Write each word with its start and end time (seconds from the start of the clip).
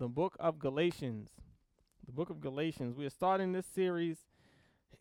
the 0.00 0.08
book 0.08 0.34
of 0.40 0.58
Galatians. 0.58 1.28
The 2.06 2.12
book 2.12 2.30
of 2.30 2.40
Galatians. 2.40 2.96
We 2.96 3.04
are 3.04 3.10
starting 3.10 3.52
this 3.52 3.66
series 3.66 4.16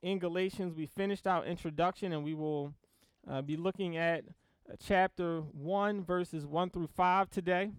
in 0.01 0.19
Galatians. 0.19 0.75
We 0.75 0.87
finished 0.87 1.25
our 1.25 1.45
introduction 1.45 2.11
and 2.11 2.21
we 2.21 2.33
will 2.33 2.73
uh, 3.25 3.41
be 3.41 3.55
looking 3.55 3.95
at 3.95 4.25
uh, 4.69 4.75
chapter 4.85 5.39
1, 5.39 6.03
verses 6.03 6.45
1 6.45 6.71
through 6.71 6.87
5 6.87 7.29
today. 7.29 7.71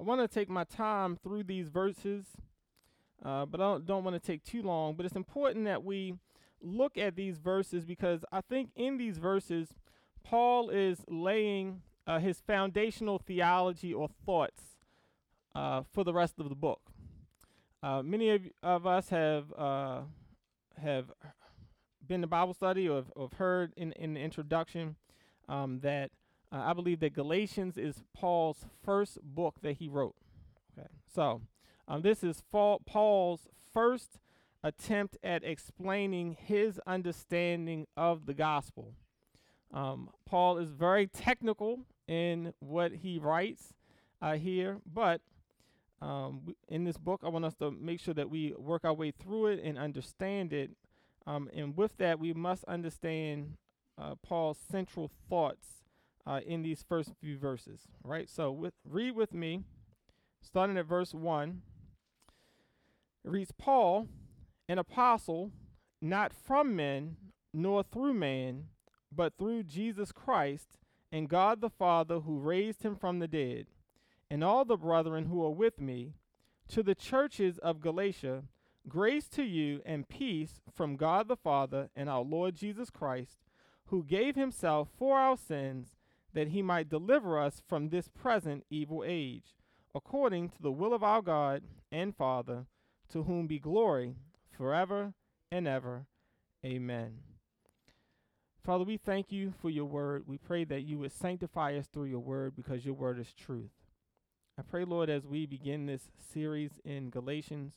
I 0.00 0.02
want 0.02 0.20
to 0.20 0.26
take 0.26 0.50
my 0.50 0.64
time 0.64 1.16
through 1.22 1.44
these 1.44 1.68
verses, 1.68 2.24
uh, 3.24 3.46
but 3.46 3.60
I 3.60 3.64
don't, 3.64 3.86
don't 3.86 4.02
want 4.02 4.20
to 4.20 4.26
take 4.26 4.42
too 4.42 4.62
long. 4.62 4.96
But 4.96 5.06
it's 5.06 5.14
important 5.14 5.66
that 5.66 5.84
we 5.84 6.14
look 6.60 6.98
at 6.98 7.14
these 7.14 7.38
verses 7.38 7.84
because 7.84 8.24
I 8.32 8.40
think 8.40 8.70
in 8.74 8.98
these 8.98 9.18
verses, 9.18 9.68
Paul 10.24 10.70
is 10.70 11.04
laying 11.08 11.82
uh, 12.06 12.18
his 12.18 12.40
foundational 12.40 13.18
theology 13.18 13.92
or 13.92 14.08
thoughts 14.24 14.62
uh, 15.54 15.82
for 15.92 16.04
the 16.04 16.12
rest 16.12 16.38
of 16.38 16.48
the 16.48 16.54
book. 16.54 16.80
Uh, 17.82 18.02
many 18.02 18.30
of, 18.30 18.42
of 18.62 18.86
us 18.86 19.08
have 19.08 19.52
uh, 19.56 20.02
have 20.80 21.12
been 22.06 22.20
to 22.20 22.26
Bible 22.26 22.54
study 22.54 22.88
or 22.88 22.96
have, 22.96 23.12
or 23.14 23.28
have 23.28 23.38
heard 23.38 23.72
in, 23.76 23.92
in 23.92 24.14
the 24.14 24.20
introduction 24.20 24.96
um, 25.48 25.80
that 25.80 26.10
uh, 26.52 26.62
I 26.66 26.72
believe 26.72 27.00
that 27.00 27.14
Galatians 27.14 27.76
is 27.76 28.02
Paul's 28.14 28.66
first 28.84 29.18
book 29.22 29.56
that 29.62 29.74
he 29.74 29.88
wrote. 29.88 30.14
Okay, 30.78 30.88
so 31.12 31.42
um, 31.88 32.02
this 32.02 32.22
is 32.22 32.42
Paul's 32.50 33.48
first 33.72 34.18
attempt 34.62 35.16
at 35.22 35.42
explaining 35.44 36.36
his 36.40 36.80
understanding 36.86 37.86
of 37.96 38.26
the 38.26 38.34
gospel. 38.34 38.94
Um, 39.72 40.10
Paul 40.26 40.58
is 40.58 40.70
very 40.70 41.06
technical 41.06 41.80
in 42.06 42.52
what 42.60 42.92
he 42.92 43.18
writes 43.18 43.72
uh, 44.20 44.34
here, 44.34 44.78
but 44.92 45.20
um, 46.00 46.54
in 46.68 46.84
this 46.84 46.96
book, 46.96 47.20
I 47.24 47.28
want 47.28 47.44
us 47.44 47.54
to 47.56 47.70
make 47.70 48.00
sure 48.00 48.14
that 48.14 48.28
we 48.28 48.54
work 48.58 48.84
our 48.84 48.92
way 48.92 49.12
through 49.12 49.46
it 49.46 49.60
and 49.62 49.78
understand 49.78 50.52
it. 50.52 50.72
Um, 51.26 51.48
and 51.54 51.76
with 51.76 51.96
that, 51.98 52.18
we 52.18 52.32
must 52.32 52.64
understand 52.64 53.56
uh, 53.96 54.16
Paul's 54.22 54.58
central 54.58 55.10
thoughts 55.28 55.84
uh, 56.26 56.40
in 56.44 56.62
these 56.62 56.84
first 56.86 57.12
few 57.20 57.38
verses. 57.38 57.82
Right. 58.02 58.28
So, 58.28 58.50
with 58.50 58.74
read 58.84 59.14
with 59.14 59.32
me, 59.32 59.62
starting 60.42 60.76
at 60.76 60.86
verse 60.86 61.14
one. 61.14 61.62
It 63.24 63.30
reads, 63.30 63.52
Paul, 63.56 64.08
an 64.68 64.78
apostle, 64.78 65.52
not 66.00 66.32
from 66.32 66.74
men, 66.74 67.16
nor 67.54 67.84
through 67.84 68.14
man, 68.14 68.64
but 69.14 69.36
through 69.36 69.64
Jesus 69.64 70.12
Christ 70.12 70.78
and 71.10 71.28
God 71.28 71.60
the 71.60 71.70
Father 71.70 72.20
who 72.20 72.38
raised 72.38 72.82
him 72.82 72.96
from 72.96 73.18
the 73.18 73.28
dead, 73.28 73.66
and 74.30 74.42
all 74.42 74.64
the 74.64 74.76
brethren 74.76 75.26
who 75.26 75.44
are 75.44 75.50
with 75.50 75.80
me, 75.80 76.14
to 76.68 76.82
the 76.82 76.94
churches 76.94 77.58
of 77.58 77.80
Galatia, 77.80 78.44
grace 78.88 79.28
to 79.28 79.42
you 79.42 79.82
and 79.84 80.08
peace 80.08 80.60
from 80.74 80.96
God 80.96 81.28
the 81.28 81.36
Father 81.36 81.90
and 81.94 82.08
our 82.08 82.22
Lord 82.22 82.54
Jesus 82.54 82.88
Christ, 82.88 83.38
who 83.86 84.02
gave 84.02 84.36
himself 84.36 84.88
for 84.98 85.18
our 85.18 85.36
sins 85.36 85.96
that 86.32 86.48
he 86.48 86.62
might 86.62 86.88
deliver 86.88 87.38
us 87.38 87.62
from 87.68 87.88
this 87.90 88.08
present 88.08 88.64
evil 88.70 89.04
age, 89.06 89.54
according 89.94 90.48
to 90.48 90.62
the 90.62 90.72
will 90.72 90.94
of 90.94 91.02
our 91.02 91.20
God 91.20 91.64
and 91.90 92.16
Father, 92.16 92.64
to 93.10 93.24
whom 93.24 93.46
be 93.46 93.58
glory 93.58 94.14
forever 94.50 95.12
and 95.50 95.68
ever. 95.68 96.06
Amen. 96.64 97.31
Father, 98.64 98.84
we 98.84 98.96
thank 98.96 99.32
you 99.32 99.52
for 99.60 99.70
your 99.70 99.86
word. 99.86 100.22
We 100.28 100.38
pray 100.38 100.62
that 100.64 100.82
you 100.82 100.98
would 101.00 101.10
sanctify 101.10 101.76
us 101.76 101.88
through 101.88 102.04
your 102.04 102.20
word 102.20 102.54
because 102.54 102.84
your 102.84 102.94
word 102.94 103.18
is 103.18 103.34
truth. 103.34 103.72
I 104.56 104.62
pray, 104.62 104.84
Lord, 104.84 105.10
as 105.10 105.26
we 105.26 105.46
begin 105.46 105.86
this 105.86 106.10
series 106.32 106.70
in 106.84 107.10
Galatians, 107.10 107.74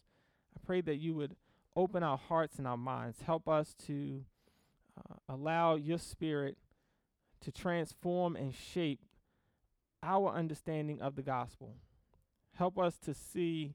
I 0.55 0.59
pray 0.63 0.81
that 0.81 0.97
you 0.97 1.15
would 1.15 1.35
open 1.75 2.03
our 2.03 2.19
hearts 2.19 2.59
and 2.59 2.67
our 2.67 2.77
minds. 2.77 3.21
Help 3.25 3.49
us 3.49 3.73
to 3.87 4.25
uh, 4.95 5.15
allow 5.27 5.73
your 5.73 5.97
spirit 5.97 6.55
to 7.41 7.51
transform 7.51 8.35
and 8.35 8.53
shape 8.53 8.99
our 10.03 10.29
understanding 10.29 11.01
of 11.01 11.15
the 11.15 11.23
gospel. 11.23 11.77
Help 12.53 12.77
us 12.77 12.99
to 12.99 13.15
see 13.15 13.73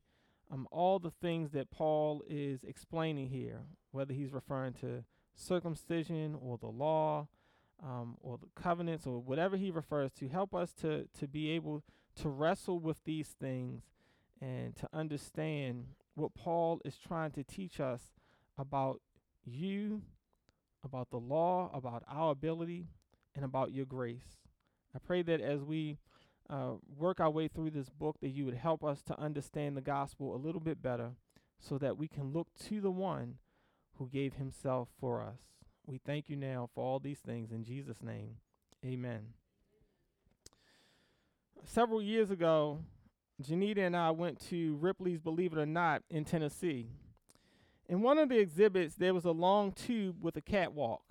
um, 0.48 0.68
all 0.70 1.00
the 1.00 1.10
things 1.10 1.50
that 1.50 1.72
Paul 1.72 2.22
is 2.28 2.62
explaining 2.62 3.30
here, 3.30 3.62
whether 3.90 4.14
he's 4.14 4.32
referring 4.32 4.74
to 4.74 5.02
circumcision 5.34 6.36
or 6.41 6.58
the 6.58 6.68
law 6.68 7.28
um, 7.82 8.16
or 8.20 8.38
the 8.38 8.48
covenants 8.60 9.06
or 9.06 9.20
whatever 9.20 9.56
he 9.56 9.70
refers 9.70 10.12
to, 10.12 10.28
help 10.28 10.54
us 10.54 10.72
to, 10.72 11.06
to 11.18 11.26
be 11.26 11.50
able 11.50 11.82
to 12.16 12.28
wrestle 12.28 12.78
with 12.78 13.02
these 13.04 13.28
things 13.41 13.82
and 14.41 14.76
to 14.76 14.88
understand 14.92 15.86
what 16.14 16.34
Paul 16.34 16.80
is 16.84 16.96
trying 16.96 17.30
to 17.32 17.44
teach 17.44 17.80
us 17.80 18.12
about 18.58 19.00
you, 19.44 20.02
about 20.84 21.10
the 21.10 21.18
law, 21.18 21.70
about 21.72 22.02
our 22.08 22.32
ability, 22.32 22.88
and 23.34 23.44
about 23.44 23.72
your 23.72 23.86
grace. 23.86 24.38
I 24.94 24.98
pray 24.98 25.22
that 25.22 25.41
as 25.41 25.62
we 25.62 25.98
uh, 26.48 26.72
work 26.97 27.20
our 27.20 27.30
way 27.30 27.48
through 27.48 27.70
this 27.70 27.88
book, 27.91 28.16
that 28.20 28.30
you 28.30 28.44
would 28.44 28.54
help 28.54 28.84
us 28.84 29.02
to 29.02 29.18
understand 29.18 29.76
the 29.76 29.82
gospel 29.82 30.34
a 30.34 30.36
little 30.36 30.60
bit 30.60 30.82
better 30.82 31.12
so 31.58 31.78
that 31.78 31.97
we 31.97 32.08
can 32.08 32.32
look 32.32 32.48
to 32.68 32.80
the 32.80 32.91
one 32.91 33.36
who 34.00 34.08
gave 34.08 34.34
himself 34.34 34.88
for 34.98 35.22
us. 35.22 35.36
We 35.86 35.98
thank 35.98 36.30
you 36.30 36.34
now 36.34 36.70
for 36.74 36.82
all 36.82 36.98
these 36.98 37.18
things 37.18 37.52
in 37.52 37.64
Jesus' 37.64 38.02
name. 38.02 38.36
Amen. 38.84 39.34
Several 41.66 42.00
years 42.00 42.30
ago, 42.30 42.78
Janita 43.42 43.86
and 43.86 43.94
I 43.94 44.10
went 44.10 44.40
to 44.48 44.76
Ripley's 44.76 45.20
Believe 45.20 45.52
It 45.52 45.58
or 45.58 45.66
Not 45.66 46.02
in 46.08 46.24
Tennessee. 46.24 46.88
In 47.90 48.00
one 48.00 48.18
of 48.18 48.30
the 48.30 48.38
exhibits, 48.38 48.94
there 48.94 49.12
was 49.12 49.26
a 49.26 49.32
long 49.32 49.70
tube 49.70 50.16
with 50.22 50.34
a 50.34 50.40
catwalk. 50.40 51.02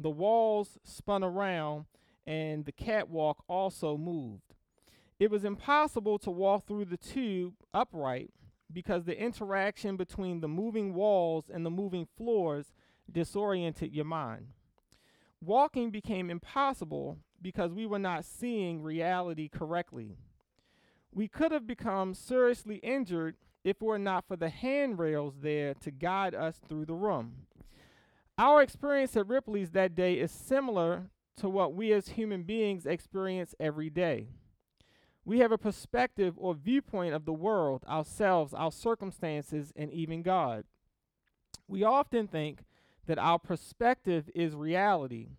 The 0.00 0.10
walls 0.10 0.78
spun 0.82 1.22
around 1.22 1.84
and 2.26 2.64
the 2.64 2.72
catwalk 2.72 3.44
also 3.46 3.96
moved. 3.96 4.54
It 5.20 5.30
was 5.30 5.44
impossible 5.44 6.18
to 6.20 6.30
walk 6.32 6.66
through 6.66 6.86
the 6.86 6.96
tube 6.96 7.54
upright 7.72 8.30
because 8.72 9.04
the 9.04 9.20
interaction 9.20 9.96
between 9.96 10.40
the 10.40 10.48
moving 10.48 10.94
walls 10.94 11.44
and 11.52 11.64
the 11.64 11.70
moving 11.70 12.06
floors 12.16 12.72
disoriented 13.10 13.92
your 13.92 14.04
mind. 14.04 14.48
Walking 15.40 15.90
became 15.90 16.30
impossible 16.30 17.18
because 17.40 17.72
we 17.72 17.86
were 17.86 17.98
not 17.98 18.24
seeing 18.24 18.82
reality 18.82 19.48
correctly. 19.48 20.16
We 21.12 21.28
could 21.28 21.52
have 21.52 21.66
become 21.66 22.14
seriously 22.14 22.76
injured 22.76 23.36
if 23.64 23.76
it 23.76 23.82
were 23.82 23.98
not 23.98 24.26
for 24.26 24.36
the 24.36 24.48
handrails 24.48 25.34
there 25.40 25.74
to 25.74 25.90
guide 25.90 26.34
us 26.34 26.60
through 26.68 26.86
the 26.86 26.94
room. 26.94 27.46
Our 28.38 28.62
experience 28.62 29.16
at 29.16 29.26
Ripley's 29.26 29.70
that 29.70 29.94
day 29.94 30.14
is 30.14 30.30
similar 30.30 31.10
to 31.38 31.48
what 31.48 31.74
we 31.74 31.92
as 31.92 32.10
human 32.10 32.42
beings 32.42 32.86
experience 32.86 33.54
every 33.58 33.90
day. 33.90 34.28
We 35.26 35.40
have 35.40 35.50
a 35.50 35.58
perspective 35.58 36.34
or 36.36 36.54
viewpoint 36.54 37.12
of 37.12 37.24
the 37.24 37.32
world, 37.32 37.82
ourselves, 37.88 38.54
our 38.54 38.70
circumstances, 38.70 39.72
and 39.74 39.92
even 39.92 40.22
God. 40.22 40.64
We 41.66 41.82
often 41.82 42.28
think 42.28 42.60
that 43.06 43.18
our 43.18 43.40
perspective 43.40 44.30
is 44.36 44.54
reality, 44.54 45.30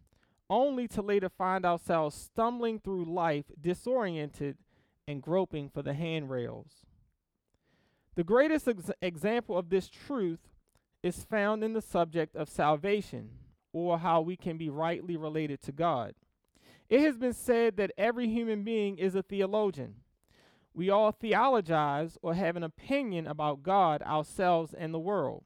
only 0.49 0.89
to 0.89 1.01
later 1.01 1.29
find 1.29 1.65
ourselves 1.65 2.17
stumbling 2.17 2.81
through 2.81 3.05
life 3.05 3.45
disoriented 3.59 4.57
and 5.07 5.21
groping 5.21 5.69
for 5.69 5.81
the 5.81 5.93
handrails. 5.93 6.85
The 8.15 8.25
greatest 8.25 8.67
ex- 8.67 8.91
example 9.01 9.57
of 9.57 9.69
this 9.69 9.87
truth 9.87 10.49
is 11.01 11.23
found 11.23 11.63
in 11.63 11.71
the 11.71 11.81
subject 11.81 12.35
of 12.35 12.49
salvation, 12.49 13.29
or 13.71 13.99
how 13.99 14.19
we 14.19 14.35
can 14.35 14.57
be 14.57 14.69
rightly 14.69 15.15
related 15.15 15.61
to 15.61 15.71
God. 15.71 16.13
It 16.89 17.01
has 17.01 17.17
been 17.17 17.33
said 17.33 17.75
that 17.77 17.91
every 17.97 18.29
human 18.29 18.63
being 18.63 18.97
is 18.97 19.15
a 19.15 19.21
theologian. 19.21 19.95
We 20.73 20.89
all 20.89 21.11
theologize 21.11 22.17
or 22.21 22.35
have 22.35 22.55
an 22.55 22.63
opinion 22.63 23.27
about 23.27 23.63
God, 23.63 24.01
ourselves, 24.03 24.73
and 24.73 24.93
the 24.93 24.99
world. 24.99 25.43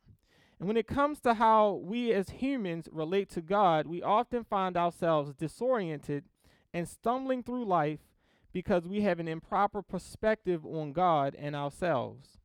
And 0.60 0.68
when 0.68 0.78
it 0.78 0.88
comes 0.88 1.20
to 1.22 1.36
how 1.36 1.82
we 1.84 2.14
as 2.14 2.30
humans 2.30 2.88
relate 2.92 3.30
to 3.32 3.42
God, 3.42 3.88
we 3.88 4.04
often 4.04 4.44
find 4.44 4.78
ourselves 4.78 5.34
disoriented 5.34 6.26
and 6.74 6.88
stumbling 6.88 7.42
through 7.42 7.66
life 7.66 8.02
because 8.54 8.88
we 8.88 9.02
have 9.02 9.20
an 9.20 9.28
improper 9.28 9.82
perspective 9.82 10.66
on 10.66 10.92
God 10.92 11.36
and 11.40 11.56
ourselves. 11.56 12.38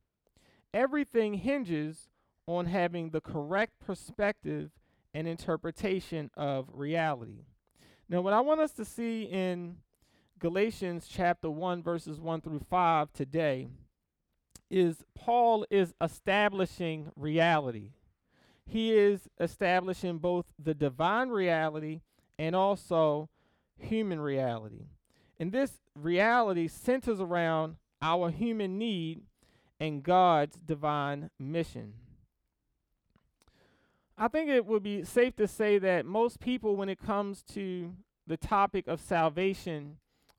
Everything 0.73 1.35
hinges 1.35 2.09
on 2.47 2.65
having 2.65 3.09
the 3.11 3.21
correct 3.21 3.73
perspective 3.85 4.71
and 5.13 5.27
interpretation 5.27 6.31
of 6.35 6.69
reality. 6.73 7.45
Now, 8.09 8.21
what 8.21 8.33
I 8.33 8.39
want 8.39 8.61
us 8.61 8.71
to 8.73 8.85
see 8.85 9.23
in 9.23 9.77
Galatians 10.39 11.07
chapter 11.09 11.49
1, 11.49 11.83
verses 11.83 12.21
1 12.21 12.39
through 12.39 12.61
5 12.69 13.11
today 13.11 13.67
is 14.69 15.03
Paul 15.13 15.65
is 15.69 15.93
establishing 15.99 17.11
reality. 17.17 17.91
He 18.65 18.93
is 18.93 19.27
establishing 19.41 20.19
both 20.19 20.45
the 20.57 20.73
divine 20.73 21.29
reality 21.29 21.99
and 22.39 22.55
also 22.55 23.29
human 23.77 24.21
reality. 24.21 24.85
And 25.37 25.51
this 25.51 25.73
reality 25.93 26.69
centers 26.69 27.19
around 27.19 27.75
our 28.01 28.29
human 28.29 28.77
need 28.77 29.23
and 29.81 30.01
God's 30.01 30.55
divine 30.57 31.29
mission. 31.37 31.93
I 34.17 34.27
think 34.27 34.49
it 34.49 34.65
would 34.65 34.81
be 34.81 35.03
safe 35.03 35.35
to 35.35 35.47
say 35.47 35.77
that 35.77 36.05
most 36.05 36.39
people, 36.39 36.75
when 36.75 36.89
it 36.89 36.99
comes 36.99 37.43
to 37.53 37.93
the 38.25 38.37
topic 38.37 38.87
of 38.87 38.99
salvation, 38.99 39.97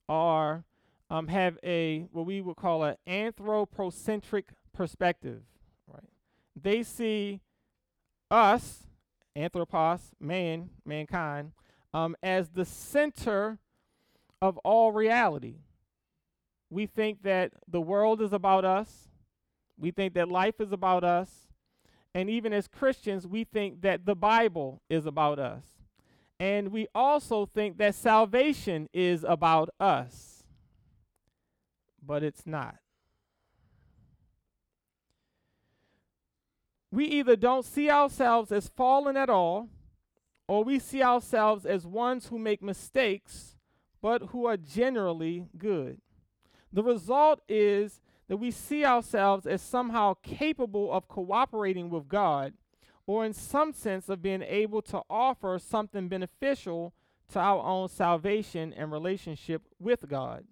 are 0.08 0.64
um, 1.10 1.28
have 1.28 1.58
a 1.62 2.08
what 2.12 2.26
we 2.26 2.40
would 2.40 2.56
call 2.56 2.82
an 2.82 2.96
anthropocentric 3.06 4.48
perspective. 4.72 5.42
Right? 5.86 6.02
They 6.60 6.82
see 6.82 7.40
us, 8.30 8.88
anthropos, 9.36 10.12
man, 10.20 10.70
mankind, 10.84 11.52
um, 11.94 12.16
as 12.22 12.50
the 12.50 12.64
center 12.64 13.58
of 14.42 14.58
all 14.58 14.92
reality. 14.92 15.56
We 16.70 16.86
think 16.86 17.22
that 17.22 17.52
the 17.66 17.80
world 17.80 18.20
is 18.20 18.32
about 18.32 18.64
us. 18.64 19.08
We 19.78 19.90
think 19.90 20.14
that 20.14 20.28
life 20.28 20.60
is 20.60 20.72
about 20.72 21.04
us. 21.04 21.48
And 22.14 22.28
even 22.31 22.52
as 22.52 22.66
Christians, 22.66 23.26
we 23.26 23.44
think 23.44 23.82
that 23.82 24.06
the 24.06 24.16
Bible 24.16 24.81
is 24.88 25.06
about 25.06 25.38
us. 25.38 25.62
And 26.40 26.72
we 26.72 26.87
also 26.94 27.46
think 27.46 27.78
that 27.78 27.94
salvation 27.94 28.88
is 28.93 29.25
about 29.25 29.70
us. 29.78 30.44
But 32.05 32.22
it's 32.22 32.46
not. 32.46 32.76
We 36.90 37.05
either 37.05 37.37
don't 37.37 37.64
see 37.64 37.90
ourselves 37.90 38.50
as 38.50 38.69
fallen 38.69 39.16
at 39.16 39.28
all, 39.28 39.69
or 40.46 40.64
we 40.64 40.78
see 40.78 41.02
ourselves 41.02 41.66
as 41.66 41.87
ones 41.87 42.28
who 42.28 42.38
make 42.38 42.62
mistakes, 42.62 43.56
but 44.00 44.22
who 44.31 44.46
are 44.46 44.56
generally 44.56 45.46
good. 45.58 46.00
The 46.72 46.82
result 46.82 47.40
is 47.49 48.00
that 48.28 48.36
we 48.36 48.50
see 48.50 48.84
ourselves 48.84 49.46
as 49.46 49.60
somehow 49.62 50.14
capable 50.22 50.92
of 50.92 51.08
cooperating 51.08 51.90
with 51.90 52.08
God, 52.08 52.52
or 53.06 53.25
in 53.25 53.32
some 53.32 53.72
sense 53.72 54.08
of 54.08 54.22
being 54.22 54.42
able 54.42 54.82
to 54.82 55.02
offer 55.08 55.58
something 55.58 56.08
beneficial 56.08 56.92
to 57.32 57.38
our 57.38 57.62
own 57.64 57.88
salvation 57.88 58.72
and 58.75 58.92
relationship 58.92 59.62
with 59.78 60.08
God. 60.08 60.44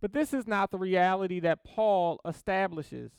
But 0.00 0.12
this 0.12 0.34
is 0.34 0.46
not 0.46 0.70
the 0.70 0.78
reality 0.78 1.40
that 1.40 1.64
Paul 1.64 2.20
establishes. 2.26 3.12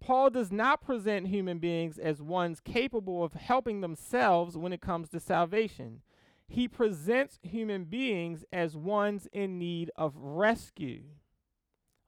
Paul 0.00 0.30
does 0.30 0.50
not 0.50 0.82
present 0.82 1.28
human 1.28 1.58
beings 1.58 1.98
as 1.98 2.20
ones 2.20 2.60
capable 2.60 3.24
of 3.24 3.34
helping 3.34 3.80
themselves 3.80 4.56
when 4.56 4.72
it 4.72 4.80
comes 4.80 5.08
to 5.10 5.20
salvation. 5.20 6.02
He 6.48 6.68
presents 6.68 7.38
human 7.42 7.84
beings 7.84 8.44
as 8.52 8.76
ones 8.76 9.28
in 9.32 9.58
need 9.58 9.90
of 9.96 10.14
rescue. 10.16 11.04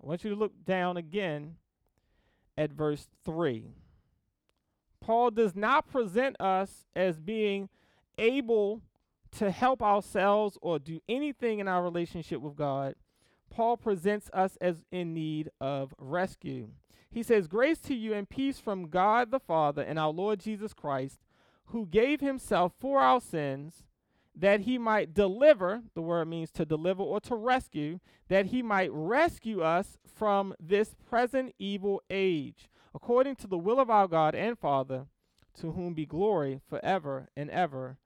I 0.04 0.08
want 0.08 0.22
you 0.22 0.30
to 0.30 0.36
look 0.36 0.52
down 0.66 0.98
again 0.98 1.56
at 2.58 2.70
verse 2.70 3.08
3. 3.24 3.70
Paul 5.00 5.30
does 5.30 5.56
not 5.56 5.88
present 5.90 6.36
us 6.38 6.86
as 6.94 7.18
being 7.18 7.70
able 8.18 8.82
to 9.38 9.50
help 9.50 9.82
ourselves 9.82 10.58
or 10.60 10.78
do 10.78 11.00
anything 11.08 11.58
in 11.58 11.68
our 11.68 11.82
relationship 11.82 12.40
with 12.40 12.54
God. 12.54 12.96
Paul 13.50 13.76
presents 13.76 14.28
us 14.34 14.58
as 14.60 14.84
in 14.92 15.14
need 15.14 15.50
of 15.60 15.94
rescue. 15.98 16.68
He 17.10 17.22
says, 17.22 17.48
Grace 17.48 17.78
to 17.80 17.94
you 17.94 18.12
and 18.12 18.28
peace 18.28 18.58
from 18.58 18.88
God 18.88 19.30
the 19.30 19.40
Father 19.40 19.82
and 19.82 19.98
our 19.98 20.10
Lord 20.10 20.40
Jesus 20.40 20.74
Christ, 20.74 21.20
who 21.66 21.86
gave 21.86 22.20
himself 22.20 22.72
for 22.78 23.00
our 23.00 23.20
sins, 23.20 23.84
that 24.36 24.60
he 24.60 24.78
might 24.78 25.14
deliver, 25.14 25.82
the 25.94 26.02
word 26.02 26.26
means 26.26 26.50
to 26.52 26.64
deliver 26.64 27.02
or 27.02 27.20
to 27.20 27.34
rescue, 27.34 28.00
that 28.28 28.46
he 28.46 28.62
might 28.62 28.90
rescue 28.92 29.62
us 29.62 29.96
from 30.04 30.54
this 30.58 30.94
present 31.08 31.54
evil 31.58 32.02
age, 32.10 32.68
according 32.94 33.36
to 33.36 33.46
the 33.46 33.58
will 33.58 33.78
of 33.78 33.90
our 33.90 34.08
God 34.08 34.34
and 34.34 34.58
Father, 34.58 35.06
to 35.60 35.72
whom 35.72 35.94
be 35.94 36.06
glory 36.06 36.60
forever 36.68 37.28
and 37.36 37.48
ever. 37.50 37.98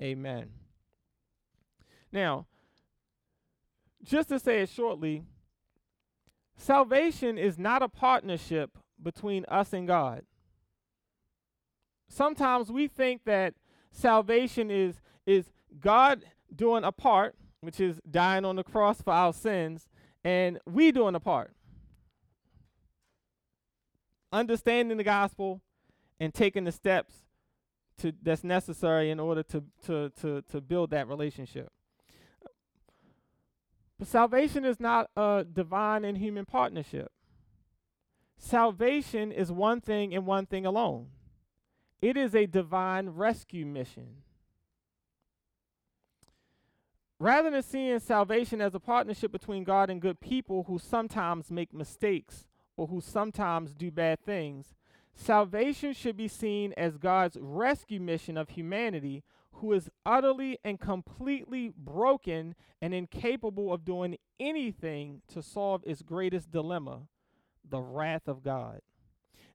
Amen. 0.00 0.50
Now, 2.12 2.46
just 4.02 4.28
to 4.28 4.38
say 4.38 4.60
it 4.60 4.68
shortly, 4.68 5.24
Salvation 6.60 7.38
is 7.38 7.58
not 7.58 7.82
a 7.82 7.88
partnership 7.88 8.76
between 9.02 9.46
us 9.48 9.72
and 9.72 9.88
God. 9.88 10.24
Sometimes 12.06 12.70
we 12.70 12.86
think 12.86 13.24
that 13.24 13.54
salvation 13.90 14.70
is 14.70 15.00
is 15.30 15.50
God 15.80 16.24
doing 16.54 16.82
a 16.82 16.90
part, 16.90 17.36
which 17.60 17.78
is 17.78 18.00
dying 18.10 18.44
on 18.44 18.56
the 18.56 18.64
cross 18.64 19.00
for 19.00 19.12
our 19.12 19.32
sins, 19.32 19.88
and 20.24 20.58
we 20.66 20.90
doing 20.90 21.14
a 21.14 21.20
part. 21.20 21.52
Understanding 24.32 24.96
the 24.96 25.04
gospel 25.04 25.60
and 26.18 26.34
taking 26.34 26.64
the 26.64 26.72
steps 26.72 27.14
to 27.98 28.12
that's 28.22 28.44
necessary 28.44 29.10
in 29.10 29.20
order 29.20 29.42
to 29.44 29.64
to 29.86 30.10
to 30.20 30.42
to 30.42 30.60
build 30.60 30.90
that 30.90 31.08
relationship. 31.08 31.70
But 33.98 34.08
salvation 34.08 34.64
is 34.64 34.80
not 34.80 35.10
a 35.16 35.44
divine 35.50 36.04
and 36.04 36.16
human 36.16 36.46
partnership. 36.46 37.12
Salvation 38.38 39.30
is 39.30 39.52
one 39.52 39.80
thing 39.80 40.14
and 40.14 40.26
one 40.26 40.46
thing 40.46 40.64
alone 40.64 41.08
it 42.00 42.16
is 42.16 42.34
a 42.34 42.46
divine 42.46 43.10
rescue 43.10 43.66
mission. 43.66 44.22
Rather 47.20 47.50
than 47.50 47.62
seeing 47.62 47.98
salvation 48.00 48.62
as 48.62 48.74
a 48.74 48.80
partnership 48.80 49.30
between 49.30 49.62
God 49.62 49.90
and 49.90 50.00
good 50.00 50.20
people 50.20 50.64
who 50.64 50.78
sometimes 50.78 51.50
make 51.50 51.74
mistakes 51.74 52.46
or 52.78 52.86
who 52.86 53.02
sometimes 53.02 53.74
do 53.74 53.90
bad 53.90 54.24
things, 54.24 54.74
salvation 55.14 55.92
should 55.92 56.16
be 56.16 56.28
seen 56.28 56.72
as 56.78 56.96
God's 56.96 57.36
rescue 57.38 58.00
mission 58.00 58.38
of 58.38 58.48
humanity 58.48 59.22
who 59.52 59.74
is 59.74 59.90
utterly 60.06 60.58
and 60.64 60.80
completely 60.80 61.74
broken 61.76 62.54
and 62.80 62.94
incapable 62.94 63.70
of 63.70 63.84
doing 63.84 64.16
anything 64.40 65.20
to 65.28 65.42
solve 65.42 65.82
its 65.86 66.00
greatest 66.00 66.50
dilemma 66.50 67.02
the 67.68 67.82
wrath 67.82 68.28
of 68.28 68.42
God. 68.42 68.80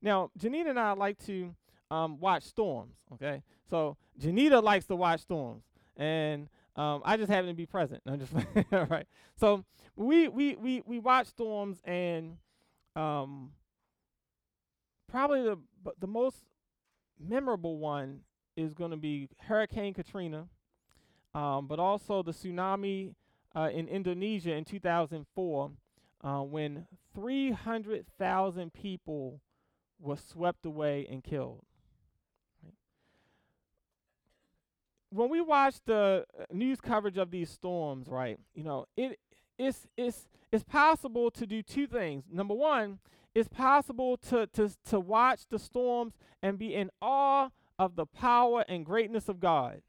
Now, 0.03 0.29
Janita 0.39 0.69
and 0.69 0.79
I 0.79 0.91
like 0.91 1.17
to 1.25 1.55
um, 1.89 2.19
watch 2.19 2.43
storms, 2.43 2.97
okay? 3.13 3.41
So, 3.67 3.97
Janita 4.21 4.61
likes 4.61 4.85
to 4.85 4.95
watch 4.95 5.21
storms, 5.21 5.63
and 5.97 6.47
um, 6.75 7.01
I 7.05 7.17
just 7.17 7.31
happen 7.31 7.47
to 7.47 7.53
be 7.53 7.65
present. 7.65 8.01
I'm 8.05 8.19
just 8.19 8.33
all 8.71 8.85
right. 8.85 9.07
So, 9.37 9.63
we, 9.95 10.27
we, 10.27 10.55
we, 10.55 10.81
we 10.85 10.99
watch 10.99 11.27
storms, 11.27 11.81
and 11.85 12.37
um, 12.95 13.51
probably 15.09 15.43
the, 15.43 15.57
the 15.99 16.07
most 16.07 16.37
memorable 17.19 17.77
one 17.77 18.21
is 18.57 18.73
going 18.73 18.91
to 18.91 18.97
be 18.97 19.29
Hurricane 19.39 19.93
Katrina, 19.93 20.47
um, 21.33 21.67
but 21.67 21.79
also 21.79 22.23
the 22.23 22.31
tsunami 22.31 23.13
uh, 23.55 23.69
in 23.73 23.87
Indonesia 23.87 24.53
in 24.53 24.65
2004 24.65 25.71
uh, 26.23 26.39
when 26.41 26.87
300,000 27.13 28.73
people 28.73 29.41
were 29.99 30.17
swept 30.17 30.65
away 30.65 31.07
and 31.09 31.23
killed. 31.23 31.63
When 35.15 35.29
we 35.29 35.39
watch 35.39 35.75
the 35.85 36.25
uh, 36.37 36.43
news 36.51 36.81
coverage 36.81 37.17
of 37.17 37.31
these 37.31 37.49
storms, 37.49 38.09
right, 38.09 38.37
you 38.53 38.63
know, 38.63 38.85
it 38.97 39.17
it's 39.57 39.87
it's 39.95 40.27
it's 40.51 40.63
possible 40.63 41.31
to 41.31 41.47
do 41.47 41.63
two 41.63 41.87
things. 41.87 42.25
Number 42.29 42.53
one, 42.53 42.99
it's 43.33 43.47
possible 43.47 44.17
to 44.29 44.47
to 44.47 44.69
to 44.89 44.99
watch 44.99 45.47
the 45.49 45.57
storms 45.57 46.15
and 46.43 46.59
be 46.59 46.75
in 46.75 46.89
awe 47.01 47.49
of 47.79 47.95
the 47.95 48.05
power 48.05 48.65
and 48.67 48.85
greatness 48.85 49.29
of 49.29 49.39
God. 49.39 49.81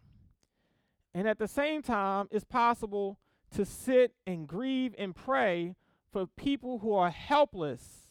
And 1.13 1.27
at 1.27 1.39
the 1.39 1.49
same 1.49 1.83
time, 1.83 2.29
it's 2.31 2.45
possible 2.45 3.19
to 3.55 3.65
sit 3.65 4.13
and 4.29 4.47
grieve 4.47 4.95
and 4.97 5.15
pray 5.15 5.75
for 6.13 6.27
people 6.27 6.79
who 6.79 6.95
are 6.95 7.11
helpless 7.11 8.11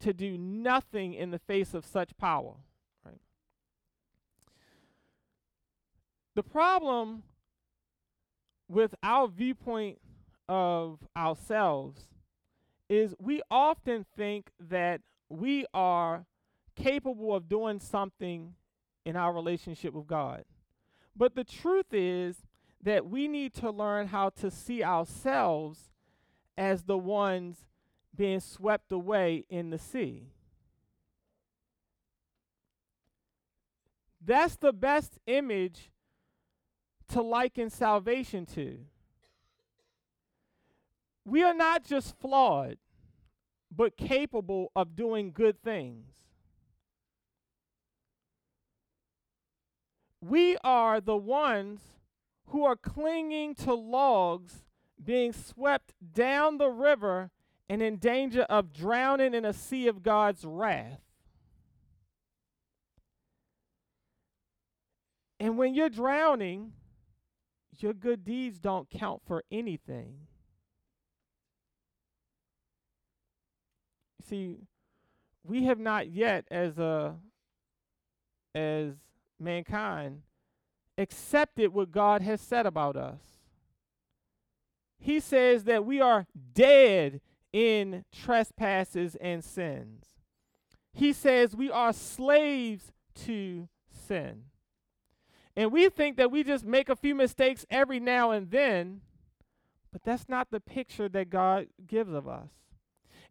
to 0.00 0.12
do 0.12 0.36
nothing 0.36 1.14
in 1.14 1.30
the 1.30 1.38
face 1.38 1.74
of 1.74 1.84
such 1.86 2.16
power. 2.16 2.54
The 6.34 6.42
problem 6.42 7.22
with 8.68 8.94
our 9.02 9.28
viewpoint 9.28 9.98
of 10.48 10.98
ourselves 11.16 12.08
is 12.88 13.14
we 13.20 13.40
often 13.50 14.04
think 14.16 14.50
that 14.58 15.00
we 15.28 15.64
are 15.72 16.26
capable 16.76 17.34
of 17.34 17.48
doing 17.48 17.78
something 17.78 18.54
in 19.04 19.16
our 19.16 19.32
relationship 19.32 19.94
with 19.94 20.06
God. 20.06 20.44
But 21.16 21.34
the 21.34 21.44
truth 21.44 21.92
is 21.92 22.42
that 22.82 23.06
we 23.06 23.28
need 23.28 23.54
to 23.54 23.70
learn 23.70 24.08
how 24.08 24.30
to 24.30 24.50
see 24.50 24.82
ourselves 24.82 25.90
as 26.58 26.82
the 26.82 26.98
ones 26.98 27.64
being 28.16 28.40
swept 28.40 28.90
away 28.92 29.44
in 29.48 29.70
the 29.70 29.78
sea. 29.78 30.28
That's 34.24 34.56
the 34.56 34.72
best 34.72 35.18
image 35.26 35.90
to 37.08 37.22
liken 37.22 37.70
salvation 37.70 38.46
to. 38.46 38.78
we 41.24 41.42
are 41.42 41.54
not 41.54 41.84
just 41.84 42.18
flawed, 42.18 42.76
but 43.74 43.96
capable 43.96 44.70
of 44.76 44.94
doing 44.94 45.32
good 45.32 45.62
things. 45.62 46.06
We 50.20 50.56
are 50.64 51.00
the 51.00 51.16
ones 51.16 51.80
who 52.46 52.64
are 52.64 52.76
clinging 52.76 53.54
to 53.56 53.74
logs 53.74 54.64
being 55.02 55.32
swept 55.32 55.92
down 56.14 56.58
the 56.58 56.70
river 56.70 57.30
and 57.68 57.82
in 57.82 57.96
danger 57.96 58.42
of 58.42 58.72
drowning 58.72 59.34
in 59.34 59.44
a 59.44 59.52
sea 59.52 59.88
of 59.88 60.02
God's 60.02 60.44
wrath. 60.44 61.00
And 65.40 65.58
when 65.58 65.74
you're 65.74 65.90
drowning, 65.90 66.72
your 67.82 67.92
good 67.92 68.24
deeds 68.24 68.58
don't 68.58 68.88
count 68.90 69.22
for 69.26 69.42
anything. 69.50 70.26
See, 74.28 74.58
we 75.42 75.64
have 75.64 75.78
not 75.78 76.10
yet 76.10 76.46
as 76.50 76.78
a 76.78 77.16
as 78.54 78.94
mankind 79.38 80.22
accepted 80.96 81.72
what 81.72 81.90
God 81.90 82.22
has 82.22 82.40
said 82.40 82.66
about 82.66 82.96
us. 82.96 83.20
He 84.98 85.20
says 85.20 85.64
that 85.64 85.84
we 85.84 86.00
are 86.00 86.26
dead 86.54 87.20
in 87.52 88.04
trespasses 88.12 89.16
and 89.20 89.44
sins. 89.44 90.04
He 90.92 91.12
says 91.12 91.54
we 91.54 91.70
are 91.70 91.92
slaves 91.92 92.92
to 93.26 93.68
sin. 93.90 94.44
And 95.56 95.70
we 95.72 95.88
think 95.88 96.16
that 96.16 96.30
we 96.30 96.42
just 96.42 96.64
make 96.64 96.88
a 96.88 96.96
few 96.96 97.14
mistakes 97.14 97.64
every 97.70 98.00
now 98.00 98.32
and 98.32 98.50
then, 98.50 99.00
but 99.92 100.02
that's 100.04 100.28
not 100.28 100.50
the 100.50 100.60
picture 100.60 101.08
that 101.08 101.30
God 101.30 101.68
gives 101.86 102.12
of 102.12 102.26
us. 102.26 102.48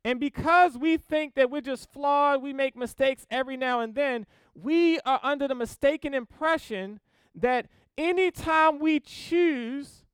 And 0.05 0.19
because 0.19 0.77
we 0.77 0.97
think 0.97 1.35
that 1.35 1.49
we're 1.49 1.61
just 1.61 1.91
flawed, 1.91 2.41
we 2.41 2.53
make 2.53 2.75
mistakes 2.75 3.25
every 3.29 3.57
now 3.57 3.79
and 3.79 3.95
then, 3.95 4.25
we 4.53 4.99
are 5.01 5.19
under 5.23 5.47
the 5.47 5.55
mistaken 5.55 6.13
impression 6.13 6.99
that 7.35 7.67
anytime 7.97 8.79
we 8.79 8.99
choose, 8.99 10.05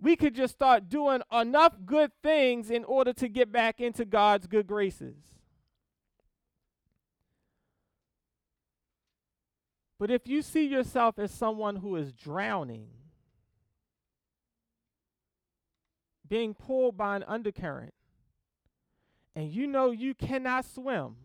we 0.00 0.16
could 0.16 0.34
just 0.34 0.54
start 0.54 0.88
doing 0.88 1.22
enough 1.32 1.76
good 1.84 2.10
things 2.22 2.70
in 2.70 2.84
order 2.84 3.12
to 3.14 3.28
get 3.28 3.52
back 3.52 3.80
into 3.80 4.04
God's 4.04 4.46
good 4.46 4.66
graces. 4.66 5.16
But 9.98 10.10
if 10.10 10.26
you 10.26 10.42
see 10.42 10.66
yourself 10.66 11.18
as 11.18 11.30
someone 11.30 11.76
who 11.76 11.96
is 11.96 12.12
drowning, 12.12 12.88
being 16.28 16.54
pulled 16.54 16.96
by 16.96 17.16
an 17.16 17.24
undercurrent, 17.26 17.94
and 19.34 19.50
you 19.50 19.66
know 19.66 19.90
you 19.90 20.14
cannot 20.14 20.64
swim, 20.64 21.16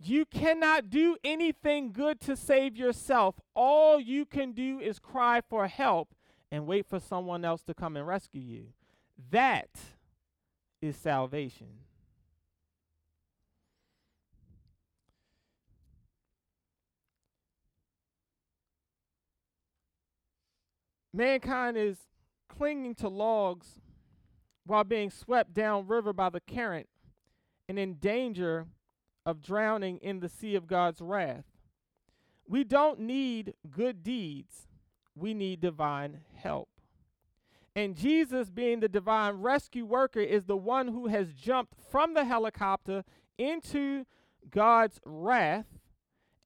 you 0.00 0.26
cannot 0.26 0.90
do 0.90 1.16
anything 1.24 1.92
good 1.92 2.20
to 2.20 2.36
save 2.36 2.76
yourself. 2.76 3.40
All 3.54 3.98
you 3.98 4.24
can 4.24 4.52
do 4.52 4.78
is 4.78 5.00
cry 5.00 5.40
for 5.40 5.66
help 5.66 6.14
and 6.52 6.66
wait 6.66 6.86
for 6.86 7.00
someone 7.00 7.44
else 7.44 7.62
to 7.64 7.74
come 7.74 7.96
and 7.96 8.06
rescue 8.06 8.40
you. 8.40 8.66
That 9.30 9.68
is 10.80 10.96
salvation. 10.96 11.87
Mankind 21.18 21.76
is 21.76 21.98
clinging 22.48 22.94
to 22.94 23.08
logs 23.08 23.80
while 24.64 24.84
being 24.84 25.10
swept 25.10 25.52
downriver 25.52 26.12
by 26.12 26.30
the 26.30 26.40
current 26.40 26.88
and 27.68 27.76
in 27.76 27.94
danger 27.94 28.66
of 29.26 29.42
drowning 29.42 29.98
in 29.98 30.20
the 30.20 30.28
sea 30.28 30.54
of 30.54 30.68
God's 30.68 31.00
wrath. 31.00 31.44
We 32.46 32.62
don't 32.62 33.00
need 33.00 33.54
good 33.68 34.04
deeds, 34.04 34.68
we 35.16 35.34
need 35.34 35.60
divine 35.60 36.20
help. 36.36 36.68
And 37.74 37.96
Jesus, 37.96 38.48
being 38.48 38.78
the 38.78 38.88
divine 38.88 39.38
rescue 39.38 39.86
worker, 39.86 40.20
is 40.20 40.44
the 40.44 40.56
one 40.56 40.86
who 40.86 41.08
has 41.08 41.32
jumped 41.32 41.74
from 41.90 42.14
the 42.14 42.26
helicopter 42.26 43.02
into 43.36 44.04
God's 44.50 45.00
wrath 45.04 45.66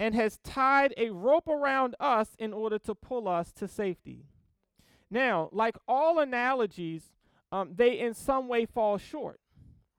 and 0.01 0.15
has 0.15 0.39
tied 0.43 0.95
a 0.97 1.11
rope 1.11 1.47
around 1.47 1.95
us 2.01 2.29
in 2.39 2.55
order 2.55 2.79
to 2.79 2.95
pull 2.95 3.29
us 3.29 3.53
to 3.53 3.69
safety. 3.69 4.25
Now, 5.13 5.51
like 5.53 5.77
all 5.87 6.21
analogies, 6.21 7.03
um, 7.53 7.73
they 7.77 7.99
in 7.99 8.15
some 8.15 8.49
way 8.49 8.65
fall 8.65 8.97
short, 8.97 9.39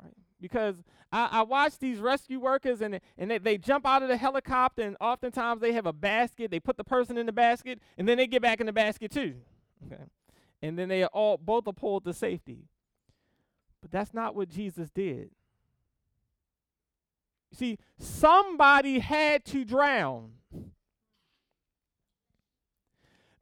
right? 0.01 0.15
Because 0.41 0.77
I, 1.11 1.29
I 1.31 1.41
watch 1.43 1.77
these 1.77 1.99
rescue 1.99 2.39
workers 2.39 2.81
and, 2.81 2.99
and 3.19 3.29
they, 3.29 3.37
they 3.37 3.59
jump 3.59 3.85
out 3.85 4.01
of 4.01 4.09
the 4.09 4.17
helicopter, 4.17 4.81
and 4.81 4.97
oftentimes 4.99 5.61
they 5.61 5.71
have 5.73 5.85
a 5.85 5.93
basket. 5.93 6.49
They 6.49 6.59
put 6.59 6.77
the 6.77 6.83
person 6.83 7.19
in 7.19 7.27
the 7.27 7.31
basket, 7.31 7.79
and 7.95 8.09
then 8.09 8.17
they 8.17 8.25
get 8.25 8.41
back 8.41 8.59
in 8.59 8.65
the 8.65 8.73
basket 8.73 9.11
too. 9.11 9.35
Okay? 9.85 10.01
And 10.63 10.79
then 10.79 10.89
they 10.89 11.03
are 11.03 11.09
all 11.13 11.37
both 11.37 11.67
are 11.67 11.73
pulled 11.73 12.05
to 12.05 12.13
safety. 12.13 12.63
But 13.83 13.91
that's 13.91 14.15
not 14.15 14.33
what 14.33 14.49
Jesus 14.49 14.89
did. 14.89 15.29
See, 17.53 17.77
somebody 17.99 18.97
had 18.97 19.45
to 19.45 19.63
drown. 19.63 20.31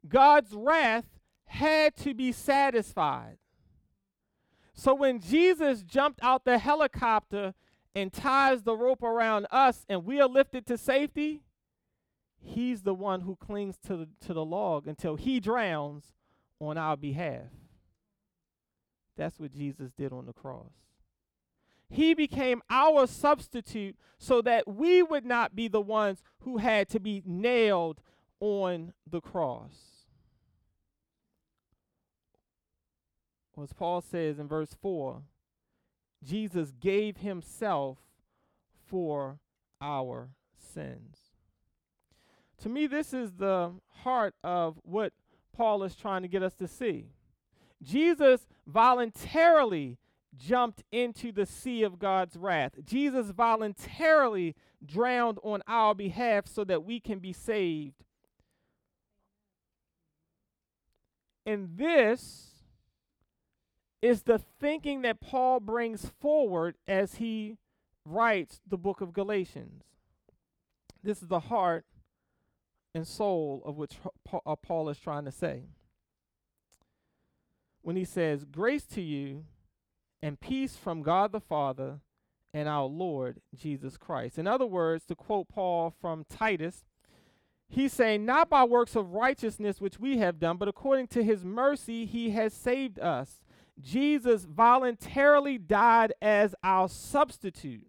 God's 0.06 0.52
wrath 0.52 1.06
had 1.52 1.94
to 1.94 2.14
be 2.14 2.32
satisfied. 2.32 3.36
So 4.72 4.94
when 4.94 5.20
Jesus 5.20 5.82
jumped 5.82 6.18
out 6.22 6.46
the 6.46 6.56
helicopter 6.56 7.52
and 7.94 8.10
ties 8.10 8.62
the 8.62 8.74
rope 8.74 9.02
around 9.02 9.46
us 9.50 9.84
and 9.86 10.06
we 10.06 10.18
are 10.18 10.28
lifted 10.28 10.64
to 10.66 10.78
safety, 10.78 11.42
he's 12.40 12.82
the 12.82 12.94
one 12.94 13.20
who 13.20 13.36
clings 13.36 13.76
to 13.86 13.98
the, 13.98 14.08
to 14.26 14.32
the 14.32 14.44
log 14.44 14.88
until 14.88 15.16
he 15.16 15.40
drowns 15.40 16.14
on 16.58 16.78
our 16.78 16.96
behalf. 16.96 17.50
That's 19.18 19.38
what 19.38 19.52
Jesus 19.52 19.92
did 19.92 20.10
on 20.10 20.24
the 20.24 20.32
cross. 20.32 20.72
He 21.90 22.14
became 22.14 22.62
our 22.70 23.06
substitute 23.06 23.94
so 24.16 24.40
that 24.40 24.66
we 24.66 25.02
would 25.02 25.26
not 25.26 25.54
be 25.54 25.68
the 25.68 25.82
ones 25.82 26.22
who 26.40 26.56
had 26.56 26.88
to 26.88 26.98
be 26.98 27.22
nailed 27.26 28.00
on 28.40 28.94
the 29.06 29.20
cross. 29.20 29.91
As 33.62 33.72
Paul 33.72 34.00
says 34.00 34.38
in 34.38 34.48
verse 34.48 34.74
4, 34.80 35.22
Jesus 36.24 36.72
gave 36.80 37.18
himself 37.18 37.98
for 38.86 39.38
our 39.80 40.30
sins. 40.56 41.18
To 42.62 42.68
me, 42.68 42.86
this 42.86 43.12
is 43.12 43.32
the 43.32 43.72
heart 44.02 44.34
of 44.44 44.78
what 44.84 45.12
Paul 45.56 45.82
is 45.82 45.96
trying 45.96 46.22
to 46.22 46.28
get 46.28 46.42
us 46.42 46.54
to 46.54 46.68
see. 46.68 47.10
Jesus 47.82 48.46
voluntarily 48.66 49.98
jumped 50.36 50.82
into 50.92 51.32
the 51.32 51.44
sea 51.44 51.82
of 51.82 51.98
God's 51.98 52.36
wrath. 52.36 52.72
Jesus 52.84 53.30
voluntarily 53.30 54.54
drowned 54.84 55.38
on 55.42 55.62
our 55.66 55.94
behalf 55.94 56.46
so 56.46 56.64
that 56.64 56.84
we 56.84 57.00
can 57.00 57.18
be 57.18 57.32
saved. 57.32 58.04
And 61.44 61.76
this 61.76 62.51
is 64.02 64.22
the 64.22 64.38
thinking 64.38 65.02
that 65.02 65.20
Paul 65.20 65.60
brings 65.60 66.10
forward 66.20 66.76
as 66.88 67.14
he 67.14 67.56
writes 68.04 68.60
the 68.68 68.76
book 68.76 69.00
of 69.00 69.12
Galatians. 69.12 69.84
This 71.02 71.22
is 71.22 71.28
the 71.28 71.40
heart 71.40 71.84
and 72.94 73.06
soul 73.06 73.62
of 73.64 73.76
which 73.76 73.94
uh, 74.44 74.56
Paul 74.56 74.88
is 74.88 74.98
trying 74.98 75.24
to 75.24 75.32
say. 75.32 75.62
When 77.80 77.96
he 77.96 78.04
says, 78.04 78.44
Grace 78.44 78.84
to 78.86 79.00
you 79.00 79.44
and 80.20 80.40
peace 80.40 80.76
from 80.76 81.02
God 81.02 81.32
the 81.32 81.40
Father 81.40 82.00
and 82.52 82.68
our 82.68 82.84
Lord 82.84 83.40
Jesus 83.56 83.96
Christ. 83.96 84.38
In 84.38 84.46
other 84.46 84.66
words, 84.66 85.06
to 85.06 85.14
quote 85.14 85.48
Paul 85.48 85.94
from 86.00 86.24
Titus, 86.28 86.84
he's 87.68 87.92
saying, 87.92 88.24
Not 88.24 88.50
by 88.50 88.64
works 88.64 88.94
of 88.94 89.14
righteousness 89.14 89.80
which 89.80 89.98
we 89.98 90.18
have 90.18 90.38
done, 90.38 90.58
but 90.58 90.68
according 90.68 91.08
to 91.08 91.24
his 91.24 91.44
mercy, 91.44 92.04
he 92.04 92.30
has 92.30 92.52
saved 92.52 92.98
us 93.00 93.40
Jesus 93.80 94.44
voluntarily 94.44 95.58
died 95.58 96.12
as 96.20 96.54
our 96.62 96.88
substitute. 96.88 97.86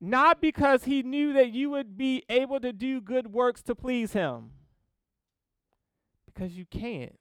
Not 0.00 0.40
because 0.40 0.84
he 0.84 1.02
knew 1.02 1.32
that 1.32 1.52
you 1.52 1.70
would 1.70 1.96
be 1.96 2.24
able 2.28 2.60
to 2.60 2.72
do 2.72 3.00
good 3.00 3.32
works 3.32 3.62
to 3.62 3.74
please 3.74 4.12
him, 4.12 4.50
because 6.26 6.52
you 6.58 6.66
can't. 6.66 7.18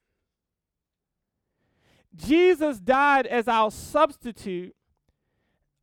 Jesus 2.16 2.80
died 2.80 3.26
as 3.26 3.48
our 3.48 3.72
substitute 3.72 4.76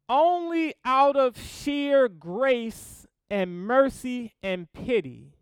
only 0.08 0.74
out 0.84 1.16
of 1.16 1.40
sheer 1.40 2.08
grace 2.08 3.06
and 3.30 3.64
mercy 3.66 4.34
and 4.42 4.70
pity. 4.72 5.32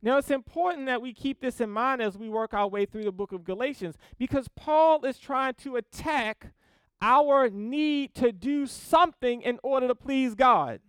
Now, 0.00 0.18
it's 0.18 0.30
important 0.30 0.86
that 0.86 1.02
we 1.02 1.12
keep 1.12 1.40
this 1.40 1.60
in 1.60 1.70
mind 1.70 2.00
as 2.00 2.16
we 2.16 2.28
work 2.28 2.54
our 2.54 2.68
way 2.68 2.86
through 2.86 3.04
the 3.04 3.12
book 3.12 3.32
of 3.32 3.44
Galatians 3.44 3.96
because 4.16 4.46
Paul 4.48 5.04
is 5.04 5.18
trying 5.18 5.54
to 5.54 5.76
attack 5.76 6.52
our 7.00 7.48
need 7.48 8.14
to 8.14 8.32
do 8.32 8.66
something 8.66 9.42
in 9.42 9.58
order 9.62 9.88
to 9.88 9.94
please 9.94 10.34
God. 10.34 10.80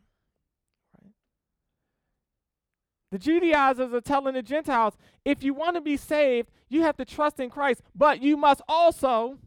The 3.12 3.18
Judaizers 3.18 3.92
are 3.94 4.01
telling 4.01 4.36
the 4.36 4.44
Gentiles 4.44 4.96
if 5.25 5.44
you 5.44 5.54
want 5.56 5.75
to 5.75 5.82
be 5.82 5.98
saved, 5.98 6.50
you 6.70 6.84
have 6.84 6.98
to 6.98 7.06
trust 7.06 7.39
in 7.39 7.50
Christ, 7.50 7.82
but 7.96 8.22
you 8.22 8.38
must 8.38 8.62
also 8.68 9.39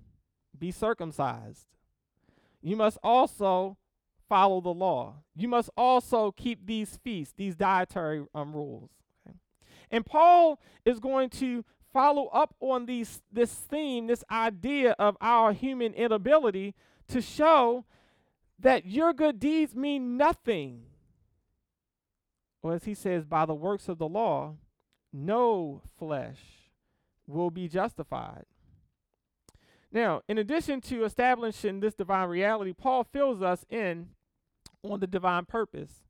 be 0.59 0.73
circumcised. 0.73 1.67
You 2.61 2.75
must 2.77 2.99
also 3.03 3.77
follow 4.29 4.61
the 4.61 4.71
law. 4.71 5.17
You 5.37 5.47
must 5.47 5.71
also 5.77 6.33
keep 6.33 6.67
these 6.67 6.99
feasts, 7.05 7.35
these 7.37 7.55
dietary 7.55 8.25
um, 8.35 8.53
rules. 8.53 8.91
And 9.93 10.05
Paul 10.05 10.59
is 10.85 10.99
going 10.99 11.31
to 11.31 11.65
follow 11.93 12.27
up 12.29 12.57
on 12.59 12.87
these, 12.87 13.23
this 13.31 13.53
theme, 13.53 14.09
this 14.09 14.25
idea 14.31 14.97
of 14.99 15.17
our 15.21 15.53
human 15.53 15.95
inability 15.95 16.75
to 17.09 17.21
show 17.21 17.85
that 18.59 18.87
your 18.87 19.13
good 19.13 19.39
deeds 19.39 19.77
mean 19.77 20.17
nothing 20.17 20.87
or 22.63 22.75
as 22.75 22.85
he 22.85 22.95
says, 22.95 23.25
by 23.25 23.45
the 23.45 23.55
works 23.55 23.89
of 23.89 23.99
the 23.99 24.09
law, 24.09 24.55
no 25.13 25.83
flesh 25.99 26.39
will 27.27 27.51
be 27.51 27.69
justified. 27.69 28.45
Now, 29.91 30.23
in 30.29 30.39
addition 30.39 30.81
to 30.83 31.05
establishing 31.05 31.81
this 31.81 31.95
divine 31.95 32.29
reality, 32.29 32.73
Paul 32.73 33.05
fills 33.05 33.43
us 33.43 33.67
in 33.69 34.11
on 34.83 35.01
the 35.01 35.07
divine 35.07 35.45
purpose. 35.45 36.05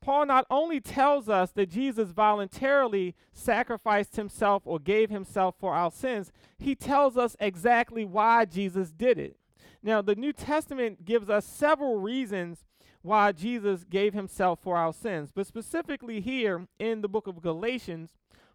Paul 0.00 0.26
not 0.26 0.46
only 0.50 0.80
tells 0.80 1.28
us 1.28 1.50
that 1.52 1.70
Jesus 1.70 2.10
voluntarily 2.10 3.14
sacrificed 3.32 4.16
himself 4.16 4.62
or 4.64 4.78
gave 4.78 5.10
himself 5.10 5.56
for 5.58 5.74
our 5.74 5.90
sins, 5.90 6.32
he 6.58 6.74
tells 6.74 7.16
us 7.16 7.36
exactly 7.38 8.04
why 8.04 8.46
Jesus 8.46 8.90
did 8.90 9.18
it. 9.18 9.36
Now, 9.82 10.00
the 10.02 10.14
New 10.14 10.32
Testament 10.32 11.04
gives 11.04 11.28
us 11.28 11.44
several 11.44 11.98
reasons 11.98 12.64
why 13.02 13.32
Jesus 13.32 13.84
gave 13.84 14.14
himself 14.14 14.60
for 14.62 14.76
our 14.76 14.92
sins. 14.92 15.30
But 15.34 15.46
specifically 15.46 16.20
here 16.20 16.66
in 16.78 17.00
the 17.00 17.08
book 17.08 17.26
of 17.26 17.42
Galatians, 17.42 18.10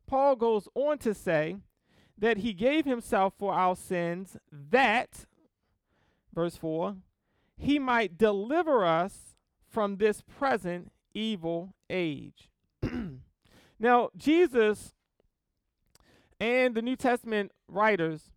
Paul 0.08 0.36
goes 0.36 0.68
on 0.75 0.98
to 1.00 1.14
say 1.14 1.58
that 2.18 2.38
he 2.38 2.54
gave 2.54 2.86
himself 2.86 3.34
for 3.38 3.54
our 3.54 3.75
sins 3.75 4.38
that, 4.52 5.25
verse 6.34 6.58
4, 6.58 6.96
he 7.58 7.80
might 7.80 8.18
deliver 8.18 8.86
us 8.86 9.36
from 9.68 9.98
this 9.98 10.22
present 10.22 10.92
evil 11.15 11.74
age. 11.89 12.50
now, 13.79 14.10
Jesus 14.15 14.93
and 16.39 16.75
the 16.75 16.81
New 16.81 16.95
Testament 16.95 17.51
writers, 17.67 18.31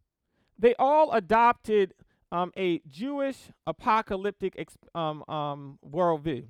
they 0.59 0.75
all 0.79 1.13
adopted 1.13 1.95
um, 2.31 2.53
a 2.57 2.81
Jewish 2.87 3.51
apocalyptic 3.67 4.55
um, 4.95 5.25
um, 5.29 5.79
worldview. 5.87 6.45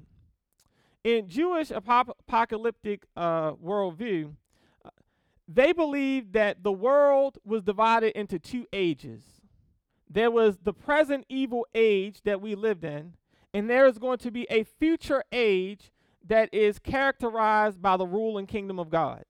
In 1.04 1.28
Jewish 1.28 1.70
ap- 1.70 2.10
apocalyptic 2.20 3.06
uh, 3.16 3.52
worldview, 3.52 4.34
uh, 4.84 4.90
they 5.46 5.72
believed 5.72 6.32
that 6.32 6.62
the 6.62 6.72
world 6.72 7.38
was 7.44 7.62
divided 7.62 8.18
into 8.18 8.38
two 8.38 8.66
ages. 8.72 9.22
There 10.10 10.30
was 10.30 10.58
the 10.62 10.72
present 10.72 11.24
evil 11.28 11.66
age 11.74 12.22
that 12.24 12.40
we 12.40 12.54
lived 12.54 12.84
in, 12.84 13.14
and 13.54 13.70
there 13.70 13.86
is 13.86 13.98
going 13.98 14.18
to 14.18 14.30
be 14.30 14.46
a 14.50 14.64
future 14.64 15.22
age 15.32 15.92
that 16.26 16.52
is 16.52 16.78
characterized 16.78 17.80
by 17.80 17.96
the 17.96 18.06
rule 18.06 18.38
and 18.38 18.48
kingdom 18.48 18.78
of 18.78 18.90
God. 18.90 19.24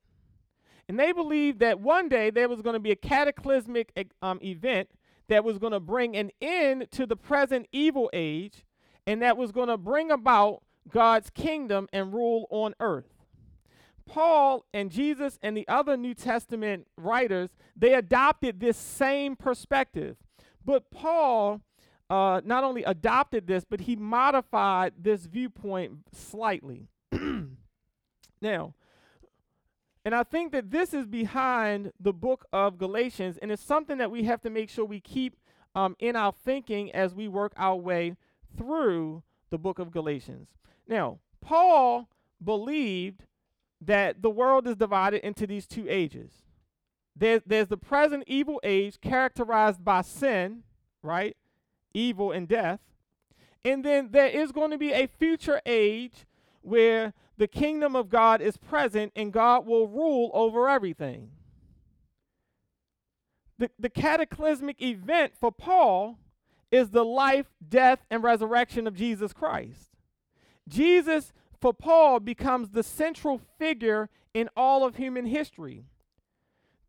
And 0.88 0.98
they 0.98 1.12
believed 1.12 1.58
that 1.60 1.80
one 1.80 2.08
day 2.08 2.30
there 2.30 2.48
was 2.48 2.62
going 2.62 2.74
to 2.74 2.80
be 2.80 2.90
a 2.90 2.96
cataclysmic 2.96 3.92
um, 4.22 4.38
event 4.42 4.88
that 5.28 5.44
was 5.44 5.58
going 5.58 5.72
to 5.72 5.80
bring 5.80 6.16
an 6.16 6.30
end 6.40 6.88
to 6.92 7.06
the 7.06 7.16
present 7.16 7.66
evil 7.72 8.08
age 8.12 8.64
and 9.06 9.22
that 9.22 9.36
was 9.36 9.52
going 9.52 9.68
to 9.68 9.76
bring 9.76 10.10
about 10.10 10.62
God's 10.90 11.30
kingdom 11.30 11.88
and 11.92 12.12
rule 12.12 12.46
on 12.50 12.74
earth. 12.80 13.12
Paul 14.06 14.64
and 14.72 14.90
Jesus 14.90 15.38
and 15.42 15.56
the 15.56 15.68
other 15.68 15.96
New 15.96 16.14
Testament 16.14 16.86
writers, 16.96 17.50
they 17.76 17.94
adopted 17.94 18.58
this 18.58 18.76
same 18.76 19.36
perspective. 19.36 20.16
But 20.64 20.90
Paul 20.90 21.60
uh, 22.10 22.40
not 22.44 22.64
only 22.64 22.84
adopted 22.84 23.46
this, 23.46 23.64
but 23.68 23.80
he 23.80 23.96
modified 23.96 24.94
this 24.98 25.26
viewpoint 25.26 25.92
slightly. 26.12 26.88
now, 28.40 28.74
and 30.04 30.14
I 30.14 30.22
think 30.22 30.52
that 30.52 30.70
this 30.70 30.94
is 30.94 31.06
behind 31.06 31.92
the 32.00 32.12
book 32.12 32.46
of 32.52 32.78
Galatians, 32.78 33.38
and 33.42 33.52
it's 33.52 33.62
something 33.62 33.98
that 33.98 34.10
we 34.10 34.22
have 34.24 34.40
to 34.42 34.50
make 34.50 34.70
sure 34.70 34.84
we 34.84 35.00
keep 35.00 35.36
um, 35.74 35.96
in 35.98 36.16
our 36.16 36.32
thinking 36.32 36.90
as 36.92 37.14
we 37.14 37.28
work 37.28 37.52
our 37.56 37.76
way 37.76 38.16
through 38.56 39.22
the 39.50 39.58
book 39.58 39.78
of 39.78 39.90
Galatians. 39.90 40.48
Now, 40.86 41.18
Paul 41.40 42.08
believed 42.42 43.24
that 43.80 44.22
the 44.22 44.30
world 44.30 44.66
is 44.66 44.76
divided 44.76 45.26
into 45.26 45.46
these 45.46 45.66
two 45.66 45.86
ages. 45.88 46.32
There's, 47.14 47.42
there's 47.46 47.68
the 47.68 47.76
present 47.76 48.24
evil 48.26 48.60
age 48.62 49.00
characterized 49.00 49.84
by 49.84 50.02
sin, 50.02 50.62
right? 51.02 51.36
Evil 51.98 52.30
and 52.30 52.46
death. 52.46 52.80
And 53.64 53.84
then 53.84 54.10
there 54.12 54.28
is 54.28 54.52
going 54.52 54.70
to 54.70 54.78
be 54.78 54.92
a 54.92 55.08
future 55.18 55.60
age 55.66 56.26
where 56.62 57.12
the 57.36 57.48
kingdom 57.48 57.96
of 57.96 58.08
God 58.08 58.40
is 58.40 58.56
present 58.56 59.12
and 59.16 59.32
God 59.32 59.66
will 59.66 59.88
rule 59.88 60.30
over 60.32 60.68
everything. 60.68 61.30
The, 63.58 63.70
the 63.78 63.90
cataclysmic 63.90 64.80
event 64.80 65.32
for 65.38 65.50
Paul 65.50 66.18
is 66.70 66.90
the 66.90 67.04
life, 67.04 67.46
death, 67.68 68.00
and 68.10 68.22
resurrection 68.22 68.86
of 68.86 68.94
Jesus 68.94 69.32
Christ. 69.32 69.90
Jesus, 70.68 71.32
for 71.60 71.72
Paul, 71.72 72.20
becomes 72.20 72.70
the 72.70 72.82
central 72.82 73.40
figure 73.58 74.08
in 74.34 74.48
all 74.56 74.84
of 74.84 74.96
human 74.96 75.26
history. 75.26 75.84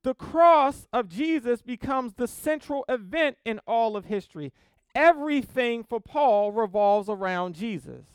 The 0.04 0.14
cross 0.14 0.88
of 0.94 1.10
Jesus 1.10 1.62
becomes 1.62 2.14
the 2.14 2.28
central 2.28 2.86
event 2.88 3.38
in 3.46 3.60
all 3.68 3.96
of 3.96 4.06
history. 4.06 4.54
Everything 4.96 5.84
for 5.84 6.00
Paul 6.00 6.52
revolves 6.52 7.10
around 7.10 7.56
Jesus. 7.56 8.06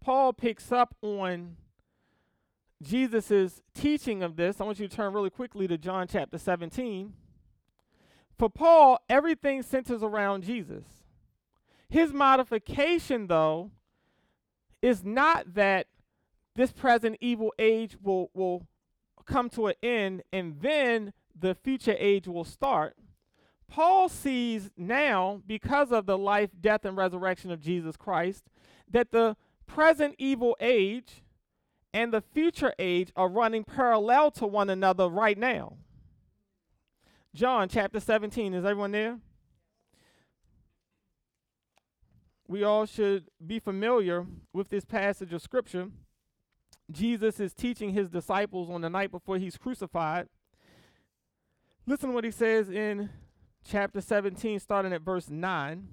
Paul 0.00 0.32
picks 0.32 0.72
up 0.72 0.96
on 1.02 1.56
Jesus' 2.82 3.62
teaching 3.74 4.22
of 4.22 4.36
this. 4.36 4.60
I 4.60 4.64
want 4.64 4.80
you 4.80 4.88
to 4.88 4.96
turn 4.96 5.12
really 5.12 5.30
quickly 5.30 5.68
to 5.68 5.78
John 5.78 6.08
chapter 6.08 6.38
17. 6.38 7.12
For 8.38 8.50
Paul, 8.50 8.98
everything 9.08 9.62
centers 9.62 10.02
around 10.02 10.42
Jesus. 10.42 10.84
His 11.88 12.12
modification, 12.12 13.28
though, 13.28 13.70
is 14.80 15.04
not 15.04 15.54
that 15.54 15.86
this 16.56 16.72
present 16.72 17.16
evil 17.20 17.52
age 17.58 17.96
will, 18.02 18.30
will 18.34 18.66
come 19.24 19.48
to 19.50 19.68
an 19.68 19.74
end 19.82 20.22
and 20.32 20.60
then 20.60 21.12
the 21.38 21.54
future 21.54 21.94
age 21.98 22.26
will 22.26 22.44
start. 22.44 22.96
Paul 23.72 24.10
sees 24.10 24.70
now, 24.76 25.40
because 25.46 25.92
of 25.92 26.04
the 26.04 26.18
life, 26.18 26.50
death, 26.60 26.84
and 26.84 26.94
resurrection 26.94 27.50
of 27.50 27.58
Jesus 27.58 27.96
Christ, 27.96 28.44
that 28.90 29.12
the 29.12 29.34
present 29.66 30.14
evil 30.18 30.54
age 30.60 31.22
and 31.94 32.12
the 32.12 32.20
future 32.20 32.74
age 32.78 33.12
are 33.16 33.30
running 33.30 33.64
parallel 33.64 34.30
to 34.32 34.46
one 34.46 34.68
another 34.68 35.08
right 35.08 35.38
now. 35.38 35.78
John 37.34 37.66
chapter 37.70 37.98
17, 37.98 38.52
is 38.52 38.62
everyone 38.62 38.92
there? 38.92 39.18
We 42.46 42.64
all 42.64 42.84
should 42.84 43.28
be 43.44 43.58
familiar 43.58 44.26
with 44.52 44.68
this 44.68 44.84
passage 44.84 45.32
of 45.32 45.40
scripture. 45.40 45.88
Jesus 46.90 47.40
is 47.40 47.54
teaching 47.54 47.94
his 47.94 48.10
disciples 48.10 48.68
on 48.68 48.82
the 48.82 48.90
night 48.90 49.10
before 49.10 49.38
he's 49.38 49.56
crucified. 49.56 50.28
Listen 51.86 52.10
to 52.10 52.14
what 52.14 52.24
he 52.24 52.30
says 52.30 52.68
in 52.68 53.08
chapter 53.64 54.00
17, 54.00 54.60
starting 54.60 54.92
at 54.92 55.02
verse 55.02 55.28
9. 55.28 55.88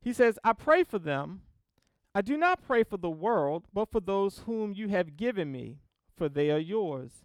He 0.00 0.12
says, 0.12 0.38
I 0.44 0.52
pray 0.52 0.84
for 0.84 0.98
them 0.98 1.42
I 2.16 2.22
do 2.22 2.36
not 2.36 2.62
pray 2.62 2.84
for 2.84 2.96
the 2.96 3.10
world, 3.10 3.64
but 3.72 3.90
for 3.90 3.98
those 3.98 4.42
whom 4.46 4.72
you 4.72 4.88
have 4.88 5.16
given 5.16 5.50
me, 5.50 5.78
for 6.16 6.28
they 6.28 6.48
are 6.52 6.60
yours. 6.60 7.24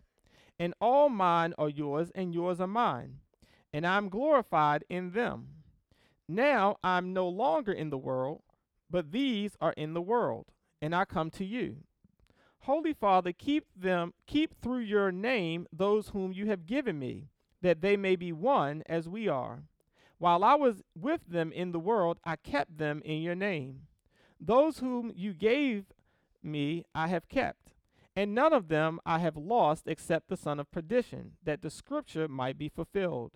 And 0.58 0.73
all 0.82 1.10
mine 1.10 1.54
are 1.60 1.69
yours, 1.69 2.12
and 2.15 2.34
yours 2.34 2.60
are 2.60 2.67
mine. 2.67 3.19
And 3.71 3.86
I 3.86 3.97
am 3.97 4.10
glorified 4.10 4.84
in 4.89 5.12
them. 5.12 5.49
Now 6.28 6.78
I 6.84 6.97
am 6.97 7.13
no 7.13 7.30
longer 7.30 7.71
in 7.71 7.91
the 7.91 7.99
world, 7.99 8.41
but 8.89 9.12
these 9.12 9.56
are 9.62 9.73
in 9.73 9.93
the 9.93 10.02
world, 10.02 10.47
and 10.82 10.95
I 10.95 11.06
come 11.06 11.30
to 11.32 11.45
you. 11.45 11.78
Holy 12.62 12.93
Father, 12.93 13.32
keep 13.32 13.65
them, 13.75 14.13
keep 14.25 14.60
through 14.60 14.80
your 14.80 15.12
name 15.12 15.67
those 15.71 16.10
whom 16.10 16.34
you 16.34 16.47
have 16.47 16.65
given 16.65 16.97
me, 16.97 17.28
that 17.61 17.81
they 17.81 17.97
may 17.97 18.15
be 18.15 18.31
one 18.31 18.83
as 18.85 19.07
we 19.07 19.27
are. 19.27 19.63
While 20.17 20.43
I 20.43 20.55
was 20.55 20.83
with 20.95 21.21
them 21.27 21.51
in 21.51 21.71
the 21.71 21.79
world, 21.79 22.19
I 22.23 22.35
kept 22.35 22.77
them 22.77 23.01
in 23.05 23.21
your 23.21 23.35
name. 23.35 23.87
Those 24.39 24.79
whom 24.79 25.11
you 25.15 25.33
gave 25.33 25.85
me 26.43 26.85
I 26.93 27.07
have 27.07 27.27
kept, 27.27 27.73
and 28.15 28.35
none 28.35 28.53
of 28.53 28.67
them 28.67 28.99
I 29.05 29.19
have 29.19 29.37
lost 29.37 29.87
except 29.87 30.29
the 30.29 30.37
son 30.37 30.59
of 30.59 30.71
perdition, 30.71 31.33
that 31.43 31.61
the 31.61 31.69
scripture 31.69 32.27
might 32.27 32.57
be 32.57 32.69
fulfilled. 32.69 33.31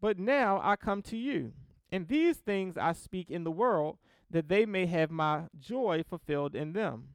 But 0.00 0.18
now 0.18 0.60
I 0.62 0.76
come 0.76 1.02
to 1.02 1.16
you, 1.16 1.52
and 1.90 2.08
these 2.08 2.38
things 2.38 2.76
I 2.76 2.92
speak 2.92 3.30
in 3.30 3.44
the 3.44 3.50
world, 3.50 3.98
that 4.30 4.48
they 4.48 4.66
may 4.66 4.86
have 4.86 5.10
my 5.10 5.44
joy 5.58 6.04
fulfilled 6.08 6.54
in 6.54 6.72
them. 6.74 7.08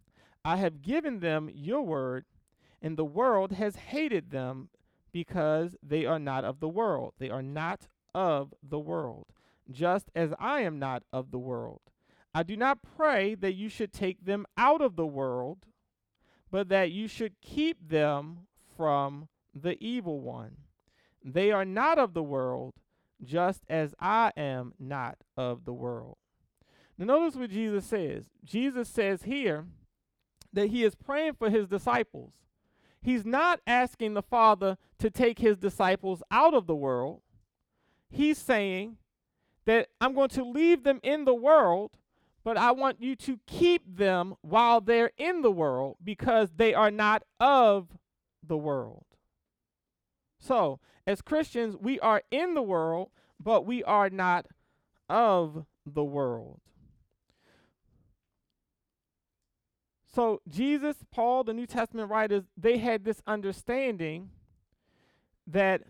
I 0.44 0.58
have 0.58 0.82
given 0.82 1.20
them 1.20 1.50
your 1.54 1.84
word, 1.84 2.26
and 2.82 2.98
the 2.98 3.06
world 3.06 3.54
has 3.54 3.76
hated 3.76 4.32
them 4.32 4.70
because 5.14 5.78
they 5.82 6.06
are 6.06 6.20
not 6.20 6.44
of 6.44 6.60
the 6.60 6.68
world. 6.68 7.14
They 7.20 7.30
are 7.30 7.42
not 7.42 7.88
of 8.14 8.54
the 8.62 8.80
world, 8.80 9.28
just 9.72 10.12
as 10.14 10.34
I 10.38 10.62
am 10.62 10.80
not 10.80 11.04
of 11.14 11.32
the 11.32 11.40
world. 11.40 11.82
I 12.36 12.44
do 12.44 12.58
not 12.58 12.80
pray 12.82 13.36
that 13.36 13.54
you 13.54 13.70
should 13.70 13.94
take 13.94 14.26
them 14.26 14.46
out 14.58 14.82
of 14.82 14.98
the 14.98 15.06
world 15.06 15.66
but 16.54 16.70
that 16.70 16.92
you 16.92 17.08
should 17.08 17.34
keep 17.42 17.90
them 17.90 18.42
from 18.78 19.28
the 19.56 19.76
evil 19.84 20.22
one. 20.22 20.58
They 21.26 21.50
are 21.50 21.66
not 21.66 21.98
of 21.98 22.14
the 22.14 22.22
world, 22.22 22.76
just 23.24 23.64
as 23.68 23.96
I 24.00 24.32
am 24.38 24.76
not 24.80 25.18
of 25.36 25.66
the 25.66 25.74
world. 25.74 26.18
Now, 26.96 27.06
notice 27.06 27.36
what 27.36 27.50
Jesus 27.50 27.86
says. 27.86 28.26
Jesus 28.44 28.88
says 28.88 29.24
here 29.24 29.66
that 30.54 30.68
he 30.68 30.84
is 30.84 30.94
praying 30.94 31.34
for 31.34 31.50
his 31.50 31.68
disciples. 31.68 32.34
He's 33.04 33.26
not 33.26 33.60
asking 33.68 34.14
the 34.14 34.24
Father 34.24 34.78
to 35.00 35.12
take 35.12 35.40
his 35.40 35.58
disciples 35.58 36.24
out 36.32 36.54
of 36.54 36.68
the 36.68 36.76
world. 36.76 37.22
He's 38.10 38.38
saying 38.38 38.96
that 39.66 39.90
I'm 40.00 40.16
going 40.16 40.30
to 40.30 40.44
leave 40.44 40.84
them 40.84 41.02
in 41.04 41.26
the 41.26 41.36
world, 41.36 41.92
but 42.46 42.58
I 42.58 42.72
want 42.72 43.02
you 43.02 43.18
to 43.18 43.40
keep 43.46 43.98
them 43.98 44.36
while 44.42 44.80
they're 44.80 45.12
in 45.18 45.42
the 45.42 45.52
world 45.52 45.98
because 46.02 46.52
they 46.56 46.74
are 46.74 46.92
not 46.92 47.24
of 47.42 47.90
the 48.42 48.58
world. 48.58 49.06
So, 50.40 50.80
as 51.06 51.22
Christians, 51.22 51.76
we 51.76 52.00
are 52.00 52.24
in 52.32 52.54
the 52.54 52.62
world, 52.62 53.10
but 53.38 53.66
we 53.66 53.84
are 53.84 54.10
not 54.10 54.48
of 55.10 55.66
the 55.86 56.04
world. 56.04 56.62
So, 60.14 60.42
Jesus, 60.48 60.98
Paul, 61.12 61.44
the 61.44 61.54
New 61.54 61.66
Testament 61.66 62.10
writers, 62.10 62.44
they 62.56 62.78
had 62.78 63.04
this 63.04 63.22
understanding 63.26 64.30
that 65.48 65.82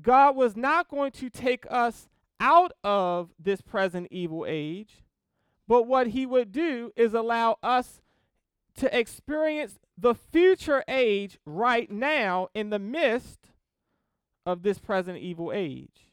God 0.00 0.36
was 0.36 0.56
not 0.56 0.88
going 0.88 1.12
to 1.12 1.30
take 1.30 1.64
us 1.70 2.08
out 2.40 2.72
of 2.82 3.30
this 3.38 3.60
present 3.60 4.08
evil 4.10 4.44
age 4.48 5.02
but 5.68 5.86
what 5.86 6.08
he 6.08 6.24
would 6.24 6.50
do 6.50 6.92
is 6.96 7.12
allow 7.12 7.58
us 7.62 8.00
to 8.76 8.98
experience 8.98 9.78
the 9.98 10.14
future 10.14 10.82
age 10.88 11.38
right 11.44 11.90
now 11.90 12.48
in 12.54 12.70
the 12.70 12.78
midst 12.78 13.50
of 14.46 14.62
this 14.62 14.78
present 14.78 15.18
evil 15.18 15.52
age. 15.54 16.08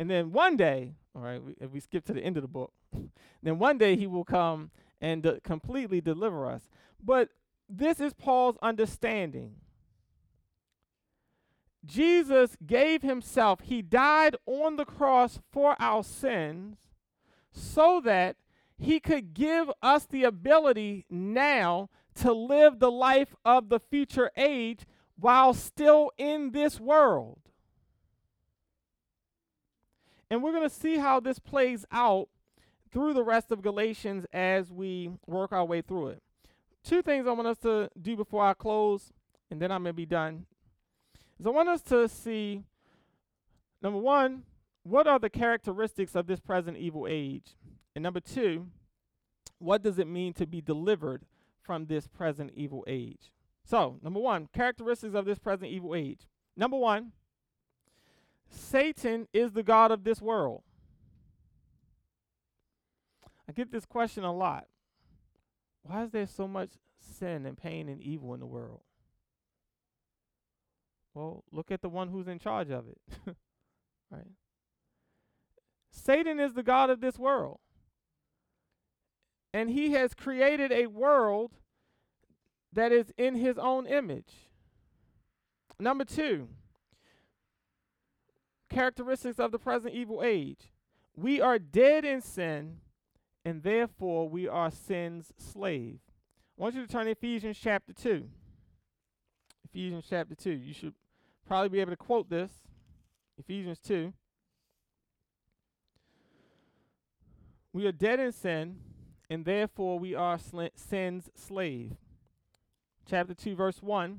And 0.00 0.10
then 0.10 0.32
one 0.32 0.56
day, 0.56 0.94
all 1.14 1.22
right, 1.22 1.42
we, 1.42 1.54
if 1.60 1.70
we 1.70 1.80
skip 1.80 2.04
to 2.06 2.12
the 2.12 2.20
end 2.20 2.36
of 2.36 2.42
the 2.42 2.48
book, 2.48 2.72
then 3.42 3.58
one 3.58 3.78
day 3.78 3.96
he 3.96 4.06
will 4.06 4.24
come 4.24 4.70
and 5.00 5.22
de- 5.22 5.40
completely 5.40 6.00
deliver 6.00 6.46
us. 6.46 6.68
But 7.02 7.30
this 7.68 8.00
is 8.00 8.14
Paul's 8.14 8.56
understanding. 8.62 9.56
Jesus 11.84 12.56
gave 12.66 13.02
himself, 13.02 13.60
he 13.60 13.80
died 13.80 14.36
on 14.44 14.76
the 14.76 14.84
cross 14.84 15.38
for 15.52 15.76
our 15.78 16.02
sins 16.02 16.78
so 17.52 18.00
that 18.04 18.36
he 18.78 19.00
could 19.00 19.34
give 19.34 19.70
us 19.82 20.04
the 20.04 20.24
ability 20.24 21.06
now 21.08 21.88
to 22.16 22.32
live 22.32 22.78
the 22.78 22.90
life 22.90 23.34
of 23.44 23.68
the 23.68 23.78
future 23.78 24.30
age 24.36 24.80
while 25.18 25.54
still 25.54 26.10
in 26.18 26.50
this 26.50 26.78
world. 26.80 27.38
And 30.30 30.42
we're 30.42 30.52
going 30.52 30.68
to 30.68 30.74
see 30.74 30.98
how 30.98 31.20
this 31.20 31.38
plays 31.38 31.84
out 31.92 32.28
through 32.96 33.12
the 33.12 33.22
rest 33.22 33.52
of 33.52 33.60
Galatians 33.60 34.24
as 34.32 34.72
we 34.72 35.10
work 35.26 35.52
our 35.52 35.66
way 35.66 35.82
through 35.82 36.06
it. 36.06 36.22
Two 36.82 37.02
things 37.02 37.26
I 37.26 37.32
want 37.32 37.46
us 37.46 37.58
to 37.58 37.90
do 38.00 38.16
before 38.16 38.42
I 38.42 38.54
close, 38.54 39.12
and 39.50 39.60
then 39.60 39.70
I'm 39.70 39.82
going 39.82 39.92
to 39.92 39.96
be 39.96 40.06
done. 40.06 40.46
Is 41.38 41.46
I 41.46 41.50
want 41.50 41.68
us 41.68 41.82
to 41.82 42.08
see 42.08 42.62
number 43.82 43.98
one, 43.98 44.44
what 44.82 45.06
are 45.06 45.18
the 45.18 45.28
characteristics 45.28 46.14
of 46.14 46.26
this 46.26 46.40
present 46.40 46.78
evil 46.78 47.06
age? 47.06 47.54
And 47.94 48.02
number 48.02 48.20
two, 48.20 48.68
what 49.58 49.82
does 49.82 49.98
it 49.98 50.06
mean 50.06 50.32
to 50.32 50.46
be 50.46 50.62
delivered 50.62 51.26
from 51.60 51.84
this 51.84 52.08
present 52.08 52.52
evil 52.54 52.82
age? 52.86 53.30
So, 53.62 53.98
number 54.02 54.20
one, 54.20 54.48
characteristics 54.54 55.14
of 55.14 55.26
this 55.26 55.38
present 55.38 55.70
evil 55.70 55.94
age. 55.94 56.20
Number 56.56 56.78
one, 56.78 57.12
Satan 58.48 59.28
is 59.34 59.52
the 59.52 59.62
God 59.62 59.90
of 59.90 60.04
this 60.04 60.22
world. 60.22 60.62
I 63.48 63.52
get 63.52 63.70
this 63.70 63.84
question 63.84 64.24
a 64.24 64.32
lot. 64.32 64.66
Why 65.82 66.02
is 66.02 66.10
there 66.10 66.26
so 66.26 66.48
much 66.48 66.70
sin 66.98 67.46
and 67.46 67.56
pain 67.56 67.88
and 67.88 68.02
evil 68.02 68.34
in 68.34 68.40
the 68.40 68.46
world? 68.46 68.80
Well, 71.14 71.44
look 71.50 71.70
at 71.70 71.80
the 71.80 71.88
one 71.88 72.08
who's 72.08 72.28
in 72.28 72.38
charge 72.38 72.70
of 72.70 72.86
it. 72.88 72.98
right? 74.10 74.26
Satan 75.90 76.40
is 76.40 76.54
the 76.54 76.62
God 76.62 76.90
of 76.90 77.00
this 77.00 77.18
world 77.18 77.60
and 79.56 79.70
he 79.70 79.92
has 79.92 80.12
created 80.12 80.70
a 80.70 80.86
world 80.86 81.52
that 82.70 82.92
is 82.92 83.10
in 83.16 83.36
his 83.36 83.56
own 83.56 83.86
image. 83.86 84.50
Number 85.80 86.04
two, 86.04 86.48
characteristics 88.68 89.38
of 89.38 89.52
the 89.52 89.58
present 89.58 89.94
evil 89.94 90.22
age. 90.22 90.74
We 91.16 91.40
are 91.40 91.58
dead 91.58 92.04
in 92.04 92.20
sin, 92.20 92.80
and 93.46 93.62
therefore 93.62 94.28
we 94.28 94.48
are 94.48 94.72
sin's 94.72 95.32
slave. 95.38 96.00
I 96.58 96.62
want 96.62 96.74
you 96.74 96.84
to 96.84 96.92
turn 96.92 97.04
to 97.04 97.12
Ephesians 97.12 97.56
chapter 97.56 97.92
2. 97.92 98.28
Ephesians 99.66 100.04
chapter 100.10 100.34
2. 100.34 100.50
You 100.50 100.74
should 100.74 100.94
probably 101.46 101.68
be 101.68 101.80
able 101.80 101.92
to 101.92 101.96
quote 101.96 102.28
this. 102.28 102.50
Ephesians 103.38 103.78
2. 103.78 104.12
We 107.72 107.86
are 107.86 107.92
dead 107.92 108.18
in 108.18 108.32
sin, 108.32 108.78
and 109.30 109.44
therefore 109.44 110.00
we 110.00 110.12
are 110.12 110.38
sl- 110.38 110.64
sin's 110.74 111.30
slave. 111.36 111.92
Chapter 113.08 113.34
2, 113.34 113.54
verse 113.54 113.80
1 113.80 114.18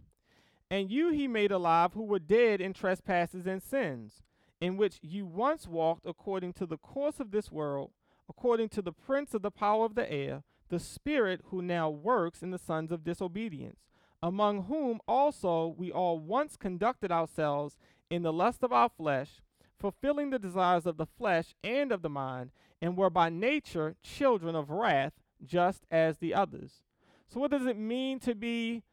And 0.72 0.90
you 0.90 1.10
he 1.10 1.28
made 1.28 1.52
alive 1.52 1.92
who 1.92 2.04
were 2.04 2.20
dead 2.20 2.62
in 2.62 2.72
trespasses 2.72 3.46
and 3.46 3.62
sins, 3.62 4.24
in 4.62 4.78
which 4.78 5.00
you 5.02 5.26
once 5.26 5.68
walked 5.68 6.06
according 6.06 6.54
to 6.54 6.66
the 6.66 6.78
course 6.78 7.20
of 7.20 7.32
this 7.32 7.52
world, 7.52 7.92
according 8.30 8.70
to 8.70 8.82
the 8.82 8.92
prince 8.92 9.34
of 9.34 9.42
the 9.42 9.52
power 9.52 9.86
of 9.86 9.96
the 9.96 10.12
air, 10.12 10.44
the 10.70 10.80
spirit 10.80 11.42
who 11.46 11.62
now 11.62 11.90
works 11.90 12.42
in 12.42 12.52
the 12.52 12.58
sons 12.58 12.92
of 12.92 13.04
disobedience, 13.04 13.80
among 14.22 14.64
whom 14.64 15.00
also 15.08 15.74
we 15.78 15.92
all 15.92 16.20
once 16.20 16.58
conducted 16.58 17.12
ourselves 17.12 17.78
in 18.10 18.24
the 18.24 18.34
lust 18.34 18.64
of 18.64 18.74
our 18.74 18.90
flesh, 18.90 19.42
fulfilling 19.80 20.30
the 20.30 20.40
desires 20.40 20.86
of 20.86 20.98
the 20.98 21.06
flesh 21.06 21.54
and 21.64 21.92
of 21.92 22.02
the 22.02 22.10
mind 22.10 22.52
and 22.82 22.98
were 22.98 23.10
by 23.10 23.30
nature 23.30 23.96
children 24.04 24.56
of 24.56 24.70
wrath, 24.70 25.14
just 25.44 25.86
as 25.92 26.18
the 26.18 26.34
others. 26.34 26.82
So, 27.28 27.40
what 27.40 27.52
does 27.52 27.66
it 27.66 27.78
mean 27.78 28.20
to 28.22 28.36
be 28.36 28.84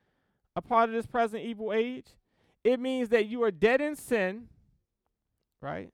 a 0.57 0.63
part 0.63 0.89
of 0.89 0.95
this 0.95 1.07
present 1.07 1.43
evil 1.43 1.73
age? 1.73 2.07
It 2.63 2.81
means 2.81 3.11
that 3.11 3.27
you 3.27 3.43
are 3.43 3.51
dead 3.51 3.81
in 3.81 3.97
sin, 3.97 4.49
right? 5.61 5.91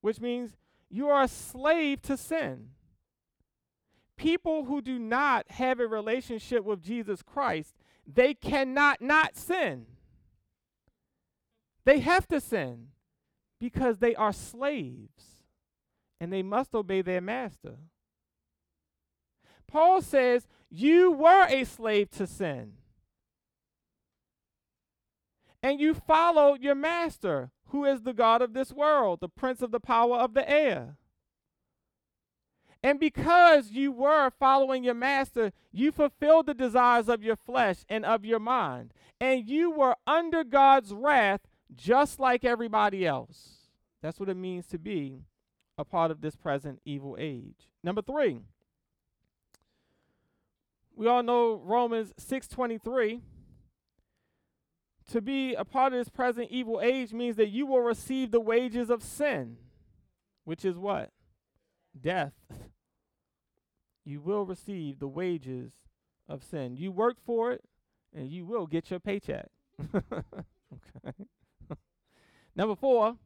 Which 0.00 0.20
means 0.20 0.56
you 0.90 1.08
are 1.08 1.22
a 1.22 1.28
slave 1.28 2.02
to 2.02 2.16
sin. 2.16 2.70
People 4.16 4.64
who 4.64 4.80
do 4.80 4.98
not 4.98 5.50
have 5.50 5.80
a 5.80 5.86
relationship 5.86 6.64
with 6.64 6.82
Jesus 6.82 7.22
Christ, 7.22 7.74
they 8.06 8.34
cannot 8.34 9.00
not 9.00 9.36
sin. 9.36 9.86
They 11.84 11.98
have 12.00 12.26
to 12.28 12.40
sin 12.40 12.88
because 13.60 13.98
they 13.98 14.14
are 14.14 14.32
slaves 14.32 15.38
and 16.20 16.32
they 16.32 16.42
must 16.42 16.74
obey 16.74 17.02
their 17.02 17.20
master. 17.20 17.76
Paul 19.66 20.00
says, 20.00 20.46
You 20.70 21.10
were 21.10 21.46
a 21.48 21.64
slave 21.64 22.10
to 22.12 22.26
sin. 22.26 22.74
And 25.64 25.80
you 25.80 25.94
followed 25.94 26.62
your 26.62 26.74
master, 26.74 27.50
who 27.68 27.86
is 27.86 28.02
the 28.02 28.12
God 28.12 28.42
of 28.42 28.52
this 28.52 28.70
world, 28.70 29.20
the 29.20 29.30
prince 29.30 29.62
of 29.62 29.70
the 29.70 29.80
power 29.80 30.16
of 30.18 30.34
the 30.34 30.48
air. 30.48 30.98
And 32.82 33.00
because 33.00 33.70
you 33.70 33.90
were 33.90 34.30
following 34.38 34.84
your 34.84 34.92
master, 34.92 35.52
you 35.72 35.90
fulfilled 35.90 36.44
the 36.44 36.52
desires 36.52 37.08
of 37.08 37.22
your 37.22 37.34
flesh 37.34 37.78
and 37.88 38.04
of 38.04 38.26
your 38.26 38.40
mind. 38.40 38.92
And 39.18 39.48
you 39.48 39.70
were 39.70 39.96
under 40.06 40.44
God's 40.44 40.92
wrath 40.92 41.40
just 41.74 42.20
like 42.20 42.44
everybody 42.44 43.06
else. 43.06 43.68
That's 44.02 44.20
what 44.20 44.28
it 44.28 44.36
means 44.36 44.66
to 44.66 44.78
be 44.78 45.22
a 45.78 45.84
part 45.86 46.10
of 46.10 46.20
this 46.20 46.36
present 46.36 46.82
evil 46.84 47.16
age. 47.18 47.70
Number 47.82 48.02
three, 48.02 48.40
we 50.94 51.08
all 51.08 51.22
know 51.22 51.54
Romans 51.54 52.12
6:23 52.18 53.22
to 55.12 55.20
be 55.20 55.54
a 55.54 55.64
part 55.64 55.92
of 55.92 55.98
this 55.98 56.08
present 56.08 56.48
evil 56.50 56.80
age 56.82 57.12
means 57.12 57.36
that 57.36 57.48
you 57.48 57.66
will 57.66 57.80
receive 57.80 58.30
the 58.30 58.40
wages 58.40 58.90
of 58.90 59.02
sin, 59.02 59.56
which 60.44 60.64
is 60.64 60.76
what? 60.76 61.10
Death. 61.98 62.32
You 64.04 64.20
will 64.20 64.44
receive 64.44 64.98
the 64.98 65.08
wages 65.08 65.72
of 66.28 66.42
sin. 66.42 66.76
You 66.76 66.90
work 66.90 67.16
for 67.24 67.52
it, 67.52 67.64
and 68.14 68.28
you 68.28 68.44
will 68.44 68.66
get 68.66 68.90
your 68.90 69.00
paycheck. 69.00 69.48
okay. 69.94 71.26
Number 72.56 72.74
four, 72.74 73.16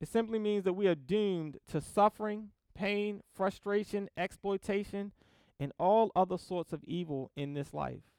it 0.00 0.08
simply 0.08 0.38
means 0.38 0.64
that 0.64 0.72
we 0.72 0.88
are 0.88 0.94
doomed 0.94 1.58
to 1.68 1.80
suffering, 1.80 2.50
pain, 2.74 3.22
frustration, 3.34 4.08
exploitation, 4.16 5.12
and 5.58 5.72
all 5.78 6.10
other 6.16 6.38
sorts 6.38 6.72
of 6.72 6.82
evil 6.84 7.30
in 7.36 7.52
this 7.52 7.74
life. 7.74 8.09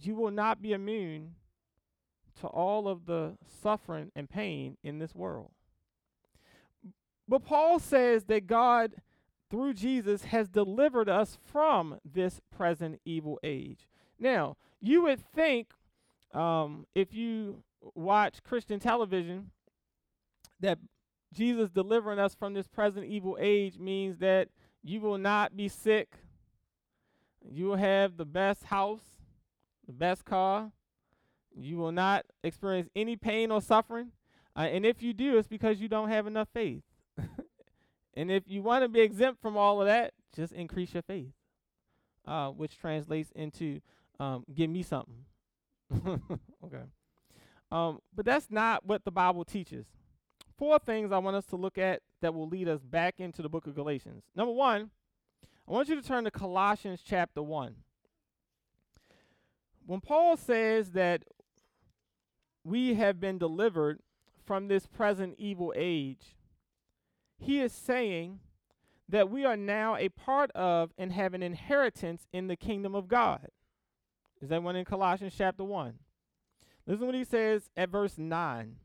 You 0.00 0.14
will 0.14 0.30
not 0.30 0.62
be 0.62 0.72
immune 0.72 1.34
to 2.40 2.46
all 2.46 2.88
of 2.88 3.06
the 3.06 3.36
suffering 3.62 4.10
and 4.14 4.28
pain 4.28 4.76
in 4.82 4.98
this 4.98 5.14
world. 5.14 5.50
But 7.28 7.44
Paul 7.44 7.78
says 7.78 8.24
that 8.24 8.46
God, 8.46 8.94
through 9.50 9.74
Jesus, 9.74 10.24
has 10.24 10.48
delivered 10.48 11.08
us 11.08 11.38
from 11.52 12.00
this 12.04 12.40
present 12.50 13.00
evil 13.04 13.38
age. 13.42 13.88
Now, 14.18 14.56
you 14.80 15.02
would 15.02 15.20
think 15.34 15.68
um, 16.32 16.86
if 16.94 17.14
you 17.14 17.62
watch 17.94 18.42
Christian 18.42 18.80
television 18.80 19.50
that 20.60 20.78
Jesus 21.32 21.70
delivering 21.70 22.18
us 22.18 22.34
from 22.34 22.54
this 22.54 22.66
present 22.66 23.06
evil 23.06 23.36
age 23.40 23.78
means 23.78 24.18
that 24.18 24.48
you 24.82 25.00
will 25.00 25.18
not 25.18 25.56
be 25.56 25.68
sick. 25.68 26.16
You 27.48 27.66
will 27.66 27.76
have 27.76 28.16
the 28.16 28.24
best 28.24 28.64
house, 28.64 29.09
the 29.90 29.96
best 29.96 30.24
car. 30.24 30.70
You 31.52 31.76
will 31.76 31.90
not 31.90 32.24
experience 32.44 32.88
any 32.94 33.16
pain 33.16 33.50
or 33.50 33.60
suffering. 33.60 34.12
Uh, 34.56 34.60
and 34.60 34.86
if 34.86 35.02
you 35.02 35.12
do, 35.12 35.36
it's 35.36 35.48
because 35.48 35.80
you 35.80 35.88
don't 35.88 36.08
have 36.08 36.26
enough 36.26 36.48
faith. 36.54 36.82
and 38.14 38.30
if 38.30 38.44
you 38.46 38.62
want 38.62 38.84
to 38.84 38.88
be 38.88 39.00
exempt 39.00 39.42
from 39.42 39.56
all 39.56 39.80
of 39.80 39.88
that, 39.88 40.12
just 40.34 40.52
increase 40.52 40.94
your 40.94 41.02
faith, 41.02 41.32
uh, 42.26 42.50
which 42.50 42.78
translates 42.78 43.32
into 43.34 43.80
um, 44.20 44.44
give 44.54 44.70
me 44.70 44.82
something. 44.82 45.24
okay. 46.64 46.84
Um, 47.72 47.98
but 48.14 48.24
that's 48.24 48.48
not 48.48 48.86
what 48.86 49.04
the 49.04 49.10
Bible 49.10 49.44
teaches. 49.44 49.86
Four 50.56 50.78
things 50.78 51.10
I 51.10 51.18
want 51.18 51.36
us 51.36 51.46
to 51.46 51.56
look 51.56 51.78
at 51.78 52.02
that 52.22 52.32
will 52.32 52.48
lead 52.48 52.68
us 52.68 52.80
back 52.80 53.18
into 53.18 53.42
the 53.42 53.48
book 53.48 53.66
of 53.66 53.74
Galatians. 53.74 54.22
Number 54.36 54.52
one, 54.52 54.90
I 55.66 55.72
want 55.72 55.88
you 55.88 56.00
to 56.00 56.06
turn 56.06 56.24
to 56.24 56.30
Colossians 56.30 57.00
chapter 57.04 57.42
1. 57.42 57.74
When 59.86 60.00
Paul 60.00 60.36
says 60.36 60.92
that 60.92 61.24
we 62.64 62.94
have 62.94 63.20
been 63.20 63.38
delivered 63.38 64.00
from 64.44 64.68
this 64.68 64.86
present 64.86 65.34
evil 65.38 65.72
age, 65.76 66.36
he 67.38 67.60
is 67.60 67.72
saying 67.72 68.40
that 69.08 69.30
we 69.30 69.44
are 69.44 69.56
now 69.56 69.96
a 69.96 70.08
part 70.08 70.50
of 70.52 70.92
and 70.96 71.12
have 71.12 71.34
an 71.34 71.42
inheritance 71.42 72.26
in 72.32 72.46
the 72.46 72.56
kingdom 72.56 72.94
of 72.94 73.08
God. 73.08 73.48
Is 74.40 74.48
that 74.50 74.62
one 74.62 74.76
in 74.76 74.84
Colossians 74.84 75.34
chapter 75.36 75.64
1? 75.64 75.94
Listen 76.86 77.06
what 77.06 77.14
he 77.14 77.24
says 77.24 77.70
at 77.76 77.90
verse 77.90 78.16
9. 78.16 78.76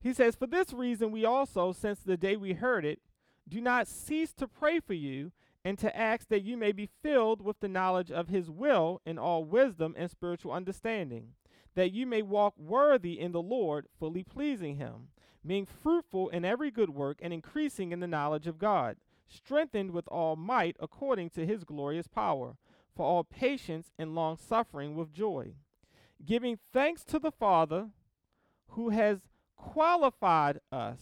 He 0.00 0.12
says, 0.12 0.34
For 0.34 0.46
this 0.46 0.72
reason, 0.72 1.12
we 1.12 1.24
also, 1.24 1.72
since 1.72 2.00
the 2.00 2.16
day 2.16 2.36
we 2.36 2.54
heard 2.54 2.84
it, 2.84 3.00
do 3.48 3.60
not 3.60 3.86
cease 3.86 4.32
to 4.34 4.48
pray 4.48 4.80
for 4.80 4.94
you 4.94 5.32
and 5.64 5.78
to 5.78 5.96
ask 5.96 6.28
that 6.28 6.42
you 6.42 6.56
may 6.56 6.72
be 6.72 6.88
filled 7.02 7.42
with 7.42 7.60
the 7.60 7.68
knowledge 7.68 8.10
of 8.10 8.28
his 8.28 8.50
will 8.50 9.00
in 9.06 9.18
all 9.18 9.44
wisdom 9.44 9.94
and 9.96 10.10
spiritual 10.10 10.52
understanding, 10.52 11.34
that 11.74 11.92
you 11.92 12.06
may 12.06 12.22
walk 12.22 12.54
worthy 12.58 13.18
in 13.18 13.32
the 13.32 13.42
Lord, 13.42 13.86
fully 13.98 14.22
pleasing 14.22 14.76
him, 14.76 15.08
being 15.46 15.66
fruitful 15.66 16.28
in 16.28 16.44
every 16.44 16.70
good 16.70 16.90
work 16.90 17.18
and 17.22 17.32
increasing 17.32 17.92
in 17.92 18.00
the 18.00 18.06
knowledge 18.06 18.46
of 18.46 18.58
God, 18.58 18.96
strengthened 19.28 19.92
with 19.92 20.06
all 20.08 20.36
might 20.36 20.76
according 20.80 21.30
to 21.30 21.46
his 21.46 21.64
glorious 21.64 22.06
power 22.06 22.56
for 22.94 23.06
all 23.06 23.24
patience 23.24 23.90
and 23.98 24.14
long 24.14 24.36
suffering 24.36 24.94
with 24.94 25.12
joy, 25.12 25.54
giving 26.24 26.58
thanks 26.72 27.04
to 27.04 27.18
the 27.18 27.32
Father 27.32 27.90
who 28.70 28.90
has 28.90 29.28
qualified 29.56 30.60
us. 30.70 31.00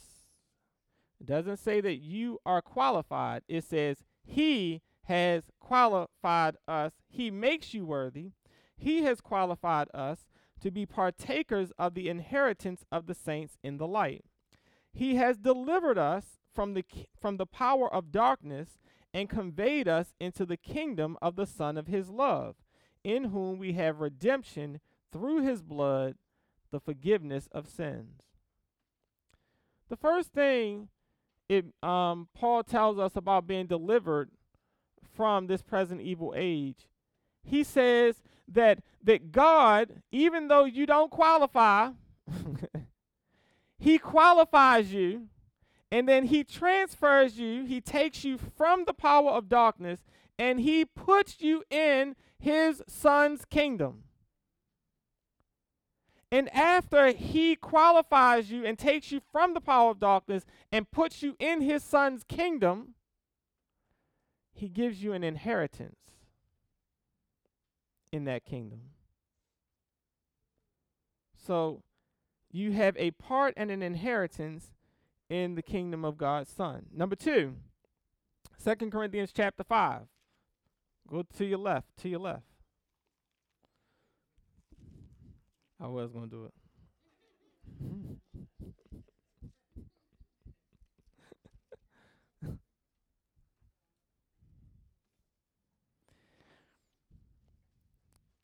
It 1.20 1.26
doesn't 1.26 1.58
say 1.58 1.80
that 1.80 1.96
you 1.96 2.38
are 2.46 2.62
qualified, 2.62 3.42
it 3.48 3.64
says 3.64 4.04
He 4.22 4.82
has 5.04 5.44
qualified 5.60 6.56
us. 6.68 6.92
He 7.08 7.30
makes 7.30 7.74
you 7.74 7.84
worthy. 7.86 8.32
He 8.76 9.02
has 9.02 9.20
qualified 9.20 9.88
us 9.92 10.26
to 10.60 10.70
be 10.70 10.86
partakers 10.86 11.72
of 11.78 11.94
the 11.94 12.08
inheritance 12.08 12.84
of 12.92 13.06
the 13.06 13.14
saints 13.14 13.56
in 13.62 13.78
the 13.78 13.86
light. 13.86 14.24
He 14.92 15.16
has 15.16 15.38
delivered 15.38 15.98
us 15.98 16.38
from 16.54 16.74
the 16.74 16.84
from 17.18 17.36
the 17.36 17.46
power 17.46 17.92
of 17.92 18.12
darkness 18.12 18.78
and 19.12 19.28
conveyed 19.28 19.88
us 19.88 20.14
into 20.20 20.44
the 20.44 20.56
kingdom 20.56 21.16
of 21.20 21.36
the 21.36 21.46
Son 21.46 21.76
of 21.76 21.86
his 21.86 22.10
love, 22.10 22.56
in 23.02 23.24
whom 23.24 23.58
we 23.58 23.72
have 23.72 24.00
redemption 24.00 24.80
through 25.12 25.42
his 25.42 25.62
blood, 25.62 26.16
the 26.70 26.80
forgiveness 26.80 27.48
of 27.52 27.68
sins. 27.68 28.22
The 29.88 29.96
first 29.96 30.32
thing 30.32 30.88
it, 31.50 31.64
um, 31.82 32.28
Paul 32.32 32.62
tells 32.62 32.96
us 32.98 33.16
about 33.16 33.48
being 33.48 33.66
delivered 33.66 34.30
from 35.16 35.48
this 35.48 35.62
present 35.62 36.00
evil 36.00 36.32
age, 36.36 36.86
he 37.42 37.64
says 37.64 38.22
that 38.46 38.78
that 39.02 39.32
God, 39.32 40.02
even 40.12 40.46
though 40.46 40.64
you 40.64 40.86
don't 40.86 41.10
qualify, 41.10 41.90
he 43.78 43.98
qualifies 43.98 44.92
you 44.92 45.26
and 45.90 46.08
then 46.08 46.26
he 46.26 46.44
transfers 46.44 47.38
you, 47.40 47.64
he 47.64 47.80
takes 47.80 48.22
you 48.22 48.38
from 48.38 48.84
the 48.84 48.94
power 48.94 49.30
of 49.30 49.48
darkness, 49.48 50.04
and 50.38 50.60
he 50.60 50.84
puts 50.84 51.40
you 51.40 51.64
in 51.68 52.14
his 52.38 52.80
son's 52.86 53.44
kingdom. 53.44 54.04
And 56.32 56.48
after 56.54 57.08
he 57.08 57.56
qualifies 57.56 58.50
you 58.50 58.64
and 58.64 58.78
takes 58.78 59.10
you 59.10 59.20
from 59.32 59.54
the 59.54 59.60
power 59.60 59.90
of 59.90 59.98
darkness 59.98 60.44
and 60.70 60.90
puts 60.90 61.22
you 61.22 61.34
in 61.40 61.60
his 61.60 61.82
son's 61.82 62.22
kingdom, 62.22 62.94
he 64.52 64.68
gives 64.68 65.02
you 65.02 65.12
an 65.12 65.24
inheritance 65.24 65.98
in 68.12 68.24
that 68.24 68.44
kingdom. 68.44 68.80
So 71.34 71.82
you 72.52 72.72
have 72.72 72.96
a 72.96 73.10
part 73.12 73.54
and 73.56 73.70
an 73.70 73.82
inheritance 73.82 74.72
in 75.28 75.54
the 75.54 75.62
kingdom 75.62 76.04
of 76.04 76.18
God's 76.18 76.50
Son. 76.50 76.86
Number 76.92 77.16
two, 77.16 77.56
Second 78.58 78.92
Corinthians 78.92 79.32
chapter 79.34 79.64
5. 79.64 80.02
Go 81.08 81.24
to 81.38 81.44
your 81.44 81.58
left, 81.58 81.88
to 81.98 82.08
your 82.08 82.20
left. 82.20 82.49
I 85.80 85.86
was 85.86 86.12
to 86.12 86.26
do 86.26 86.44
it. 86.44 86.52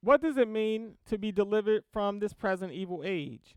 what 0.07 0.23
does 0.23 0.37
it 0.37 0.49
mean 0.49 0.95
to 1.05 1.19
be 1.19 1.33
delivered 1.33 1.83
from 1.93 2.21
this 2.21 2.33
present 2.33 2.73
evil 2.73 3.03
age? 3.05 3.57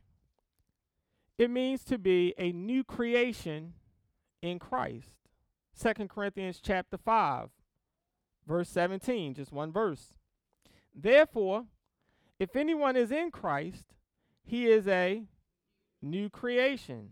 It 1.38 1.52
means 1.52 1.84
to 1.86 2.00
be 2.00 2.34
a 2.40 2.52
new 2.52 2.84
creation 2.84 3.74
in 4.42 4.58
Christ. 4.58 5.14
Second 5.74 6.10
Corinthians 6.10 6.60
chapter 6.60 6.98
5, 6.98 7.50
verse 8.48 8.68
17, 8.70 9.36
just 9.36 9.54
one 9.54 9.72
verse. 9.72 10.16
Therefore, 10.94 11.66
if 12.40 12.56
anyone 12.56 12.96
is 12.96 13.12
in 13.12 13.32
Christ, 13.32 13.94
he 14.44 14.68
is 14.68 14.88
a 14.88 15.24
new 16.02 16.30
creation. 16.30 17.12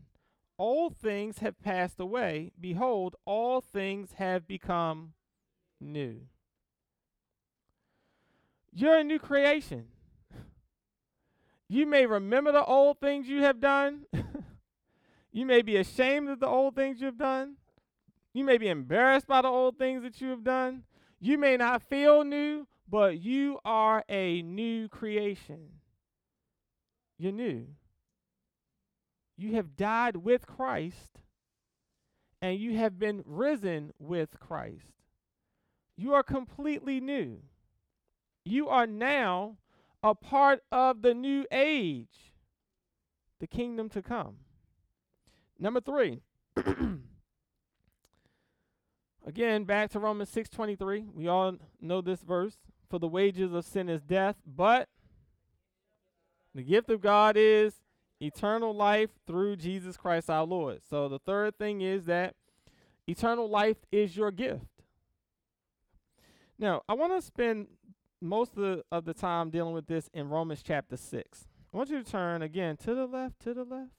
Old 0.57 0.95
things 0.97 1.39
have 1.39 1.61
passed 1.61 1.99
away. 1.99 2.51
Behold, 2.59 3.15
all 3.25 3.61
things 3.61 4.13
have 4.13 4.47
become 4.47 5.13
new. 5.79 6.21
You're 8.73 8.99
a 8.99 9.03
new 9.03 9.19
creation. 9.19 9.87
You 11.69 11.85
may 11.85 12.05
remember 12.05 12.53
the 12.53 12.63
old 12.63 13.01
things 13.01 13.27
you 13.27 13.41
have 13.41 13.59
done. 13.59 14.05
you 15.33 15.45
may 15.45 15.61
be 15.61 15.75
ashamed 15.75 16.29
of 16.29 16.39
the 16.39 16.47
old 16.47 16.75
things 16.75 17.01
you've 17.01 17.17
done. 17.17 17.57
You 18.33 18.45
may 18.45 18.57
be 18.57 18.69
embarrassed 18.69 19.27
by 19.27 19.41
the 19.41 19.49
old 19.49 19.77
things 19.77 20.03
that 20.03 20.21
you 20.21 20.29
have 20.29 20.45
done. 20.45 20.83
You 21.19 21.37
may 21.37 21.57
not 21.57 21.81
feel 21.81 22.23
new, 22.23 22.67
but 22.89 23.19
you 23.19 23.59
are 23.65 24.03
a 24.07 24.41
new 24.41 24.87
creation. 24.87 25.69
You're 27.17 27.31
new. 27.31 27.67
You 29.37 29.55
have 29.55 29.75
died 29.75 30.17
with 30.17 30.47
Christ 30.47 31.21
and 32.41 32.59
you 32.59 32.77
have 32.77 32.99
been 32.99 33.23
risen 33.25 33.93
with 33.99 34.39
Christ. 34.39 34.93
You 35.95 36.13
are 36.13 36.23
completely 36.23 36.99
new. 36.99 37.39
You 38.45 38.69
are 38.69 38.87
now 38.87 39.57
a 40.03 40.15
part 40.15 40.61
of 40.71 41.01
the 41.01 41.13
new 41.13 41.45
age, 41.51 42.33
the 43.39 43.47
kingdom 43.47 43.89
to 43.89 44.01
come. 44.01 44.35
Number 45.59 45.81
three. 45.81 46.21
Again, 49.25 49.65
back 49.65 49.91
to 49.91 49.99
Romans 49.99 50.31
6:23. 50.31 51.13
We 51.13 51.27
all 51.27 51.57
know 51.81 51.99
this 52.01 52.21
verse. 52.21 52.55
For 52.89 52.99
the 52.99 53.07
wages 53.07 53.53
of 53.53 53.65
sin 53.65 53.89
is 53.89 54.01
death, 54.01 54.35
but 54.45 54.87
the 56.55 56.63
gift 56.63 56.89
of 56.89 57.01
God 57.01 57.35
is 57.37 57.75
eternal 58.19 58.73
life 58.73 59.09
through 59.25 59.57
Jesus 59.57 59.97
Christ 59.97 60.29
our 60.29 60.45
Lord. 60.45 60.81
So 60.89 61.07
the 61.09 61.19
third 61.19 61.57
thing 61.57 61.81
is 61.81 62.05
that 62.05 62.35
eternal 63.05 63.49
life 63.49 63.77
is 63.91 64.15
your 64.15 64.31
gift. 64.31 64.65
Now, 66.57 66.81
I 66.89 66.93
want 66.93 67.13
to 67.13 67.21
spend 67.21 67.67
most 68.19 68.53
of 68.57 68.63
the, 68.63 68.83
of 68.91 69.05
the 69.05 69.13
time 69.13 69.49
dealing 69.49 69.73
with 69.73 69.87
this 69.87 70.09
in 70.13 70.29
Romans 70.29 70.63
chapter 70.63 70.97
6. 70.97 71.47
I 71.73 71.77
want 71.77 71.89
you 71.89 72.01
to 72.01 72.09
turn 72.09 72.41
again 72.41 72.77
to 72.77 72.95
the 72.95 73.05
left, 73.05 73.39
to 73.41 73.53
the 73.53 73.63
left. 73.63 73.91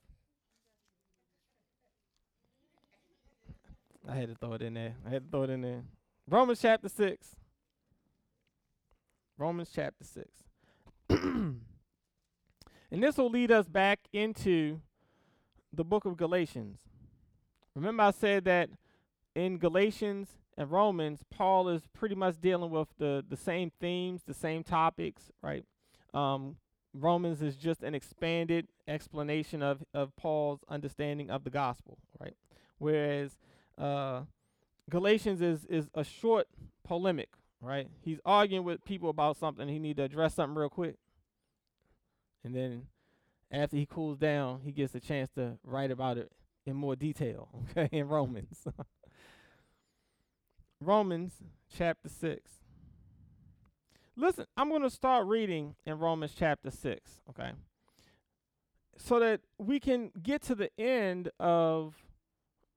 I 4.08 4.16
had 4.16 4.30
to 4.30 4.34
throw 4.34 4.54
it 4.54 4.62
in 4.62 4.74
there. 4.74 4.96
I 5.06 5.10
had 5.10 5.24
to 5.24 5.30
throw 5.30 5.42
it 5.42 5.50
in 5.50 5.60
there. 5.60 5.82
Romans 6.28 6.60
chapter 6.60 6.88
6. 6.88 7.36
Romans 9.38 9.70
chapter 9.72 10.04
6. 10.04 10.28
and 11.10 11.60
this 12.90 13.16
will 13.16 13.30
lead 13.30 13.52
us 13.52 13.68
back 13.68 14.00
into 14.12 14.80
the 15.72 15.84
book 15.84 16.04
of 16.04 16.16
Galatians. 16.16 16.80
Remember, 17.74 18.02
I 18.02 18.10
said 18.10 18.44
that 18.46 18.68
in 19.36 19.58
Galatians 19.58 20.28
and 20.56 20.70
Romans, 20.70 21.20
Paul 21.30 21.68
is 21.68 21.82
pretty 21.92 22.16
much 22.16 22.40
dealing 22.40 22.70
with 22.70 22.88
the, 22.98 23.24
the 23.26 23.36
same 23.36 23.70
themes, 23.80 24.22
the 24.26 24.34
same 24.34 24.64
topics, 24.64 25.30
right? 25.40 25.64
Um, 26.12 26.56
Romans 26.92 27.40
is 27.40 27.54
just 27.56 27.84
an 27.84 27.94
expanded 27.94 28.66
explanation 28.88 29.62
of, 29.62 29.84
of 29.94 30.16
Paul's 30.16 30.64
understanding 30.68 31.30
of 31.30 31.44
the 31.44 31.50
gospel, 31.50 31.98
right? 32.20 32.34
Whereas 32.78 33.38
uh, 33.76 34.22
Galatians 34.90 35.40
is 35.40 35.64
is 35.66 35.88
a 35.94 36.02
short 36.02 36.48
polemic, 36.84 37.28
right? 37.60 37.88
He's 38.02 38.20
arguing 38.24 38.64
with 38.64 38.84
people 38.84 39.10
about 39.10 39.36
something. 39.36 39.68
He 39.68 39.78
need 39.78 39.96
to 39.96 40.04
address 40.04 40.34
something 40.34 40.56
real 40.56 40.68
quick, 40.68 40.96
and 42.44 42.54
then 42.54 42.86
after 43.50 43.76
he 43.76 43.86
cools 43.86 44.18
down, 44.18 44.60
he 44.64 44.72
gets 44.72 44.94
a 44.94 45.00
chance 45.00 45.30
to 45.36 45.58
write 45.64 45.90
about 45.90 46.18
it 46.18 46.30
in 46.66 46.76
more 46.76 46.96
detail. 46.96 47.48
Okay, 47.70 47.88
in 47.96 48.08
Romans. 48.08 48.66
Romans 50.80 51.32
chapter 51.74 52.08
six. 52.08 52.58
Listen, 54.18 54.46
I'm 54.56 54.68
going 54.68 54.82
to 54.82 54.90
start 54.90 55.28
reading 55.28 55.76
in 55.86 56.00
Romans 56.00 56.34
chapter 56.36 56.72
6, 56.72 57.20
okay? 57.30 57.52
So 58.96 59.20
that 59.20 59.42
we 59.58 59.78
can 59.78 60.10
get 60.20 60.42
to 60.42 60.56
the 60.56 60.70
end 60.76 61.30
of 61.38 61.94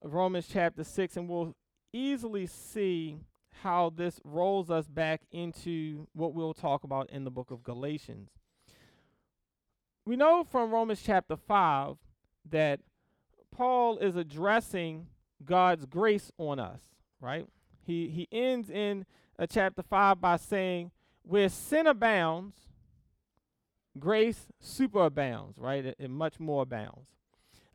Romans 0.04 0.48
chapter 0.48 0.84
6, 0.84 1.18
and 1.18 1.28
we'll 1.28 1.56
easily 1.92 2.46
see 2.46 3.22
how 3.64 3.92
this 3.96 4.20
rolls 4.24 4.70
us 4.70 4.88
back 4.88 5.22
into 5.32 6.08
what 6.14 6.34
we'll 6.34 6.54
talk 6.54 6.84
about 6.84 7.10
in 7.10 7.24
the 7.24 7.32
book 7.32 7.52
of 7.52 7.64
Galatians. 7.64 8.30
We 10.06 10.16
know 10.16 10.44
from 10.44 10.72
Romans 10.72 11.02
chapter 11.04 11.36
5 11.36 11.98
that 12.50 12.80
Paul 13.52 13.98
is 14.00 14.16
addressing 14.16 15.08
God's 15.46 15.86
grace 15.86 16.32
on 16.38 16.60
us, 16.60 16.82
right? 17.20 17.46
He 17.84 18.10
he 18.10 18.28
ends 18.32 18.70
in 18.70 19.06
uh, 19.38 19.46
chapter 19.48 19.84
5 19.84 20.20
by 20.22 20.38
saying, 20.38 20.92
Where 21.24 21.50
sin 21.50 21.88
abounds, 21.88 22.56
grace 24.00 24.48
superabounds, 24.64 25.54
right? 25.58 25.86
It, 25.86 25.96
it 26.00 26.10
much 26.10 26.40
more 26.40 26.64
abounds. 26.64 27.10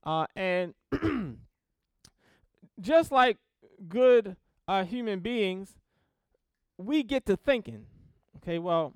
Uh, 0.03 0.27
and 0.35 0.75
just 2.81 3.11
like 3.11 3.39
good 3.89 4.37
uh, 4.69 4.85
human 4.85 5.21
beings, 5.21 5.75
we 6.79 7.03
get 7.03 7.27
to 7.27 7.37
thinking, 7.37 7.87
okay, 8.37 8.59
well, 8.59 8.95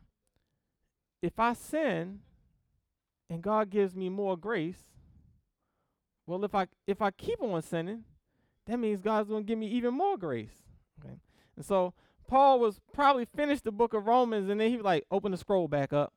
if 1.22 1.38
I 1.38 1.52
sin 1.52 2.20
and 3.28 3.42
God 3.42 3.70
gives 3.70 3.94
me 3.94 4.08
more 4.08 4.36
grace, 4.36 4.82
well, 6.26 6.44
if 6.44 6.54
I 6.54 6.66
if 6.86 7.02
I 7.02 7.10
keep 7.10 7.42
on 7.42 7.60
sinning, 7.62 8.04
that 8.66 8.78
means 8.78 9.00
God's 9.00 9.28
going 9.28 9.44
to 9.44 9.46
give 9.46 9.58
me 9.58 9.66
even 9.68 9.94
more 9.94 10.16
grace. 10.16 10.62
Okay, 11.00 11.16
and 11.56 11.64
so 11.64 11.92
Paul 12.28 12.60
was 12.60 12.80
probably 12.92 13.24
finished 13.24 13.64
the 13.64 13.72
book 13.72 13.94
of 13.94 14.06
Romans, 14.06 14.48
and 14.48 14.60
then 14.60 14.70
he 14.70 14.78
like, 14.78 15.04
open 15.10 15.32
the 15.32 15.38
scroll 15.38 15.66
back 15.66 15.92
up. 15.92 16.12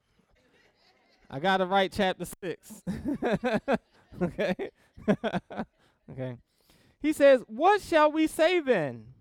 I 1.29 1.39
got 1.39 1.57
to 1.57 1.65
write 1.65 1.91
chapter 1.91 2.25
six. 2.25 2.83
okay, 4.21 4.69
okay. 6.11 6.37
He 7.01 7.11
says, 7.11 7.41
What 7.47 7.81
shall 7.81 8.11
we 8.11 8.27
say 8.27 8.59
then? 8.59 9.12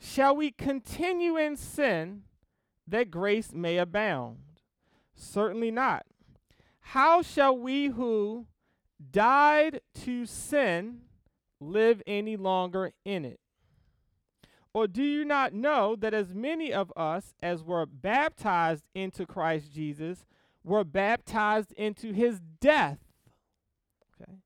Shall 0.00 0.36
we 0.36 0.50
continue 0.50 1.36
in 1.36 1.56
sin 1.56 2.22
that 2.86 3.10
grace 3.10 3.52
may 3.52 3.78
abound? 3.78 4.38
Certainly 5.14 5.72
not. 5.72 6.06
How 6.80 7.22
shall 7.22 7.56
we 7.56 7.88
who 7.88 8.46
died 9.10 9.80
to 10.04 10.24
sin 10.24 11.02
live 11.60 12.02
any 12.06 12.36
longer 12.36 12.92
in 13.04 13.24
it? 13.24 13.40
Or 14.72 14.86
do 14.86 15.02
you 15.02 15.24
not 15.24 15.52
know 15.52 15.96
that 15.96 16.14
as 16.14 16.34
many 16.34 16.72
of 16.72 16.92
us 16.96 17.34
as 17.42 17.64
were 17.64 17.86
baptized 17.86 18.84
into 18.94 19.26
Christ 19.26 19.72
Jesus 19.72 20.24
were 20.62 20.84
baptized 20.84 21.72
into 21.72 22.12
his 22.12 22.40
death? 22.60 22.98
Okay. 24.14 24.38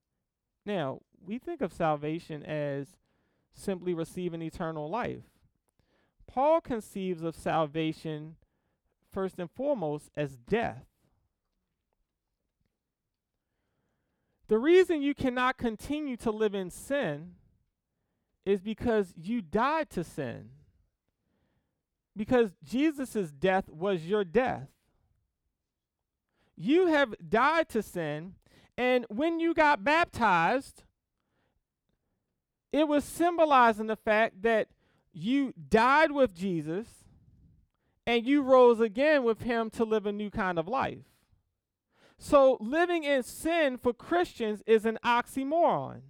Now, 0.64 1.00
we 1.24 1.38
think 1.38 1.60
of 1.60 1.72
salvation 1.72 2.42
as 2.44 2.96
simply 3.52 3.92
receiving 3.92 4.42
eternal 4.42 4.88
life. 4.88 5.31
Paul 6.32 6.62
conceives 6.62 7.22
of 7.22 7.36
salvation 7.36 8.36
first 9.12 9.38
and 9.38 9.50
foremost 9.50 10.10
as 10.16 10.36
death. 10.36 10.86
The 14.48 14.58
reason 14.58 15.02
you 15.02 15.14
cannot 15.14 15.58
continue 15.58 16.16
to 16.18 16.30
live 16.30 16.54
in 16.54 16.70
sin 16.70 17.32
is 18.46 18.60
because 18.60 19.12
you 19.16 19.42
died 19.42 19.90
to 19.90 20.02
sin. 20.02 20.50
Because 22.16 22.52
Jesus' 22.64 23.30
death 23.30 23.68
was 23.68 24.06
your 24.06 24.24
death. 24.24 24.68
You 26.56 26.86
have 26.86 27.14
died 27.26 27.68
to 27.70 27.82
sin, 27.82 28.34
and 28.78 29.04
when 29.08 29.38
you 29.38 29.52
got 29.52 29.84
baptized, 29.84 30.84
it 32.72 32.88
was 32.88 33.04
symbolizing 33.04 33.86
the 33.86 33.96
fact 33.96 34.42
that 34.42 34.68
you 35.12 35.52
died 35.68 36.12
with 36.12 36.34
Jesus 36.34 36.86
and 38.06 38.24
you 38.26 38.42
rose 38.42 38.80
again 38.80 39.24
with 39.24 39.42
him 39.42 39.70
to 39.70 39.84
live 39.84 40.06
a 40.06 40.12
new 40.12 40.30
kind 40.30 40.58
of 40.58 40.68
life. 40.68 41.04
So 42.18 42.56
living 42.60 43.04
in 43.04 43.22
sin 43.22 43.78
for 43.78 43.92
Christians 43.92 44.62
is 44.66 44.84
an 44.84 44.98
oxymoron. 45.04 46.02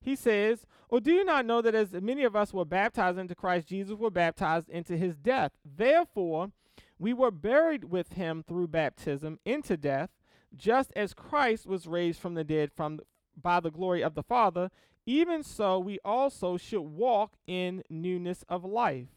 He 0.00 0.16
says, 0.16 0.66
Or 0.88 1.00
do 1.00 1.12
you 1.12 1.24
not 1.24 1.46
know 1.46 1.60
that 1.60 1.74
as 1.74 1.92
many 1.92 2.24
of 2.24 2.36
us 2.36 2.52
were 2.52 2.64
baptized 2.64 3.18
into 3.18 3.34
Christ 3.34 3.68
Jesus, 3.68 3.94
were 3.94 4.10
baptized 4.10 4.68
into 4.68 4.96
his 4.96 5.16
death? 5.16 5.52
Therefore, 5.64 6.52
we 6.98 7.12
were 7.12 7.30
buried 7.30 7.84
with 7.84 8.14
him 8.14 8.44
through 8.46 8.68
baptism 8.68 9.38
into 9.44 9.76
death, 9.76 10.10
just 10.56 10.92
as 10.96 11.12
Christ 11.12 11.66
was 11.66 11.86
raised 11.86 12.20
from 12.20 12.34
the 12.34 12.44
dead 12.44 12.70
from 12.72 13.00
by 13.36 13.60
the 13.60 13.70
glory 13.70 14.02
of 14.02 14.14
the 14.14 14.22
Father, 14.22 14.70
even 15.06 15.42
so 15.42 15.78
we 15.78 15.98
also 16.04 16.56
should 16.56 16.82
walk 16.82 17.32
in 17.46 17.82
newness 17.88 18.44
of 18.48 18.64
life. 18.64 19.08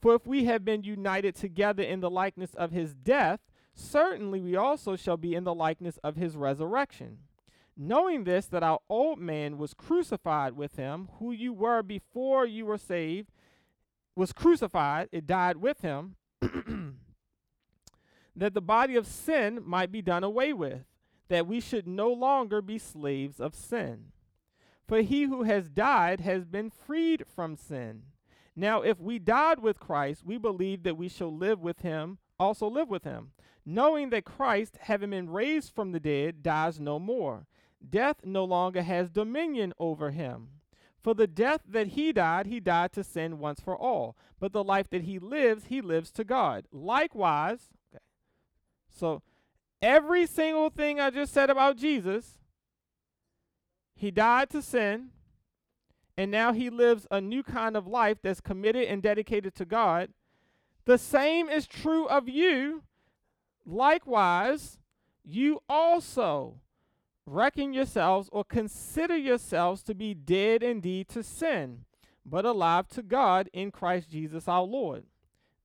For 0.00 0.14
if 0.14 0.26
we 0.26 0.44
have 0.44 0.64
been 0.64 0.84
united 0.84 1.34
together 1.34 1.82
in 1.82 2.00
the 2.00 2.10
likeness 2.10 2.54
of 2.54 2.70
his 2.70 2.94
death, 2.94 3.40
certainly 3.74 4.40
we 4.40 4.56
also 4.56 4.96
shall 4.96 5.16
be 5.16 5.34
in 5.34 5.44
the 5.44 5.54
likeness 5.54 5.98
of 6.04 6.16
his 6.16 6.36
resurrection. 6.36 7.18
Knowing 7.76 8.24
this, 8.24 8.46
that 8.46 8.62
our 8.62 8.78
old 8.88 9.18
man 9.18 9.58
was 9.58 9.74
crucified 9.74 10.52
with 10.54 10.76
him, 10.76 11.08
who 11.18 11.32
you 11.32 11.52
were 11.52 11.82
before 11.82 12.46
you 12.46 12.64
were 12.64 12.78
saved, 12.78 13.28
was 14.14 14.32
crucified, 14.32 15.08
it 15.12 15.26
died 15.26 15.58
with 15.58 15.82
him, 15.82 16.16
that 18.36 18.54
the 18.54 18.62
body 18.62 18.96
of 18.96 19.06
sin 19.06 19.60
might 19.64 19.92
be 19.92 20.00
done 20.00 20.24
away 20.24 20.52
with 20.52 20.84
that 21.28 21.46
we 21.46 21.60
should 21.60 21.86
no 21.86 22.12
longer 22.12 22.62
be 22.62 22.78
slaves 22.78 23.40
of 23.40 23.54
sin. 23.54 24.12
For 24.86 25.02
he 25.02 25.24
who 25.24 25.42
has 25.42 25.68
died 25.68 26.20
has 26.20 26.44
been 26.44 26.70
freed 26.70 27.24
from 27.34 27.56
sin. 27.56 28.02
Now, 28.54 28.82
if 28.82 29.00
we 29.00 29.18
died 29.18 29.58
with 29.58 29.80
Christ, 29.80 30.24
we 30.24 30.38
believe 30.38 30.82
that 30.84 30.96
we 30.96 31.08
shall 31.08 31.34
live 31.36 31.60
with 31.60 31.80
him, 31.80 32.18
also 32.38 32.68
live 32.68 32.88
with 32.88 33.04
him, 33.04 33.32
knowing 33.64 34.10
that 34.10 34.24
Christ, 34.24 34.78
having 34.82 35.10
been 35.10 35.28
raised 35.28 35.74
from 35.74 35.92
the 35.92 36.00
dead, 36.00 36.42
dies 36.42 36.80
no 36.80 36.98
more. 36.98 37.46
Death 37.88 38.16
no 38.24 38.44
longer 38.44 38.82
has 38.82 39.10
dominion 39.10 39.74
over 39.78 40.10
him. 40.10 40.48
For 41.02 41.14
the 41.14 41.26
death 41.26 41.60
that 41.68 41.88
he 41.88 42.12
died, 42.12 42.46
he 42.46 42.58
died 42.58 42.92
to 42.94 43.04
sin 43.04 43.38
once 43.38 43.60
for 43.60 43.76
all. 43.76 44.16
But 44.40 44.52
the 44.52 44.64
life 44.64 44.88
that 44.90 45.02
he 45.02 45.18
lives, 45.18 45.66
he 45.66 45.80
lives 45.80 46.10
to 46.12 46.24
God. 46.24 46.66
Likewise, 46.72 47.60
okay, 47.92 48.02
so 48.88 49.22
every 49.82 50.26
single 50.26 50.70
thing 50.70 50.98
I 50.98 51.10
just 51.10 51.32
said 51.32 51.50
about 51.50 51.76
Jesus, 51.76 52.38
he 53.96 54.10
died 54.10 54.50
to 54.50 54.60
sin, 54.60 55.08
and 56.18 56.30
now 56.30 56.52
he 56.52 56.68
lives 56.70 57.06
a 57.10 57.20
new 57.20 57.42
kind 57.42 57.76
of 57.76 57.86
life 57.86 58.18
that's 58.22 58.40
committed 58.40 58.84
and 58.84 59.02
dedicated 59.02 59.54
to 59.56 59.64
God. 59.64 60.10
The 60.84 60.98
same 60.98 61.48
is 61.48 61.66
true 61.66 62.06
of 62.06 62.28
you. 62.28 62.82
Likewise, 63.64 64.78
you 65.24 65.60
also 65.68 66.60
reckon 67.26 67.72
yourselves 67.72 68.28
or 68.30 68.44
consider 68.44 69.16
yourselves 69.16 69.82
to 69.82 69.94
be 69.94 70.14
dead 70.14 70.62
indeed 70.62 71.08
to 71.08 71.22
sin, 71.22 71.86
but 72.24 72.44
alive 72.44 72.88
to 72.88 73.02
God 73.02 73.48
in 73.52 73.70
Christ 73.70 74.10
Jesus 74.10 74.46
our 74.46 74.62
Lord. 74.62 75.04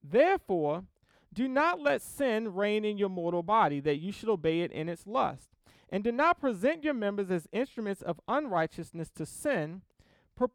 Therefore, 0.04 0.86
do 1.34 1.48
not 1.48 1.80
let 1.80 2.02
sin 2.02 2.54
reign 2.54 2.84
in 2.84 2.98
your 2.98 3.10
mortal 3.10 3.44
body, 3.44 3.80
that 3.82 4.00
you 4.00 4.12
should 4.12 4.30
obey 4.30 4.62
it 4.62 4.72
in 4.72 4.90
its 4.90 5.06
lust. 5.06 5.50
And 5.92 6.04
do 6.04 6.12
not 6.12 6.40
present 6.40 6.84
your 6.84 6.94
members 6.94 7.30
as 7.30 7.48
instruments 7.52 8.02
of 8.02 8.22
unrighteousness 8.28 9.10
to 9.16 9.26
sin, 9.26 9.82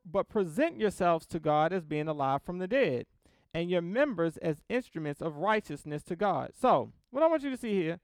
but 0.05 0.28
present 0.28 0.80
yourselves 0.80 1.26
to 1.26 1.39
God 1.39 1.72
as 1.72 1.84
being 1.84 2.09
alive 2.09 2.43
from 2.43 2.59
the 2.59 2.66
dead, 2.66 3.07
and 3.53 3.70
your 3.70 3.82
members 3.82 4.37
as 4.39 4.62
instruments 4.68 5.20
of 5.20 5.37
righteousness 5.37 6.03
to 6.05 6.16
God. 6.16 6.53
So, 6.59 6.93
what 7.11 7.22
I 7.22 7.26
want 7.26 7.43
you 7.43 7.51
to 7.51 7.57
see 7.57 7.74
here 7.74 8.01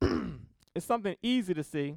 is 0.74 0.84
something 0.84 1.16
easy 1.22 1.54
to 1.54 1.64
see 1.64 1.96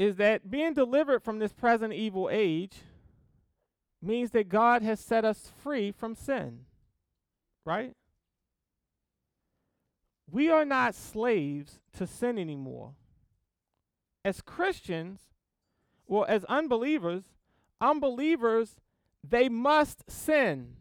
is 0.00 0.16
that 0.16 0.50
being 0.50 0.72
delivered 0.72 1.22
from 1.22 1.40
this 1.40 1.52
present 1.52 1.92
evil 1.92 2.30
age 2.32 2.78
means 4.00 4.30
that 4.30 4.48
God 4.48 4.80
has 4.80 4.98
set 4.98 5.26
us 5.26 5.52
free 5.62 5.92
from 5.92 6.14
sin, 6.14 6.60
right? 7.66 7.94
We 10.30 10.48
are 10.48 10.64
not 10.64 10.94
slaves 10.94 11.80
to 11.96 12.06
sin 12.06 12.38
anymore. 12.38 12.94
As 14.24 14.40
Christians, 14.40 15.20
well, 16.06 16.26
as 16.28 16.44
unbelievers, 16.44 17.24
unbelievers, 17.80 18.76
they 19.26 19.48
must 19.48 20.10
sin. 20.10 20.76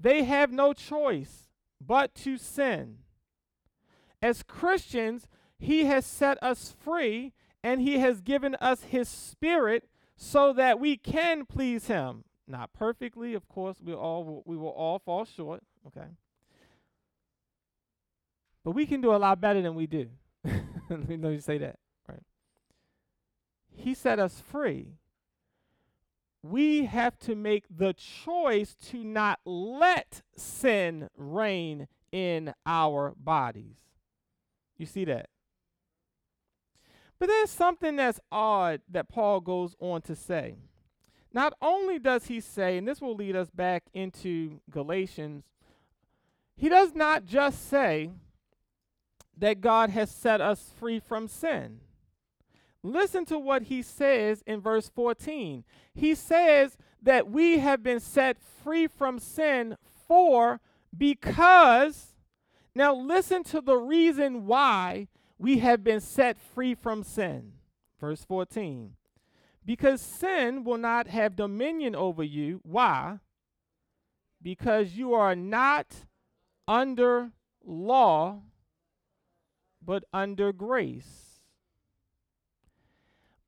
They 0.00 0.24
have 0.24 0.52
no 0.52 0.72
choice 0.72 1.48
but 1.80 2.14
to 2.16 2.36
sin. 2.36 2.98
As 4.22 4.42
Christians, 4.42 5.26
He 5.58 5.84
has 5.84 6.04
set 6.04 6.42
us 6.42 6.74
free 6.78 7.32
and 7.66 7.80
he 7.80 7.98
has 7.98 8.20
given 8.20 8.54
us 8.60 8.84
his 8.84 9.08
spirit 9.08 9.88
so 10.16 10.52
that 10.52 10.78
we 10.78 10.96
can 10.96 11.44
please 11.44 11.88
him. 11.88 12.22
Not 12.46 12.72
perfectly, 12.72 13.34
of 13.34 13.48
course, 13.48 13.78
we 13.84 13.92
all 13.92 14.44
we 14.46 14.56
will 14.56 14.68
all 14.68 15.00
fall 15.00 15.24
short, 15.24 15.64
okay? 15.84 16.10
But 18.66 18.72
we 18.72 18.84
can 18.84 19.00
do 19.00 19.14
a 19.14 19.16
lot 19.16 19.40
better 19.40 19.62
than 19.62 19.76
we 19.76 19.86
do. 19.86 20.08
Let 20.90 21.08
me 21.08 21.38
say 21.38 21.56
that, 21.58 21.78
right? 22.08 22.24
He 23.70 23.94
set 23.94 24.18
us 24.18 24.42
free. 24.50 24.94
We 26.42 26.86
have 26.86 27.16
to 27.20 27.36
make 27.36 27.62
the 27.70 27.92
choice 27.92 28.74
to 28.86 29.04
not 29.04 29.38
let 29.44 30.22
sin 30.36 31.08
reign 31.16 31.86
in 32.10 32.54
our 32.66 33.14
bodies. 33.16 33.76
You 34.76 34.86
see 34.86 35.04
that? 35.04 35.28
But 37.20 37.28
there's 37.28 37.50
something 37.50 37.94
that's 37.94 38.18
odd 38.32 38.80
that 38.90 39.08
Paul 39.08 39.42
goes 39.42 39.76
on 39.78 40.02
to 40.02 40.16
say. 40.16 40.56
Not 41.32 41.52
only 41.62 42.00
does 42.00 42.26
he 42.26 42.40
say, 42.40 42.78
and 42.78 42.88
this 42.88 43.00
will 43.00 43.14
lead 43.14 43.36
us 43.36 43.48
back 43.48 43.84
into 43.94 44.60
Galatians, 44.68 45.44
he 46.56 46.68
does 46.68 46.96
not 46.96 47.26
just 47.26 47.68
say 47.70 48.10
that 49.36 49.60
God 49.60 49.90
has 49.90 50.10
set 50.10 50.40
us 50.40 50.72
free 50.78 50.98
from 50.98 51.28
sin. 51.28 51.80
Listen 52.82 53.24
to 53.26 53.38
what 53.38 53.64
he 53.64 53.82
says 53.82 54.42
in 54.46 54.60
verse 54.60 54.88
14. 54.88 55.64
He 55.94 56.14
says 56.14 56.76
that 57.02 57.28
we 57.28 57.58
have 57.58 57.82
been 57.82 58.00
set 58.00 58.38
free 58.62 58.86
from 58.86 59.18
sin 59.18 59.76
for 60.06 60.60
because. 60.96 62.14
Now, 62.74 62.94
listen 62.94 63.42
to 63.44 63.60
the 63.60 63.76
reason 63.76 64.46
why 64.46 65.08
we 65.38 65.58
have 65.58 65.82
been 65.82 66.00
set 66.00 66.38
free 66.38 66.74
from 66.74 67.02
sin. 67.02 67.52
Verse 68.00 68.24
14. 68.24 68.92
Because 69.64 70.00
sin 70.00 70.62
will 70.62 70.78
not 70.78 71.08
have 71.08 71.34
dominion 71.34 71.96
over 71.96 72.22
you. 72.22 72.60
Why? 72.62 73.18
Because 74.40 74.92
you 74.92 75.12
are 75.14 75.34
not 75.34 76.04
under 76.68 77.32
law, 77.64 78.42
but 79.86 80.04
under 80.12 80.52
grace. 80.52 81.40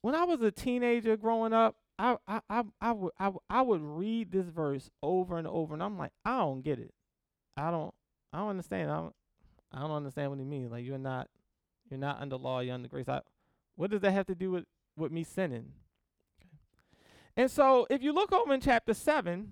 When 0.00 0.14
I 0.14 0.24
was 0.24 0.40
a 0.40 0.52
teenager 0.52 1.16
growing 1.16 1.52
up, 1.52 1.76
I, 1.98 2.16
I, 2.28 2.40
I, 2.48 2.62
I, 2.80 2.92
would, 2.92 3.12
I, 3.18 3.32
I 3.50 3.62
would 3.62 3.82
read 3.82 4.30
this 4.30 4.46
verse 4.46 4.88
over 5.02 5.36
and 5.36 5.48
over, 5.48 5.74
and 5.74 5.82
I'm 5.82 5.98
like, 5.98 6.12
I 6.24 6.38
don't 6.38 6.62
get 6.62 6.78
it. 6.78 6.94
I 7.56 7.72
don't, 7.72 7.92
I 8.32 8.38
don't 8.38 8.50
understand. 8.50 8.90
I 8.90 8.96
don't, 8.96 9.14
I 9.72 9.80
don't 9.80 9.90
understand 9.90 10.30
what 10.30 10.38
he 10.38 10.44
means. 10.44 10.70
Like 10.70 10.84
you're 10.84 10.96
not 10.96 11.28
you're 11.90 11.98
not 11.98 12.20
under 12.20 12.36
law, 12.36 12.60
you're 12.60 12.74
under 12.74 12.88
grace. 12.88 13.08
I, 13.08 13.20
what 13.76 13.90
does 13.90 14.00
that 14.02 14.12
have 14.12 14.26
to 14.26 14.34
do 14.34 14.50
with, 14.50 14.64
with 14.96 15.10
me 15.10 15.24
sinning? 15.24 15.72
Okay. 16.40 16.56
And 17.36 17.50
so 17.50 17.86
if 17.90 18.02
you 18.02 18.12
look 18.12 18.32
over 18.32 18.52
in 18.52 18.60
chapter 18.60 18.94
7, 18.94 19.50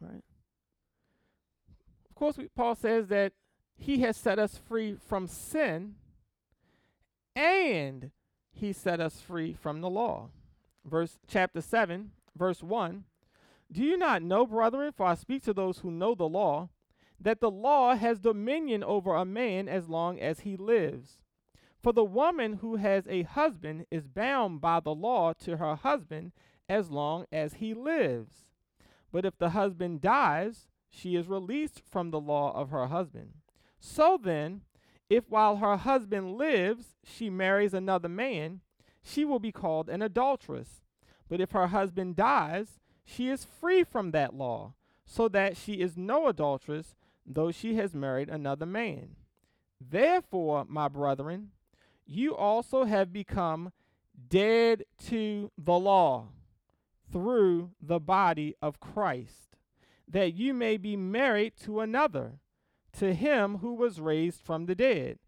right, 0.00 0.22
of 2.08 2.14
course, 2.14 2.36
we, 2.36 2.48
Paul 2.48 2.74
says 2.74 3.06
that 3.08 3.32
he 3.78 4.00
has 4.00 4.16
set 4.16 4.38
us 4.38 4.58
free 4.58 4.96
from 5.08 5.26
sin 5.26 5.94
and 7.34 8.10
he 8.52 8.72
set 8.72 9.00
us 9.00 9.20
free 9.20 9.54
from 9.54 9.80
the 9.80 9.88
law. 9.88 10.28
Verse 10.84 11.18
chapter 11.28 11.60
7, 11.60 12.10
verse 12.36 12.62
1. 12.62 13.04
Do 13.70 13.82
you 13.82 13.96
not 13.96 14.22
know, 14.22 14.46
brethren, 14.46 14.92
for 14.96 15.06
I 15.06 15.14
speak 15.14 15.44
to 15.44 15.52
those 15.52 15.78
who 15.78 15.90
know 15.90 16.14
the 16.14 16.28
law, 16.28 16.70
that 17.20 17.40
the 17.40 17.50
law 17.50 17.94
has 17.94 18.18
dominion 18.18 18.82
over 18.82 19.14
a 19.14 19.24
man 19.24 19.68
as 19.68 19.88
long 19.88 20.18
as 20.18 20.40
he 20.40 20.56
lives. 20.56 21.18
For 21.82 21.92
the 21.92 22.04
woman 22.04 22.54
who 22.54 22.76
has 22.76 23.06
a 23.06 23.22
husband 23.22 23.86
is 23.90 24.08
bound 24.08 24.60
by 24.60 24.80
the 24.80 24.94
law 24.94 25.32
to 25.44 25.58
her 25.58 25.76
husband 25.76 26.32
as 26.68 26.90
long 26.90 27.26
as 27.30 27.54
he 27.54 27.74
lives. 27.74 28.46
But 29.12 29.24
if 29.24 29.38
the 29.38 29.50
husband 29.50 30.00
dies, 30.00 30.66
she 30.90 31.14
is 31.14 31.28
released 31.28 31.82
from 31.88 32.10
the 32.10 32.20
law 32.20 32.52
of 32.54 32.70
her 32.70 32.86
husband. 32.88 33.34
So 33.80 34.18
then, 34.22 34.62
if 35.08 35.28
while 35.28 35.56
her 35.56 35.76
husband 35.76 36.36
lives 36.36 36.96
she 37.04 37.30
marries 37.30 37.74
another 37.74 38.08
man, 38.08 38.60
she 39.02 39.24
will 39.24 39.38
be 39.38 39.52
called 39.52 39.88
an 39.88 40.02
adulteress. 40.02 40.82
But 41.28 41.40
if 41.40 41.52
her 41.52 41.68
husband 41.68 42.16
dies, 42.16 42.80
she 43.04 43.28
is 43.28 43.44
free 43.44 43.84
from 43.84 44.10
that 44.10 44.34
law, 44.34 44.74
so 45.06 45.28
that 45.28 45.56
she 45.56 45.74
is 45.74 45.96
no 45.96 46.28
adulteress, 46.28 46.94
though 47.24 47.50
she 47.50 47.74
has 47.76 47.94
married 47.94 48.28
another 48.28 48.66
man. 48.66 49.16
Therefore, 49.80 50.66
my 50.68 50.88
brethren, 50.88 51.50
you 52.06 52.36
also 52.36 52.84
have 52.84 53.12
become 53.12 53.72
dead 54.28 54.84
to 55.06 55.50
the 55.56 55.78
law 55.78 56.28
through 57.10 57.70
the 57.80 58.00
body 58.00 58.54
of 58.60 58.80
Christ, 58.80 59.56
that 60.06 60.34
you 60.34 60.52
may 60.52 60.76
be 60.76 60.96
married 60.96 61.54
to 61.64 61.80
another, 61.80 62.32
to 62.94 63.14
him 63.14 63.58
who 63.58 63.74
was 63.74 64.00
raised 64.00 64.40
from 64.40 64.66
the 64.66 64.74
dead, 64.74 65.18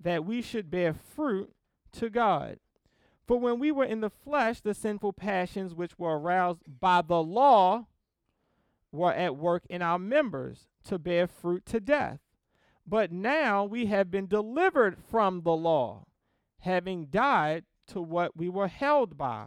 that 0.00 0.24
we 0.24 0.42
should 0.42 0.70
bear 0.70 0.94
fruit 0.94 1.52
to 1.92 2.10
God. 2.10 2.58
For 3.26 3.38
when 3.38 3.58
we 3.58 3.70
were 3.70 3.84
in 3.84 4.00
the 4.00 4.10
flesh, 4.10 4.60
the 4.60 4.74
sinful 4.74 5.12
passions 5.12 5.74
which 5.74 5.98
were 5.98 6.18
aroused 6.18 6.62
by 6.80 7.02
the 7.02 7.22
law 7.22 7.86
were 8.90 9.12
at 9.12 9.36
work 9.36 9.62
in 9.70 9.82
our 9.82 9.98
members 9.98 10.66
to 10.84 10.98
bear 10.98 11.26
fruit 11.26 11.64
to 11.66 11.80
death. 11.80 12.18
But 12.86 13.12
now 13.12 13.64
we 13.64 13.86
have 13.86 14.10
been 14.10 14.26
delivered 14.26 14.96
from 14.98 15.42
the 15.42 15.54
law, 15.54 16.06
having 16.60 17.06
died 17.06 17.64
to 17.88 18.00
what 18.00 18.36
we 18.36 18.48
were 18.48 18.68
held 18.68 19.16
by, 19.16 19.46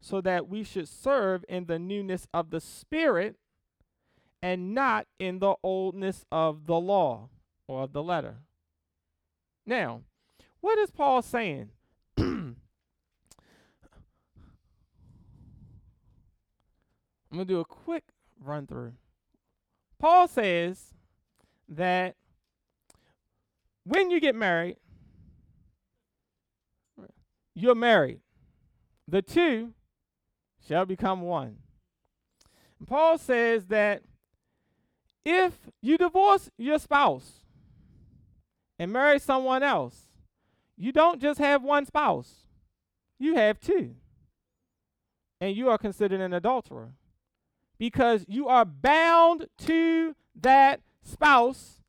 so 0.00 0.20
that 0.22 0.48
we 0.48 0.62
should 0.62 0.88
serve 0.88 1.44
in 1.48 1.66
the 1.66 1.78
newness 1.78 2.26
of 2.32 2.50
the 2.50 2.60
Spirit 2.60 3.36
and 4.42 4.74
not 4.74 5.06
in 5.18 5.38
the 5.38 5.54
oldness 5.62 6.24
of 6.30 6.66
the 6.66 6.78
law 6.78 7.28
or 7.66 7.82
of 7.82 7.92
the 7.92 8.02
letter. 8.02 8.36
Now, 9.66 10.02
what 10.60 10.78
is 10.78 10.90
Paul 10.90 11.22
saying? 11.22 11.70
I'm 12.16 12.56
going 17.32 17.46
to 17.46 17.54
do 17.54 17.60
a 17.60 17.64
quick 17.64 18.04
run 18.40 18.66
through. 18.66 18.94
Paul 19.98 20.28
says 20.28 20.94
that 21.68 22.14
when 23.84 24.10
you 24.10 24.20
get 24.20 24.34
married, 24.34 24.76
you're 27.54 27.74
married. 27.74 28.20
The 29.06 29.22
two 29.22 29.72
shall 30.66 30.86
become 30.86 31.22
one. 31.22 31.56
And 32.78 32.86
Paul 32.86 33.18
says 33.18 33.66
that 33.66 34.02
if 35.24 35.52
you 35.82 35.98
divorce 35.98 36.50
your 36.56 36.78
spouse 36.78 37.44
and 38.78 38.92
marry 38.92 39.18
someone 39.18 39.62
else, 39.62 40.08
you 40.76 40.92
don't 40.92 41.20
just 41.20 41.38
have 41.38 41.62
one 41.62 41.86
spouse, 41.86 42.46
you 43.18 43.34
have 43.34 43.60
two. 43.60 43.94
And 45.40 45.54
you 45.54 45.70
are 45.70 45.78
considered 45.78 46.20
an 46.20 46.32
adulterer 46.32 46.94
because 47.78 48.24
you 48.26 48.48
are 48.48 48.64
bound 48.64 49.46
to 49.58 50.16
that 50.40 50.80
spouse 51.02 51.80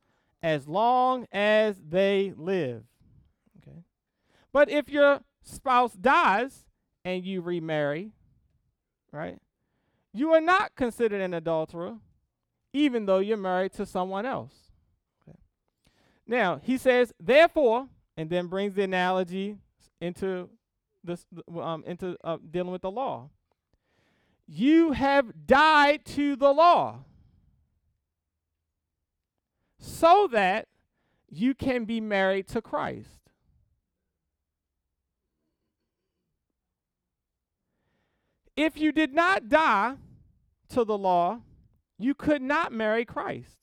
as 0.44 0.68
long 0.68 1.26
as 1.32 1.82
they 1.88 2.34
live. 2.38 2.84
Okay. 3.58 3.80
But 4.54 4.70
if 4.70 4.90
your 4.90 5.22
spouse 5.44 5.94
dies 5.94 6.66
and 7.04 7.26
you 7.26 7.42
remarry, 7.42 8.12
right? 9.12 9.40
You 10.14 10.34
are 10.34 10.42
not 10.42 10.76
considered 10.76 11.22
an 11.22 11.34
adulterer 11.34 11.98
even 12.74 13.06
though 13.06 13.20
you're 13.20 13.38
married 13.38 13.74
to 13.74 13.86
someone 13.86 14.26
else. 14.26 14.54
Okay. 15.28 15.38
Now, 16.28 16.60
he 16.64 16.78
says, 16.78 17.14
therefore, 17.20 17.88
and 18.16 18.30
then 18.30 18.48
brings 18.48 18.74
the 18.74 18.84
analogy 18.84 19.58
into 20.02 20.50
this 21.04 21.26
um, 21.58 21.84
into 21.88 22.18
uh, 22.24 22.38
dealing 22.52 22.72
with 22.72 22.82
the 22.82 22.92
law. 22.92 23.30
You 24.48 24.92
have 24.92 25.48
died 25.48 26.06
to 26.06 26.36
the 26.36 26.52
law 26.52 27.06
so 29.78 30.28
that 30.32 30.68
you 31.30 31.54
can 31.54 31.86
be 31.86 32.02
married 32.02 32.48
to 32.50 32.62
Christ. 32.62 33.20
If 38.56 38.78
you 38.78 38.92
did 38.92 39.14
not 39.14 39.48
die 39.48 39.96
to 40.70 40.84
the 40.84 40.98
law, 40.98 41.40
you 42.00 42.16
could 42.16 42.42
not 42.42 42.72
marry 42.72 43.06
Christ 43.06 43.58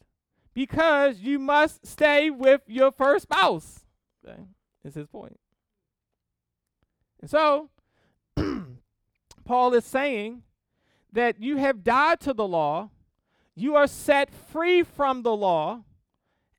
because 0.54 1.20
you 1.20 1.38
must 1.38 1.86
stay 1.86 2.30
with 2.30 2.60
your 2.66 2.92
first 2.92 3.24
spouse. 3.24 3.84
Okay? 4.26 4.42
Is 4.84 4.94
his 4.94 5.08
point. 5.08 5.40
And 7.20 7.30
so, 7.30 7.70
Paul 9.44 9.74
is 9.74 9.84
saying 9.84 10.42
that 11.12 11.40
you 11.40 11.56
have 11.56 11.82
died 11.82 12.20
to 12.20 12.34
the 12.34 12.46
law, 12.46 12.90
you 13.54 13.74
are 13.74 13.86
set 13.86 14.32
free 14.32 14.82
from 14.82 15.22
the 15.22 15.34
law, 15.34 15.82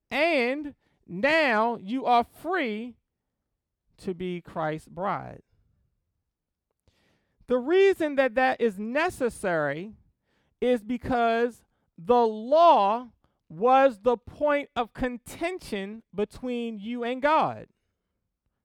and 0.09 0.73
now 1.07 1.77
you 1.81 2.05
are 2.05 2.23
free 2.23 2.95
to 3.99 4.13
be 4.13 4.41
Christ's 4.41 4.87
bride. 4.87 5.41
The 7.47 7.57
reason 7.57 8.15
that 8.15 8.35
that 8.35 8.59
is 8.59 8.77
necessary 8.77 9.93
is 10.59 10.83
because 10.83 11.61
the 11.97 12.25
law 12.25 13.09
was 13.49 13.99
the 13.99 14.17
point 14.17 14.69
of 14.75 14.93
contention 14.93 16.03
between 16.13 16.79
you 16.79 17.03
and 17.03 17.21
God. 17.21 17.67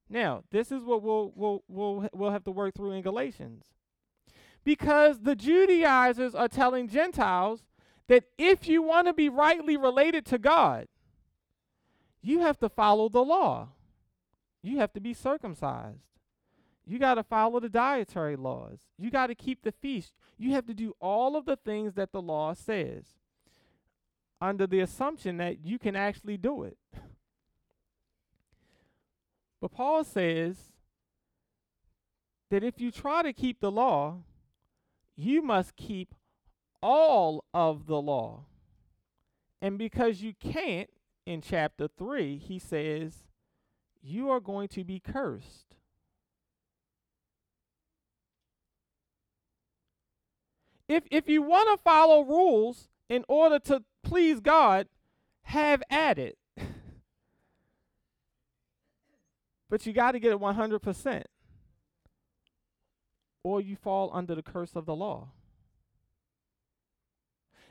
Now, 0.09 0.45
this 0.51 0.71
is 0.71 0.83
what 0.83 1.03
we'll, 1.03 1.33
we'll, 1.35 1.65
we'll, 1.69 2.09
we'll 2.13 2.31
have 2.31 2.45
to 2.45 2.51
work 2.51 2.75
through 2.75 2.93
in 2.93 3.03
Galatians. 3.03 3.65
Because 4.65 5.21
the 5.21 5.35
Judaizers 5.35 6.35
are 6.35 6.49
telling 6.49 6.89
Gentiles 6.89 7.65
that 8.09 8.25
if 8.37 8.69
you 8.69 8.83
want 8.83 9.07
to 9.07 9.15
be 9.15 9.29
rightly 9.29 9.77
related 9.77 10.27
to 10.27 10.39
God, 10.39 10.87
you 12.21 12.41
have 12.41 12.59
to 12.59 12.69
follow 12.69 13.09
the 13.09 13.25
law. 13.25 13.69
You 14.63 14.79
have 14.79 14.93
to 14.93 15.01
be 15.01 15.15
circumcised. 15.15 16.05
You 16.85 16.99
got 16.99 17.15
to 17.15 17.23
follow 17.23 17.61
the 17.61 17.69
dietary 17.69 18.37
laws. 18.37 18.81
You 18.99 19.11
got 19.11 19.29
to 19.29 19.35
keep 19.35 19.63
the 19.63 19.73
feast. 19.73 20.13
You 20.37 20.53
have 20.53 20.67
to 20.67 20.75
do 20.75 20.95
all 21.01 21.37
of 21.37 21.47
the 21.47 21.57
things 21.57 21.95
that 21.95 22.13
the 22.13 22.23
law 22.23 22.55
says 22.55 23.05
under 24.43 24.67
the 24.67 24.81
assumption 24.81 25.37
that 25.37 25.65
you 25.65 25.79
can 25.79 25.95
actually 25.95 26.37
do 26.37 26.65
it. 26.65 26.77
But 29.61 29.71
Paul 29.71 30.03
says 30.03 30.57
that 32.51 32.65
if 32.65 32.81
you 32.81 32.91
try 32.91 33.23
to 33.23 33.33
keep 33.33 33.61
the 33.61 33.71
law, 33.71 34.17
you 35.17 35.43
must 35.43 35.77
keep 35.77 36.17
all 36.83 37.45
of 37.55 37.87
the 37.87 38.03
law. 38.03 38.47
And 39.63 39.79
because 39.79 40.23
you 40.23 40.35
can't, 40.35 40.91
in 41.25 41.41
chapter 41.41 41.87
3, 41.87 42.37
he 42.37 42.59
says, 42.59 43.29
you 44.03 44.29
are 44.29 44.41
going 44.41 44.67
to 44.69 44.83
be 44.83 44.99
cursed. 44.99 45.77
If, 50.89 51.05
if 51.13 51.29
you 51.29 51.43
want 51.43 51.69
to 51.71 51.83
follow 51.85 52.23
rules 52.25 52.89
in 53.09 53.25
order 53.29 53.61
to 53.61 53.85
please 54.03 54.41
God, 54.41 54.89
have 55.43 55.83
at 55.91 56.19
it. 56.19 56.39
but 59.71 59.87
you 59.87 59.93
got 59.93 60.13
to 60.13 60.19
get 60.19 60.33
it 60.33 60.39
100%. 60.39 61.25
Or 63.45 63.61
you 63.61 63.77
fall 63.77 64.11
under 64.13 64.35
the 64.35 64.43
curse 64.43 64.77
of 64.77 64.87
the 64.87 64.95
law. 64.95 65.29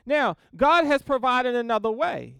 Now, 0.04 0.36
God 0.56 0.84
has 0.84 1.02
provided 1.02 1.54
another 1.54 1.90
way. 1.90 2.36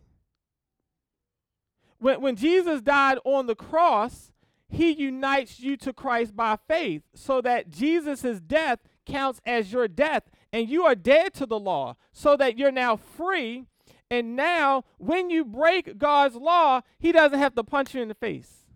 When, 1.98 2.20
when 2.20 2.36
Jesus 2.36 2.82
died 2.82 3.18
on 3.24 3.46
the 3.46 3.54
cross, 3.54 4.32
he 4.68 4.90
unites 4.90 5.60
you 5.60 5.76
to 5.78 5.92
Christ 5.92 6.34
by 6.34 6.58
faith 6.66 7.02
so 7.14 7.40
that 7.42 7.70
Jesus' 7.70 8.40
death 8.40 8.80
counts 9.06 9.40
as 9.44 9.72
your 9.72 9.86
death 9.86 10.24
and 10.52 10.68
you 10.68 10.84
are 10.84 10.94
dead 10.94 11.34
to 11.34 11.46
the 11.46 11.58
law 11.58 11.96
so 12.12 12.36
that 12.36 12.58
you're 12.58 12.72
now 12.72 12.96
free 12.96 13.66
and 14.12 14.36
now, 14.36 14.84
when 14.98 15.30
you 15.30 15.42
break 15.42 15.96
God's 15.96 16.36
law, 16.36 16.82
He 16.98 17.12
doesn't 17.12 17.38
have 17.38 17.54
to 17.54 17.64
punch 17.64 17.94
you 17.94 18.02
in 18.02 18.08
the 18.08 18.14
face. 18.14 18.66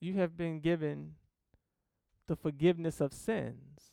You 0.00 0.14
have 0.14 0.36
been 0.36 0.58
given 0.58 1.12
the 2.26 2.34
forgiveness 2.34 3.00
of 3.00 3.12
sins 3.12 3.92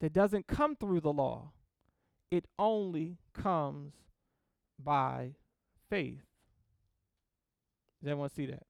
that 0.00 0.12
doesn't 0.12 0.46
come 0.46 0.76
through 0.76 1.00
the 1.00 1.12
law, 1.12 1.52
it 2.30 2.44
only 2.58 3.16
comes 3.32 3.94
by 4.78 5.30
faith. 5.88 6.26
Does 8.02 8.10
everyone 8.10 8.28
see 8.28 8.44
that? 8.44 8.64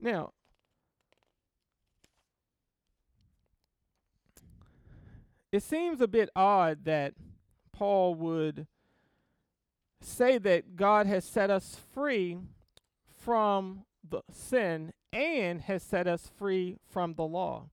Now, 0.00 0.32
it 5.52 5.62
seems 5.62 6.00
a 6.00 6.08
bit 6.08 6.28
odd 6.34 6.84
that 6.84 7.14
Paul 7.72 8.14
would 8.16 8.66
say 10.00 10.38
that 10.38 10.76
God 10.76 11.06
has 11.06 11.24
set 11.24 11.50
us 11.50 11.80
free 11.92 12.38
from 13.18 13.84
the 14.08 14.22
sin 14.30 14.92
and 15.12 15.62
has 15.62 15.82
set 15.82 16.06
us 16.06 16.30
free 16.38 16.76
from 16.90 17.14
the 17.14 17.24
law. 17.24 17.66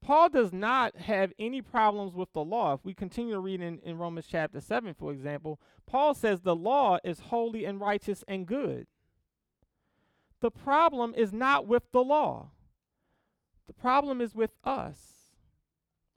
Paul 0.00 0.28
does 0.28 0.52
not 0.52 0.96
have 0.96 1.32
any 1.38 1.60
problems 1.60 2.14
with 2.14 2.32
the 2.32 2.44
law. 2.44 2.74
If 2.74 2.84
we 2.84 2.94
continue 2.94 3.34
to 3.34 3.40
read 3.40 3.60
in, 3.60 3.80
in 3.80 3.98
Romans 3.98 4.26
chapter 4.30 4.60
7, 4.60 4.94
for 4.94 5.12
example, 5.12 5.60
Paul 5.86 6.14
says 6.14 6.40
the 6.40 6.56
law 6.56 6.98
is 7.02 7.18
holy 7.18 7.64
and 7.64 7.80
righteous 7.80 8.24
and 8.28 8.46
good. 8.46 8.86
The 10.40 10.52
problem 10.52 11.14
is 11.16 11.32
not 11.32 11.66
with 11.66 11.90
the 11.92 12.02
law, 12.02 12.50
the 13.66 13.72
problem 13.72 14.20
is 14.20 14.34
with 14.34 14.52
us. 14.64 15.17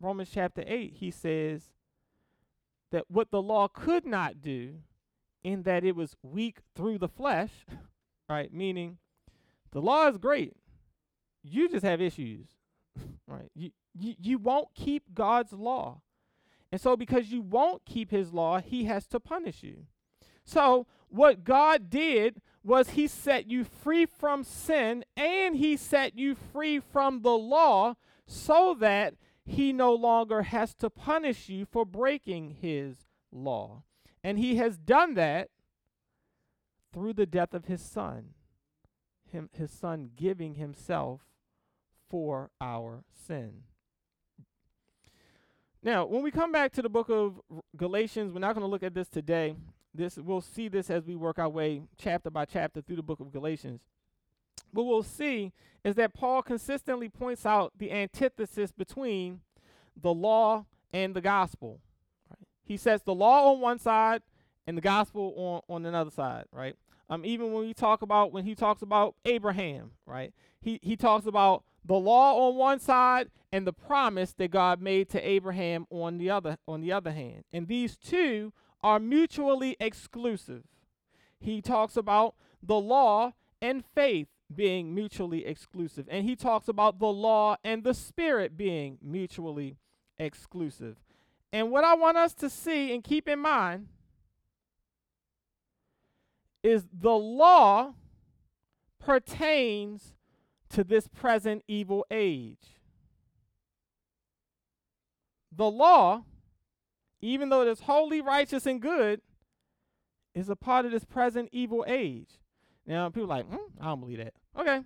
Romans 0.02 0.30
chapter 0.34 0.64
8, 0.66 0.94
he 0.98 1.12
says 1.12 1.62
that 2.92 3.06
what 3.10 3.32
the 3.32 3.42
law 3.42 3.68
could 3.68 4.06
not 4.06 4.42
do, 4.42 4.80
in 5.44 5.64
that 5.64 5.84
it 5.84 5.96
was 5.96 6.16
weak 6.22 6.60
through 6.76 6.98
the 6.98 7.08
flesh, 7.08 7.52
right? 8.30 8.54
Meaning 8.54 8.98
the 9.72 9.82
law 9.82 10.08
is 10.08 10.18
great. 10.18 10.54
You 11.44 11.70
just 11.70 11.86
have 11.86 12.02
issues, 12.02 12.48
right? 13.28 13.52
You, 13.56 13.72
you, 13.98 14.16
you 14.20 14.38
won't 14.38 14.74
keep 14.76 15.14
God's 15.14 15.54
law. 15.54 16.02
And 16.72 16.80
so, 16.80 16.96
because 16.96 17.32
you 17.32 17.42
won't 17.42 17.86
keep 17.86 18.12
his 18.12 18.32
law, 18.32 18.60
he 18.60 18.86
has 18.86 19.06
to 19.08 19.20
punish 19.20 19.62
you. 19.62 19.88
So, 20.46 20.88
what 21.10 21.44
God 21.44 21.90
did 21.90 22.42
was 22.64 22.92
he 22.92 23.08
set 23.08 23.50
you 23.50 23.66
free 23.66 24.06
from 24.06 24.44
sin 24.44 25.04
and 25.18 25.56
he 25.56 25.76
set 25.76 26.18
you 26.18 26.36
free 26.36 26.80
from 26.80 27.22
the 27.22 27.32
law 27.32 27.96
so 28.26 28.76
that 28.80 29.16
he 29.46 29.74
no 29.74 29.94
longer 29.94 30.44
has 30.44 30.74
to 30.76 30.90
punish 30.90 31.50
you 31.50 31.66
for 31.66 31.86
breaking 31.86 32.58
his 32.62 33.08
law. 33.32 33.84
And 34.24 34.38
he 34.38 34.58
has 34.58 34.78
done 34.78 35.16
that 35.16 35.50
through 36.94 37.14
the 37.14 37.26
death 37.26 37.54
of 37.54 37.66
his 37.66 37.82
son, 37.82 38.34
him, 39.32 39.50
his 39.54 39.72
son 39.72 40.12
giving 40.16 40.56
himself 40.56 41.22
for 42.10 42.52
our 42.60 43.04
sin. 43.28 43.64
Now, 45.84 46.06
when 46.06 46.22
we 46.22 46.30
come 46.30 46.52
back 46.52 46.72
to 46.74 46.82
the 46.82 46.90
book 46.90 47.10
of 47.10 47.42
Galatians, 47.76 48.34
we're 48.34 48.40
not 48.40 48.54
going 48.54 48.66
to 48.66 48.70
look 48.70 48.84
at 48.84 48.94
this 48.94 49.10
today. 49.10 49.56
This 49.94 50.18
we'll 50.18 50.42
see 50.42 50.68
this 50.68 50.90
as 50.90 51.06
we 51.06 51.16
work 51.16 51.40
our 51.40 51.50
way 51.50 51.82
chapter 51.98 52.30
by 52.30 52.46
chapter 52.46 52.82
through 52.82 52.98
the 52.98 53.02
book 53.02 53.20
of 53.20 53.32
Galatians. 53.32 53.82
What 54.74 54.86
we'll 54.86 55.04
see 55.04 55.52
is 55.84 55.96
that 55.96 56.14
Paul 56.14 56.42
consistently 56.42 57.10
points 57.10 57.46
out 57.46 57.74
the 57.78 57.92
antithesis 57.92 58.72
between 58.72 59.42
the 60.00 60.14
law 60.14 60.66
and 60.94 61.16
the 61.16 61.22
gospel. 61.22 61.80
Right? 62.30 62.48
He 62.64 62.78
says 62.78 63.02
the 63.04 63.16
law 63.16 63.52
on 63.52 63.62
one 63.62 63.80
side 63.80 64.22
and 64.68 64.78
the 64.78 64.82
gospel 64.82 65.64
on, 65.68 65.76
on 65.76 65.86
another 65.86 66.12
side, 66.12 66.46
right? 66.52 66.76
Um, 67.10 67.26
even 67.26 67.52
when 67.52 67.66
we 67.66 67.74
talk 67.74 68.02
about 68.02 68.32
when 68.32 68.46
he 68.46 68.56
talks 68.56 68.82
about 68.82 69.16
Abraham, 69.26 69.92
right? 70.06 70.34
He 70.62 70.80
he 70.82 70.96
talks 70.96 71.26
about 71.26 71.64
the 71.84 71.96
law 71.96 72.48
on 72.48 72.56
one 72.56 72.80
side 72.80 73.30
and 73.52 73.68
the 73.68 73.74
promise 73.74 74.34
that 74.34 74.52
God 74.52 74.82
made 74.82 75.10
to 75.10 75.28
Abraham 75.28 75.88
on 75.90 76.18
the 76.18 76.30
other 76.30 76.58
on 76.68 76.80
the 76.80 76.94
other 76.94 77.12
hand. 77.12 77.44
And 77.52 77.68
these 77.68 77.98
two 77.98 78.54
are 78.82 79.00
mutually 79.00 79.76
exclusive. 79.80 80.64
He 81.40 81.62
talks 81.62 81.98
about 81.98 82.36
the 82.64 82.80
law 82.80 83.34
and 83.62 83.84
faith 83.94 84.28
being 84.56 84.94
mutually 84.94 85.46
exclusive. 85.46 86.08
And 86.10 86.26
he 86.26 86.36
talks 86.36 86.68
about 86.68 87.00
the 87.00 87.08
law 87.08 87.58
and 87.64 87.84
the 87.84 87.94
spirit 87.94 88.58
being 88.58 88.98
mutually 89.02 89.78
exclusive. 90.18 90.98
And 91.54 91.72
what 91.72 91.84
I 91.84 91.96
want 91.96 92.18
us 92.18 92.34
to 92.36 92.50
see 92.50 92.94
and 92.94 93.04
keep 93.04 93.28
in 93.28 93.40
mind 93.40 93.88
is 96.64 96.86
the 96.94 97.12
law 97.12 97.94
pertains 99.00 100.14
to 100.70 100.84
this 100.84 101.08
present 101.08 101.64
evil 101.68 102.06
age. 102.10 102.80
The 105.52 105.70
law, 105.70 106.24
even 107.20 107.50
though 107.50 107.62
it 107.62 107.68
is 107.68 107.82
holy, 107.82 108.22
righteous, 108.22 108.66
and 108.66 108.82
good, 108.82 109.22
is 110.34 110.50
a 110.50 110.56
part 110.56 110.86
of 110.86 110.92
this 110.92 111.04
present 111.04 111.50
evil 111.52 111.84
age. 111.88 112.40
Now, 112.86 113.10
people 113.10 113.32
are 113.32 113.38
like, 113.38 113.50
mm, 113.50 113.60
I 113.80 113.86
don't 113.86 114.00
believe 114.00 114.20
that. 114.20 114.34
Okay. 114.58 114.82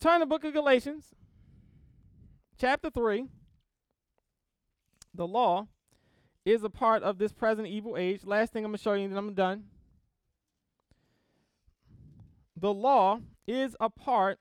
Turn 0.00 0.20
the 0.20 0.26
book 0.26 0.44
of 0.44 0.52
Galatians, 0.52 1.14
chapter 2.58 2.90
3. 2.90 3.26
The 5.14 5.26
law 5.26 5.68
is 6.44 6.62
a 6.62 6.70
part 6.70 7.02
of 7.02 7.18
this 7.18 7.32
present 7.32 7.66
evil 7.66 7.96
age. 7.96 8.24
Last 8.24 8.52
thing 8.52 8.64
I'm 8.64 8.70
going 8.70 8.78
to 8.78 8.82
show 8.82 8.92
you, 8.92 9.04
and 9.04 9.12
then 9.12 9.18
I'm 9.18 9.34
done. 9.34 9.64
The 12.56 12.72
law 12.72 13.20
is 13.46 13.76
a 13.80 13.90
part 13.90 14.38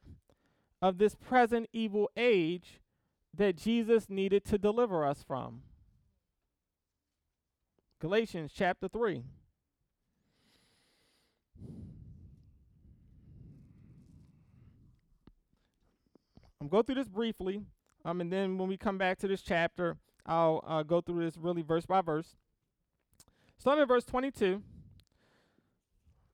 of 0.82 0.98
this 0.98 1.16
present 1.16 1.68
evil 1.74 2.10
age 2.16 2.80
that 3.34 3.58
Jesus 3.58 4.10
needed 4.10 4.46
to 4.46 4.58
deliver 4.58 5.06
us 5.06 5.24
from. 5.26 5.62
Galatians 8.00 8.52
chapter 8.56 8.88
3. 8.88 9.24
I'm 16.66 16.70
go 16.70 16.82
through 16.82 16.96
this 16.96 17.08
briefly, 17.08 17.62
um, 18.06 18.22
and 18.22 18.34
then 18.34 18.58
when 18.58 18.68
we 18.68 18.76
come 18.76 18.98
back 18.98 19.20
to 19.20 19.28
this 19.28 19.44
chapter, 19.44 19.98
I'll 20.26 20.64
uh, 20.66 20.82
go 20.82 21.00
through 21.00 21.24
this 21.24 21.38
really 21.38 21.62
verse 21.62 21.86
by 21.86 22.02
verse. 22.02 22.38
Starting 23.56 23.84
at 23.84 23.88
verse 23.88 24.04
22, 24.04 24.64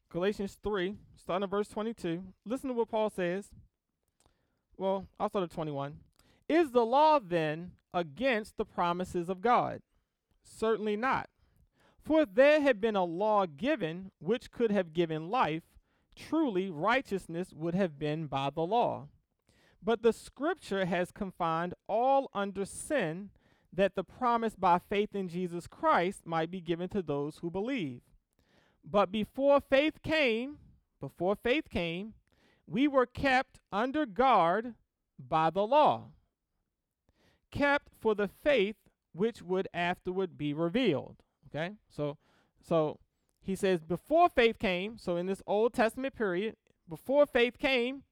Galatians 0.10 0.58
3, 0.64 0.96
starting 1.18 1.44
at 1.44 1.50
verse 1.50 1.68
22. 1.68 2.24
Listen 2.46 2.70
to 2.70 2.74
what 2.74 2.88
Paul 2.88 3.10
says. 3.10 3.50
Well, 4.78 5.06
I'll 5.20 5.28
start 5.28 5.44
at 5.44 5.52
21. 5.52 5.98
Is 6.48 6.72
the 6.72 6.86
law 6.86 7.20
then 7.20 7.72
against 7.94 8.56
the 8.56 8.64
promises 8.64 9.28
of 9.28 9.42
God? 9.42 9.82
Certainly 10.42 10.96
not. 10.96 11.28
For 12.02 12.22
if 12.22 12.36
there 12.36 12.62
had 12.62 12.80
been 12.80 12.96
a 12.96 13.04
law 13.04 13.46
given 13.46 14.12
which 14.20 14.50
could 14.50 14.72
have 14.72 14.94
given 14.94 15.30
life, 15.30 15.64
truly 16.16 16.70
righteousness 16.70 17.52
would 17.54 17.76
have 17.76 18.00
been 18.00 18.28
by 18.28 18.50
the 18.50 18.62
law. 18.62 19.10
But 19.84 20.04
the 20.04 20.14
scripture 20.14 20.86
has 20.86 21.12
confined 21.12 21.74
all 21.88 22.30
under 22.34 22.66
sin, 22.66 23.30
that 23.74 23.96
the 23.96 24.04
promise 24.04 24.56
by 24.56 24.80
faith 24.80 25.16
in 25.16 25.28
Jesus 25.28 25.66
Christ 25.66 26.26
might 26.26 26.52
be 26.52 26.62
given 26.62 26.90
to 26.90 27.02
those 27.02 27.38
who 27.38 27.50
believe. 27.50 28.02
But 28.84 29.12
before 29.12 29.62
faith 29.62 30.02
came, 30.04 30.58
before 31.00 31.36
faith 31.36 31.70
came, 31.70 32.14
we 32.68 32.88
were 32.88 33.06
kept 33.06 33.60
under 33.72 34.06
guard 34.06 34.76
by 35.20 35.50
the 35.50 35.66
law, 35.66 36.06
kept 37.52 37.90
for 38.00 38.16
the 38.16 38.28
faith 38.28 38.76
which 39.14 39.42
would 39.42 39.68
afterward 39.74 40.38
be 40.38 40.54
revealed. 40.54 41.18
Okay? 41.48 41.76
So 41.90 42.18
so 42.62 43.00
he 43.42 43.56
says 43.56 43.84
before 43.84 44.30
faith 44.30 44.60
came, 44.60 44.98
so 44.98 45.18
in 45.18 45.26
this 45.26 45.42
Old 45.48 45.74
Testament 45.74 46.16
period, 46.16 46.56
before 46.88 47.26
faith 47.26 47.58
came, 47.58 48.04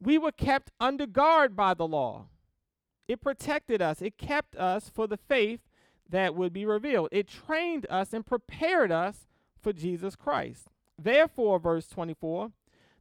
we 0.00 0.18
were 0.18 0.32
kept 0.32 0.70
under 0.80 1.06
guard 1.06 1.56
by 1.56 1.74
the 1.74 1.86
law. 1.86 2.26
It 3.06 3.20
protected 3.20 3.80
us, 3.80 4.02
it 4.02 4.18
kept 4.18 4.54
us 4.56 4.88
for 4.88 5.06
the 5.06 5.16
faith 5.16 5.60
that 6.08 6.34
would 6.34 6.52
be 6.52 6.64
revealed. 6.64 7.08
It 7.12 7.28
trained 7.28 7.86
us 7.90 8.12
and 8.12 8.24
prepared 8.24 8.90
us 8.92 9.26
for 9.60 9.72
Jesus 9.72 10.16
Christ. 10.16 10.68
Therefore, 10.98 11.58
verse 11.58 11.86
24, 11.88 12.50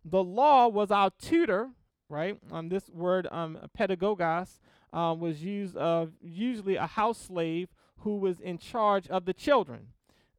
the 0.04 0.24
law 0.24 0.68
was 0.68 0.92
our 0.92 1.12
tutor, 1.20 1.70
right? 2.10 2.38
Um, 2.52 2.70
this 2.70 2.90
word 2.90 3.28
um, 3.32 3.58
pedagogos 3.78 4.60
um, 4.94 5.20
was 5.20 5.44
used 5.44 5.76
of 5.76 6.12
usually 6.22 6.76
a 6.76 6.88
house 6.88 7.18
slave 7.18 7.70
who 8.00 8.18
was 8.18 8.40
in 8.40 8.58
charge 8.58 9.08
of 9.08 9.26
the 9.26 9.34
children. 9.34 9.88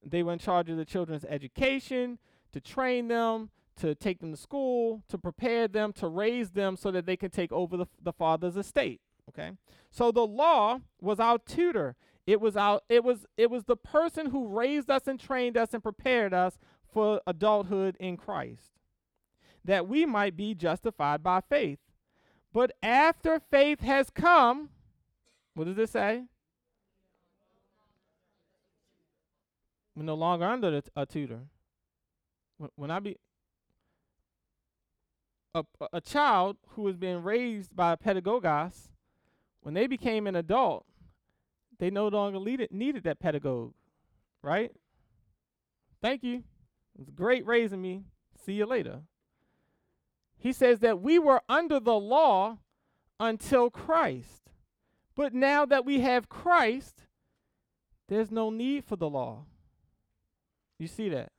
They 0.05 0.23
were 0.23 0.33
in 0.33 0.39
charge 0.39 0.71
of 0.71 0.77
the 0.77 0.85
children's 0.85 1.25
education, 1.25 2.19
to 2.53 2.61
train 2.61 3.09
them, 3.09 3.51
to 3.79 3.95
take 3.95 4.21
them 4.21 4.33
to 4.33 4.37
school, 4.37 5.03
to 5.09 5.19
prepare 5.19 5.69
them, 5.69 5.93
to 5.95 6.09
raise 6.09 6.51
them 6.51 6.77
so 6.77 6.91
that 6.91 7.07
they 7.07 7.17
can 7.17 7.31
take 7.31 7.53
over 7.53 7.77
the, 7.77 7.87
the 8.03 8.13
father's 8.13 8.57
estate. 8.57 9.01
Okay? 9.29 9.53
So 9.91 10.11
the 10.11 10.27
law 10.27 10.81
was 11.01 11.21
our 11.21 11.39
tutor. 11.39 11.97
It 12.27 12.41
was 12.41 12.57
our 12.57 12.81
it 12.89 13.05
was 13.05 13.27
it 13.37 13.51
was 13.51 13.65
the 13.65 13.77
person 13.77 14.27
who 14.27 14.49
raised 14.49 14.91
us 14.91 15.07
and 15.07 15.19
trained 15.19 15.57
us 15.57 15.73
and 15.73 15.83
prepared 15.83 16.35
us 16.35 16.59
for 16.93 17.23
adulthood 17.27 17.97
in 17.99 18.17
Christ. 18.17 18.73
That 19.65 19.89
we 19.89 20.05
might 20.05 20.37
be 20.37 20.55
justified 20.55 21.23
by 21.23 21.41
faith. 21.41 21.79
But 22.53 22.73
after 22.83 23.41
faith 23.51 23.81
has 23.81 24.11
come, 24.11 24.71
what 25.55 25.65
does 25.65 25.79
it 25.79 25.91
say? 25.91 26.25
We're 29.95 30.05
no 30.05 30.15
longer 30.15 30.45
under 30.45 30.81
a 30.95 31.07
tutor. 31.07 31.41
When 32.77 32.91
I 32.91 32.99
be 32.99 33.17
a, 35.59 35.89
a 35.93 36.01
child 36.01 36.57
who 36.71 36.83
was 36.83 36.97
being 36.97 37.23
raised 37.23 37.75
by 37.75 37.93
a 37.93 37.97
pedagogos, 37.97 38.89
when 39.63 39.75
they 39.75 39.87
became 39.87 40.27
an 40.27 40.37
adult, 40.37 40.85
they 41.79 41.91
no 41.91 42.09
longer 42.09 42.41
needed, 42.41 42.71
needed 42.73 43.05
that 43.05 43.21
pedagogue, 43.21 43.73
right? 44.43 44.73
Thank 46.01 46.23
you. 46.23 46.37
It 46.37 46.99
was 46.99 47.11
great 47.11 47.47
raising 47.47 47.83
me. 47.83 48.03
See 48.45 48.55
you 48.55 48.67
later. 48.67 49.01
He 50.37 50.53
says 50.53 50.81
that 50.81 51.01
we 51.01 51.19
were 51.19 51.43
under 51.49 51.81
the 51.81 51.95
law 51.95 52.59
until 53.19 53.71
Christ. 53.71 54.51
But 55.15 55.35
now 55.35 55.67
that 55.67 55.85
we 55.85 56.01
have 56.01 56.29
Christ, 56.29 57.07
there's 58.09 58.31
no 58.31 58.51
need 58.51 58.85
for 58.85 58.97
the 58.97 59.09
law. 59.09 59.47
You 60.79 60.87
see 60.87 61.09
that? 61.09 61.33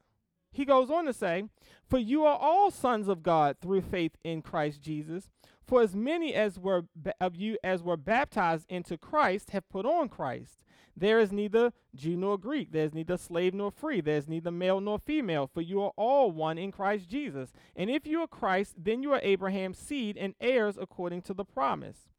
He 0.52 0.66
goes 0.66 0.89
on 0.89 1.06
to 1.06 1.14
say, 1.14 1.43
For 1.88 1.97
you 1.97 2.26
are 2.26 2.38
all 2.38 2.72
sons 2.72 3.08
of 3.08 3.24
God 3.24 3.58
through 3.62 3.82
faith 3.82 4.16
in 4.24 4.41
Christ 4.41 4.82
Jesus. 4.82 5.30
For 5.66 5.82
as 5.82 5.95
many 5.95 6.34
as 6.34 6.58
were 6.58 6.86
ba- 6.95 7.14
of 7.22 7.36
you 7.36 7.58
as 7.64 7.84
were 7.84 7.97
baptized 7.97 8.66
into 8.70 8.97
Christ 8.97 9.52
have 9.52 9.70
put 9.70 9.86
on 9.86 10.10
Christ. 10.10 10.64
There 10.97 11.20
is 11.20 11.32
neither 11.32 11.72
Jew 11.95 12.18
nor 12.18 12.38
Greek, 12.38 12.72
there 12.72 12.84
is 12.84 12.93
neither 12.93 13.16
slave 13.16 13.54
nor 13.54 13.72
free, 13.72 14.02
there 14.02 14.18
is 14.18 14.28
neither 14.28 14.52
male 14.52 14.82
nor 14.82 15.00
female, 15.00 15.47
for 15.47 15.62
you 15.62 15.82
are 15.82 15.93
all 15.95 16.32
one 16.32 16.58
in 16.58 16.72
Christ 16.72 17.08
Jesus. 17.08 17.54
And 17.76 17.89
if 17.89 18.06
you 18.06 18.20
are 18.22 18.28
Christ, 18.28 18.74
then 18.78 19.04
you 19.04 19.14
are 19.14 19.22
Abraham's 19.24 19.78
seed 19.78 20.18
and 20.18 20.34
heirs 20.41 20.78
according 20.82 21.22
to 21.24 21.34
the 21.34 21.45
promise. 21.45 22.10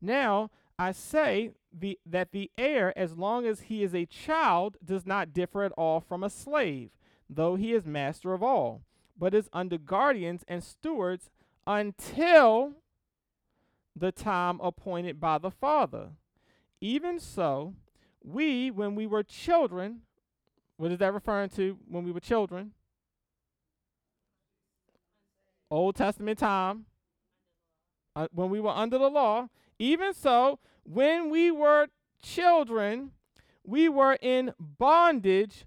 Now, 0.00 0.50
I 0.78 0.92
say 0.92 1.52
the, 1.72 1.98
that 2.04 2.32
the 2.32 2.50
heir, 2.58 2.96
as 2.98 3.16
long 3.16 3.46
as 3.46 3.62
he 3.62 3.82
is 3.82 3.94
a 3.94 4.06
child, 4.06 4.76
does 4.84 5.06
not 5.06 5.32
differ 5.32 5.62
at 5.62 5.72
all 5.72 6.00
from 6.00 6.22
a 6.22 6.30
slave 6.30 6.90
though 7.28 7.56
he 7.56 7.72
is 7.72 7.86
master 7.86 8.32
of 8.32 8.42
all, 8.42 8.82
but 9.18 9.34
is 9.34 9.48
under 9.52 9.78
guardians 9.78 10.44
and 10.48 10.62
stewards 10.62 11.30
until 11.66 12.72
the 13.94 14.12
time 14.12 14.60
appointed 14.62 15.20
by 15.20 15.38
the 15.38 15.50
Father. 15.50 16.10
Even 16.80 17.18
so, 17.18 17.74
we, 18.22 18.70
when 18.70 18.94
we 18.94 19.06
were 19.06 19.22
children, 19.22 20.02
what 20.76 20.92
is 20.92 20.98
that 20.98 21.12
referring 21.12 21.50
to 21.50 21.76
when 21.88 22.04
we 22.04 22.12
were 22.12 22.20
children? 22.20 22.72
Old 25.70 25.96
Testament 25.96 26.38
time, 26.38 26.86
uh, 28.16 28.28
when 28.32 28.50
we 28.50 28.60
were 28.60 28.70
under 28.70 28.98
the 28.98 29.10
law. 29.10 29.48
Even 29.78 30.14
so, 30.14 30.58
when 30.84 31.30
we 31.30 31.50
were 31.50 31.88
children, 32.22 33.12
we 33.64 33.88
were 33.88 34.18
in 34.20 34.54
bondage 34.58 35.66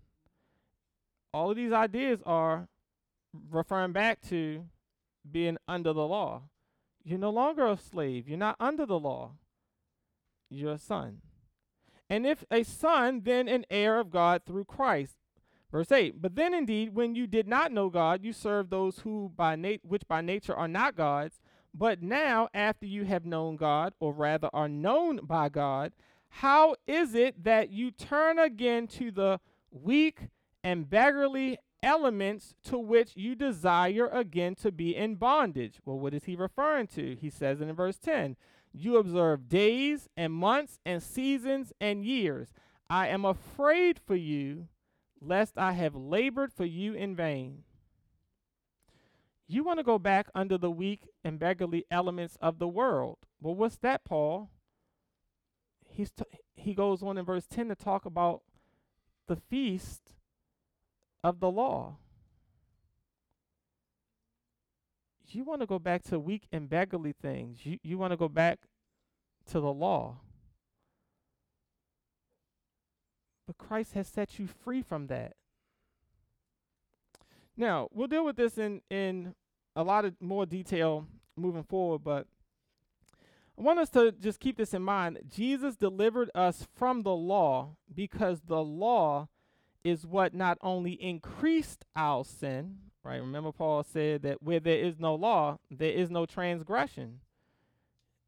All 1.33 1.51
of 1.51 1.55
these 1.55 1.71
ideas 1.71 2.19
are 2.25 2.67
referring 3.49 3.93
back 3.93 4.21
to 4.29 4.65
being 5.29 5.57
under 5.67 5.93
the 5.93 6.05
law. 6.05 6.43
You're 7.03 7.19
no 7.19 7.29
longer 7.29 7.65
a 7.67 7.77
slave. 7.77 8.27
You're 8.27 8.37
not 8.37 8.57
under 8.59 8.85
the 8.85 8.99
law. 8.99 9.31
You're 10.49 10.73
a 10.73 10.77
son. 10.77 11.21
And 12.09 12.27
if 12.27 12.43
a 12.51 12.63
son, 12.63 13.21
then 13.23 13.47
an 13.47 13.65
heir 13.69 13.97
of 13.97 14.11
God 14.11 14.41
through 14.45 14.65
Christ. 14.65 15.15
Verse 15.71 15.89
8, 15.89 16.21
but 16.21 16.35
then 16.35 16.53
indeed, 16.53 16.93
when 16.93 17.15
you 17.15 17.25
did 17.25 17.47
not 17.47 17.71
know 17.71 17.89
God, 17.89 18.25
you 18.25 18.33
served 18.33 18.69
those 18.69 18.99
who 18.99 19.31
by 19.33 19.55
nat- 19.55 19.85
which 19.85 20.05
by 20.05 20.19
nature 20.19 20.53
are 20.53 20.67
not 20.67 20.97
gods. 20.97 21.39
But 21.73 22.01
now, 22.03 22.49
after 22.53 22.85
you 22.85 23.05
have 23.05 23.25
known 23.25 23.55
God, 23.55 23.93
or 24.01 24.11
rather 24.11 24.49
are 24.51 24.67
known 24.67 25.21
by 25.23 25.47
God, 25.47 25.93
how 26.27 26.75
is 26.85 27.15
it 27.15 27.45
that 27.45 27.69
you 27.69 27.91
turn 27.91 28.37
again 28.37 28.87
to 28.87 29.11
the 29.11 29.39
weak 29.71 30.27
and 30.63 30.89
beggarly 30.89 31.57
elements 31.83 32.53
to 32.63 32.77
which 32.77 33.15
you 33.15 33.35
desire 33.35 34.07
again 34.07 34.55
to 34.55 34.71
be 34.71 34.95
in 34.95 35.15
bondage? 35.15 35.79
Well, 35.85 35.99
what 35.99 36.13
is 36.13 36.25
he 36.25 36.35
referring 36.35 36.87
to? 36.87 37.15
He 37.15 37.29
says 37.29 37.61
in 37.61 37.73
verse 37.73 37.97
10 37.97 38.35
You 38.71 38.97
observe 38.97 39.49
days 39.49 40.09
and 40.15 40.33
months 40.33 40.79
and 40.85 41.01
seasons 41.01 41.73
and 41.79 42.05
years. 42.05 42.53
I 42.89 43.07
am 43.07 43.25
afraid 43.25 43.99
for 43.99 44.15
you 44.15 44.67
lest 45.21 45.57
I 45.57 45.73
have 45.73 45.95
labored 45.95 46.51
for 46.51 46.65
you 46.65 46.93
in 46.93 47.15
vain. 47.15 47.63
You 49.47 49.63
want 49.63 49.79
to 49.79 49.83
go 49.83 49.99
back 49.99 50.29
under 50.33 50.57
the 50.57 50.71
weak 50.71 51.07
and 51.23 51.37
beggarly 51.37 51.85
elements 51.91 52.37
of 52.41 52.57
the 52.57 52.67
world. 52.67 53.17
Well, 53.41 53.53
what's 53.53 53.77
that, 53.77 54.05
Paul? 54.05 54.49
He's 55.85 56.11
t- 56.11 56.23
he 56.55 56.73
goes 56.73 57.03
on 57.03 57.17
in 57.17 57.25
verse 57.25 57.47
10 57.47 57.67
to 57.67 57.75
talk 57.75 58.05
about 58.05 58.41
the 59.27 59.35
feast 59.35 60.13
of 61.23 61.39
the 61.39 61.49
law. 61.49 61.97
You 65.27 65.43
want 65.43 65.61
to 65.61 65.67
go 65.67 65.79
back 65.79 66.03
to 66.03 66.19
weak 66.19 66.47
and 66.51 66.69
beggarly 66.69 67.13
things. 67.13 67.65
You 67.65 67.79
you 67.83 67.97
want 67.97 68.11
to 68.11 68.17
go 68.17 68.27
back 68.27 68.59
to 69.47 69.59
the 69.59 69.71
law. 69.71 70.17
But 73.47 73.57
Christ 73.57 73.93
has 73.93 74.07
set 74.07 74.39
you 74.39 74.47
free 74.47 74.81
from 74.81 75.07
that. 75.07 75.33
Now, 77.57 77.89
we'll 77.93 78.07
deal 78.07 78.25
with 78.25 78.37
this 78.37 78.57
in, 78.57 78.81
in 78.89 79.35
a 79.75 79.83
lot 79.83 80.05
of 80.05 80.15
more 80.21 80.45
detail 80.45 81.05
moving 81.35 81.63
forward, 81.63 81.99
but 82.03 82.27
I 83.57 83.61
want 83.61 83.79
us 83.79 83.89
to 83.89 84.11
just 84.11 84.39
keep 84.39 84.57
this 84.57 84.73
in 84.73 84.81
mind. 84.81 85.19
Jesus 85.29 85.75
delivered 85.75 86.31
us 86.33 86.67
from 86.75 87.03
the 87.03 87.13
law 87.13 87.75
because 87.93 88.41
the 88.47 88.63
law 88.63 89.27
is 89.83 90.05
what 90.05 90.33
not 90.33 90.57
only 90.61 90.93
increased 90.93 91.85
our 91.95 92.23
sin, 92.23 92.77
right? 93.03 93.21
Remember, 93.21 93.51
Paul 93.51 93.83
said 93.83 94.21
that 94.23 94.41
where 94.41 94.59
there 94.59 94.77
is 94.77 94.99
no 94.99 95.15
law, 95.15 95.59
there 95.69 95.91
is 95.91 96.09
no 96.09 96.25
transgression. 96.25 97.19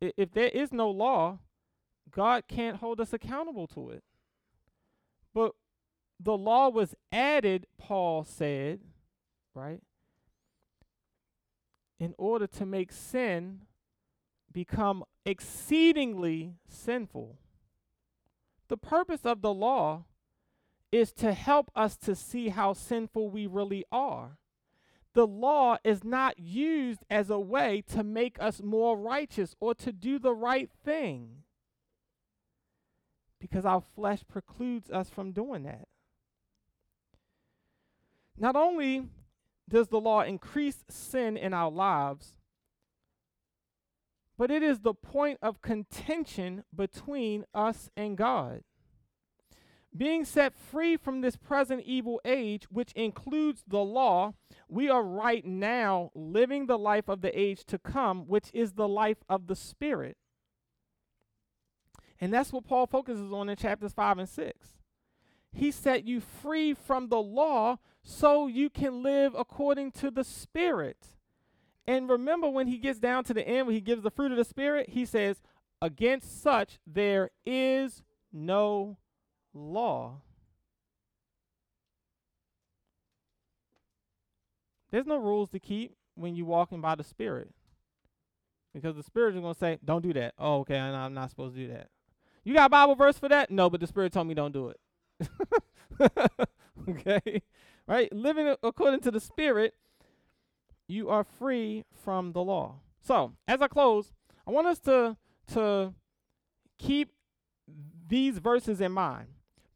If 0.02 0.34
there 0.34 0.50
is 0.50 0.74
no 0.74 0.90
law, 0.90 1.40
God 2.12 2.44
can't 2.48 2.78
hold 2.78 3.00
us 3.00 3.14
accountable 3.14 3.68
to 3.68 3.90
it. 3.92 4.04
But 5.34 5.54
the 6.20 6.38
law 6.38 6.70
was 6.70 6.96
added, 7.12 7.68
Paul 7.78 8.24
said, 8.24 8.82
right? 9.54 9.82
In 12.00 12.14
order 12.18 12.48
to 12.48 12.66
make 12.66 12.92
sin 12.92 13.62
become 14.52 15.04
exceedingly 15.26 16.54
sinful. 16.68 17.38
The 18.68 18.78
purpose 18.78 19.22
of 19.24 19.42
the 19.42 19.54
law 19.54 20.06
is 20.94 21.12
to 21.12 21.34
help 21.34 21.72
us 21.76 21.98
to 21.98 22.14
see 22.14 22.50
how 22.50 22.72
sinful 22.72 23.28
we 23.32 23.48
really 23.48 23.84
are. 23.92 24.38
The 25.16 25.26
law 25.26 25.78
is 25.84 26.04
not 26.04 26.38
used 26.38 27.02
as 27.10 27.32
a 27.32 27.40
way 27.40 27.84
to 27.94 28.04
make 28.04 28.38
us 28.40 28.62
more 28.62 28.96
righteous 28.96 29.56
or 29.60 29.74
to 29.76 29.92
do 29.92 30.20
the 30.20 30.34
right 30.34 30.70
thing 30.86 31.44
because 33.40 33.66
our 33.66 33.82
flesh 33.82 34.22
precludes 34.28 34.92
us 34.92 35.10
from 35.10 35.32
doing 35.32 35.64
that. 35.64 35.88
Not 38.38 38.56
only 38.56 39.08
does 39.68 39.88
the 39.88 40.00
law 40.00 40.22
increase 40.22 40.84
sin 40.90 41.38
in 41.38 41.56
our 41.56 41.72
lives, 41.72 42.38
but 44.38 44.52
it 44.52 44.62
is 44.62 44.82
the 44.82 44.94
point 44.94 45.40
of 45.42 45.62
contention 45.62 46.64
between 46.74 47.46
us 47.54 47.90
and 47.98 48.16
God. 48.16 48.62
Being 49.96 50.26
set 50.26 50.56
free 50.56 50.98
from 50.98 51.22
this 51.22 51.36
present 51.36 51.84
evil 51.86 52.20
age, 52.26 52.64
which 52.72 52.92
includes 52.94 53.64
the 53.68 53.84
law, 53.84 54.34
we 54.68 54.90
are 54.90 55.04
right 55.04 55.46
now 55.46 56.10
living 56.16 56.66
the 56.66 56.80
life 56.80 57.08
of 57.08 57.22
the 57.22 57.38
age 57.40 57.64
to 57.66 57.78
come, 57.78 58.28
which 58.28 58.50
is 58.54 58.74
the 58.74 58.88
life 58.88 59.24
of 59.30 59.46
the 59.46 59.56
Spirit. 59.56 60.18
And 62.20 62.34
that's 62.34 62.52
what 62.52 62.66
Paul 62.66 62.88
focuses 62.88 63.32
on 63.32 63.50
in 63.50 63.56
chapters 63.56 63.94
5 63.94 64.18
and 64.18 64.30
6. 64.30 64.68
He 65.52 65.70
set 65.70 66.06
you 66.06 66.20
free 66.20 66.74
from 66.74 67.10
the 67.10 67.22
law 67.22 67.78
so 68.02 68.48
you 68.48 68.72
can 68.72 69.04
live 69.04 69.36
according 69.38 69.92
to 69.92 70.10
the 70.10 70.24
Spirit. 70.24 70.98
And 71.86 72.10
remember, 72.10 72.50
when 72.50 72.68
he 72.68 72.78
gets 72.80 72.98
down 72.98 73.26
to 73.26 73.34
the 73.34 73.48
end, 73.48 73.68
when 73.68 73.76
he 73.76 73.82
gives 73.82 74.02
the 74.02 74.10
fruit 74.10 74.32
of 74.32 74.38
the 74.38 74.46
Spirit, 74.46 74.90
he 74.90 75.06
says, 75.06 75.42
Against 75.82 76.42
such 76.42 76.80
there 76.88 77.30
is 77.46 78.02
no 78.32 78.98
law. 79.54 80.22
There's 84.92 85.08
no 85.08 85.18
rules 85.18 85.50
to 85.52 85.60
keep 85.60 85.96
when 86.16 86.36
you're 86.36 86.46
walking 86.46 86.82
by 86.82 86.96
the 86.96 87.04
Spirit. 87.04 87.50
Because 88.74 88.96
the 88.96 89.04
Spirit 89.04 89.36
is 89.36 89.42
going 89.42 89.54
to 89.54 89.60
say, 89.60 89.80
Don't 89.84 90.02
do 90.02 90.14
that. 90.14 90.34
Oh, 90.38 90.60
okay, 90.60 90.78
I'm 90.78 91.14
not 91.14 91.30
supposed 91.30 91.56
to 91.56 91.62
do 91.62 91.74
that. 91.74 91.90
You 92.44 92.54
got 92.54 92.72
Bible 92.72 92.96
verse 92.96 93.18
for 93.18 93.30
that? 93.30 93.50
No, 93.50 93.70
but 93.70 93.80
the 93.80 93.88
Spirit 93.88 94.12
told 94.12 94.28
me 94.28 94.34
don't 94.34 94.52
do 94.52 94.70
it. 94.70 95.30
okay? 96.90 97.42
Right? 97.88 98.12
Living 98.14 98.56
according 98.62 99.02
to 99.02 99.12
the 99.12 99.20
Spirit, 99.20 99.76
you 100.88 101.10
are 101.10 101.24
free 101.24 101.86
from 102.04 102.34
the 102.34 102.42
law. 102.42 102.76
So, 103.02 103.34
as 103.48 103.62
I 103.62 103.68
close, 103.68 104.12
I 104.46 104.52
want 104.52 104.68
us 104.68 104.80
to 104.80 105.18
to 105.54 105.94
keep 106.78 107.14
these 108.08 108.40
verses 108.40 108.82
in 108.82 108.92
mind. 108.92 109.28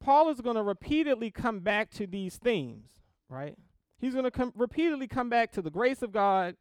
Paul 0.07 0.29
is 0.29 0.39
going 0.39 0.55
to 0.55 0.63
repeatedly 0.63 1.29
come 1.31 1.59
back 1.59 1.91
to 1.95 2.07
these 2.07 2.37
themes, 2.37 2.91
right? 3.27 3.57
He's 3.99 4.13
going 4.13 4.23
to 4.23 4.31
come 4.31 4.53
repeatedly 4.55 5.05
come 5.05 5.29
back 5.29 5.51
to 5.51 5.61
the 5.61 5.69
grace 5.69 6.01
of 6.01 6.13
God. 6.13 6.55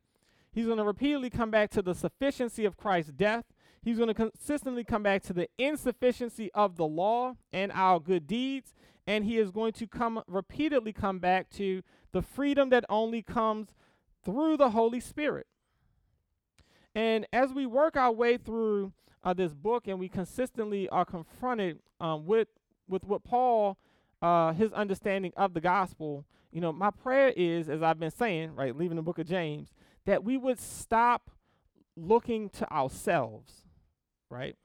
He's 0.51 0.67
going 0.67 0.79
to 0.79 0.85
repeatedly 0.85 1.31
come 1.31 1.53
back 1.53 1.71
to 1.71 1.81
the 1.81 1.95
sufficiency 1.95 2.65
of 2.65 2.77
Christ's 2.77 3.13
death. 3.13 3.45
He's 3.81 3.99
going 3.99 4.09
to 4.09 4.15
consistently 4.15 4.83
come 4.83 5.05
back 5.05 5.23
to 5.23 5.33
the 5.33 5.49
insufficiency 5.59 6.51
of 6.55 6.75
the 6.75 6.89
law 6.89 7.37
and 7.53 7.71
our 7.71 8.01
good 8.01 8.27
deeds. 8.27 8.75
And 9.07 9.25
he 9.25 9.39
is 9.39 9.53
going 9.53 9.75
to 9.75 9.87
come 9.87 10.25
repeatedly 10.27 10.93
come 10.93 11.21
back 11.21 11.49
to 11.51 11.83
the 12.11 12.23
freedom 12.23 12.71
that 12.71 12.85
only 12.89 13.23
comes 13.23 13.69
through 14.25 14.57
the 14.57 14.71
Holy 14.71 14.99
Spirit. 14.99 15.47
And 16.97 17.29
as 17.33 17.53
we 17.53 17.65
work 17.65 17.97
our 17.97 18.11
way 18.11 18.39
through 18.39 18.93
uh, 19.23 19.35
this 19.35 19.55
book 19.55 19.87
and 19.87 20.01
we 20.01 20.09
consistently 20.09 20.89
are 20.89 21.05
confronted 21.05 21.79
um, 22.01 22.27
with, 22.27 22.49
with 22.89 23.05
what 23.05 23.25
Paul, 23.25 23.79
uh, 24.23 24.53
his 24.53 24.73
understanding 24.73 25.33
of 25.37 25.55
the 25.55 25.61
gospel, 25.61 26.25
you 26.53 26.61
know, 26.61 26.73
my 26.73 26.91
prayer 26.91 27.33
is, 27.37 27.69
as 27.69 27.83
I've 27.83 27.99
been 28.01 28.11
saying, 28.11 28.55
right, 28.55 28.77
leaving 28.77 28.97
the 28.97 29.03
book 29.03 29.19
of 29.19 29.29
James, 29.29 29.75
that 30.07 30.25
we 30.25 30.37
would 30.37 30.59
stop 30.59 31.31
looking 31.97 32.49
to 32.51 32.71
ourselves 32.73 33.63
right? 34.31 34.57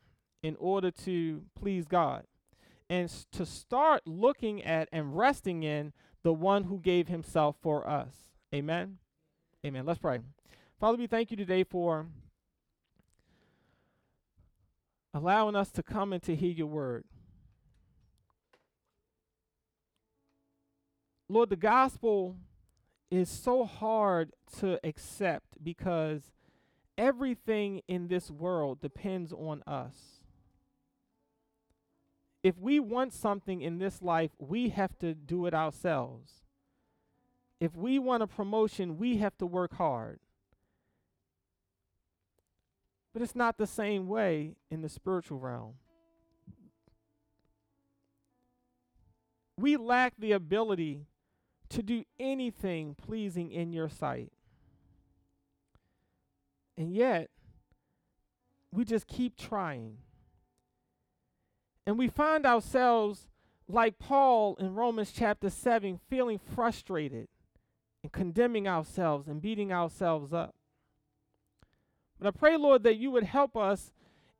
In 0.43 0.55
order 0.59 0.91
to 0.91 1.43
please 1.59 1.85
God. 1.87 2.25
And 2.89 3.05
s- 3.05 3.25
to 3.31 3.45
start 3.45 4.01
looking 4.05 4.63
at 4.63 4.89
and 4.91 5.17
resting 5.17 5.63
in 5.63 5.93
the 6.23 6.33
one 6.33 6.65
who 6.65 6.79
gave 6.79 7.07
himself 7.07 7.55
for 7.61 7.87
us. 7.87 8.13
Amen. 8.53 8.97
Amen. 9.65 9.85
Let's 9.85 9.99
pray. 9.99 10.19
Father, 10.79 10.97
we 10.97 11.07
thank 11.07 11.31
you 11.31 11.37
today 11.37 11.63
for 11.63 12.07
allowing 15.13 15.55
us 15.55 15.71
to 15.71 15.83
come 15.83 16.11
and 16.13 16.21
to 16.23 16.35
hear 16.35 16.51
your 16.51 16.67
word. 16.67 17.05
Lord, 21.31 21.49
the 21.49 21.55
gospel 21.55 22.35
is 23.09 23.29
so 23.29 23.63
hard 23.63 24.33
to 24.59 24.77
accept 24.85 25.63
because 25.63 26.33
everything 26.97 27.81
in 27.87 28.09
this 28.09 28.29
world 28.29 28.81
depends 28.81 29.31
on 29.31 29.63
us. 29.65 29.95
If 32.43 32.57
we 32.57 32.81
want 32.81 33.13
something 33.13 33.61
in 33.61 33.77
this 33.77 34.01
life, 34.01 34.31
we 34.39 34.69
have 34.69 34.99
to 34.99 35.13
do 35.13 35.45
it 35.45 35.53
ourselves. 35.53 36.43
If 37.61 37.77
we 37.77 37.97
want 37.97 38.23
a 38.23 38.27
promotion, 38.27 38.97
we 38.97 39.15
have 39.17 39.37
to 39.37 39.45
work 39.45 39.75
hard. 39.75 40.19
But 43.13 43.21
it's 43.21 43.37
not 43.37 43.57
the 43.57 43.67
same 43.67 44.09
way 44.09 44.57
in 44.69 44.81
the 44.81 44.89
spiritual 44.89 45.39
realm. 45.39 45.75
We 49.55 49.77
lack 49.77 50.15
the 50.19 50.33
ability 50.33 51.05
to 51.71 51.83
do 51.83 52.03
anything 52.19 52.95
pleasing 52.95 53.51
in 53.51 53.73
your 53.73 53.89
sight. 53.89 54.31
And 56.77 56.93
yet, 56.93 57.29
we 58.71 58.85
just 58.85 59.07
keep 59.07 59.37
trying. 59.37 59.97
And 61.85 61.97
we 61.97 62.07
find 62.07 62.45
ourselves 62.45 63.27
like 63.67 63.99
Paul 63.99 64.55
in 64.59 64.75
Romans 64.75 65.11
chapter 65.15 65.49
7, 65.49 65.99
feeling 66.09 66.39
frustrated 66.39 67.27
and 68.03 68.11
condemning 68.11 68.67
ourselves 68.67 69.27
and 69.27 69.41
beating 69.41 69.71
ourselves 69.71 70.33
up. 70.33 70.55
But 72.19 72.27
I 72.27 72.31
pray, 72.31 72.57
Lord, 72.57 72.83
that 72.83 72.97
you 72.97 73.11
would 73.11 73.23
help 73.23 73.55
us 73.57 73.91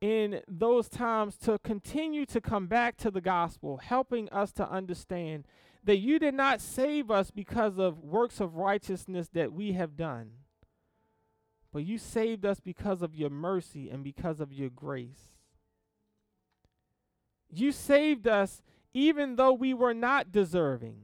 in 0.02 0.42
those 0.48 0.90
times 0.90 1.38
to 1.38 1.60
continue 1.60 2.26
to 2.26 2.42
come 2.42 2.68
back 2.68 2.98
to 2.98 3.12
the 3.12 3.22
gospel, 3.22 3.78
helping 3.78 4.30
us 4.30 4.52
to 4.54 4.70
understand 4.70 5.46
that 5.84 5.98
you 5.98 6.20
did 6.20 6.34
not 6.34 6.62
save 6.62 7.10
us 7.10 7.32
because 7.32 7.78
of 7.78 8.04
works 8.04 8.40
of 8.40 8.56
righteousness 8.56 9.30
that 9.34 9.52
we 9.52 9.74
have 9.74 9.98
done, 9.98 10.32
but 11.74 11.84
you 11.84 11.98
saved 11.98 12.46
us 12.46 12.60
because 12.60 13.02
of 13.02 13.16
your 13.16 13.30
mercy 13.30 13.90
and 13.90 14.04
because 14.04 14.40
of 14.40 14.54
your 14.54 14.70
grace. 14.70 15.38
You 17.50 17.72
saved 17.72 18.28
us 18.28 18.62
even 18.94 19.36
though 19.38 19.54
we 19.54 19.74
were 19.74 19.94
not 19.94 20.32
deserving, 20.32 20.98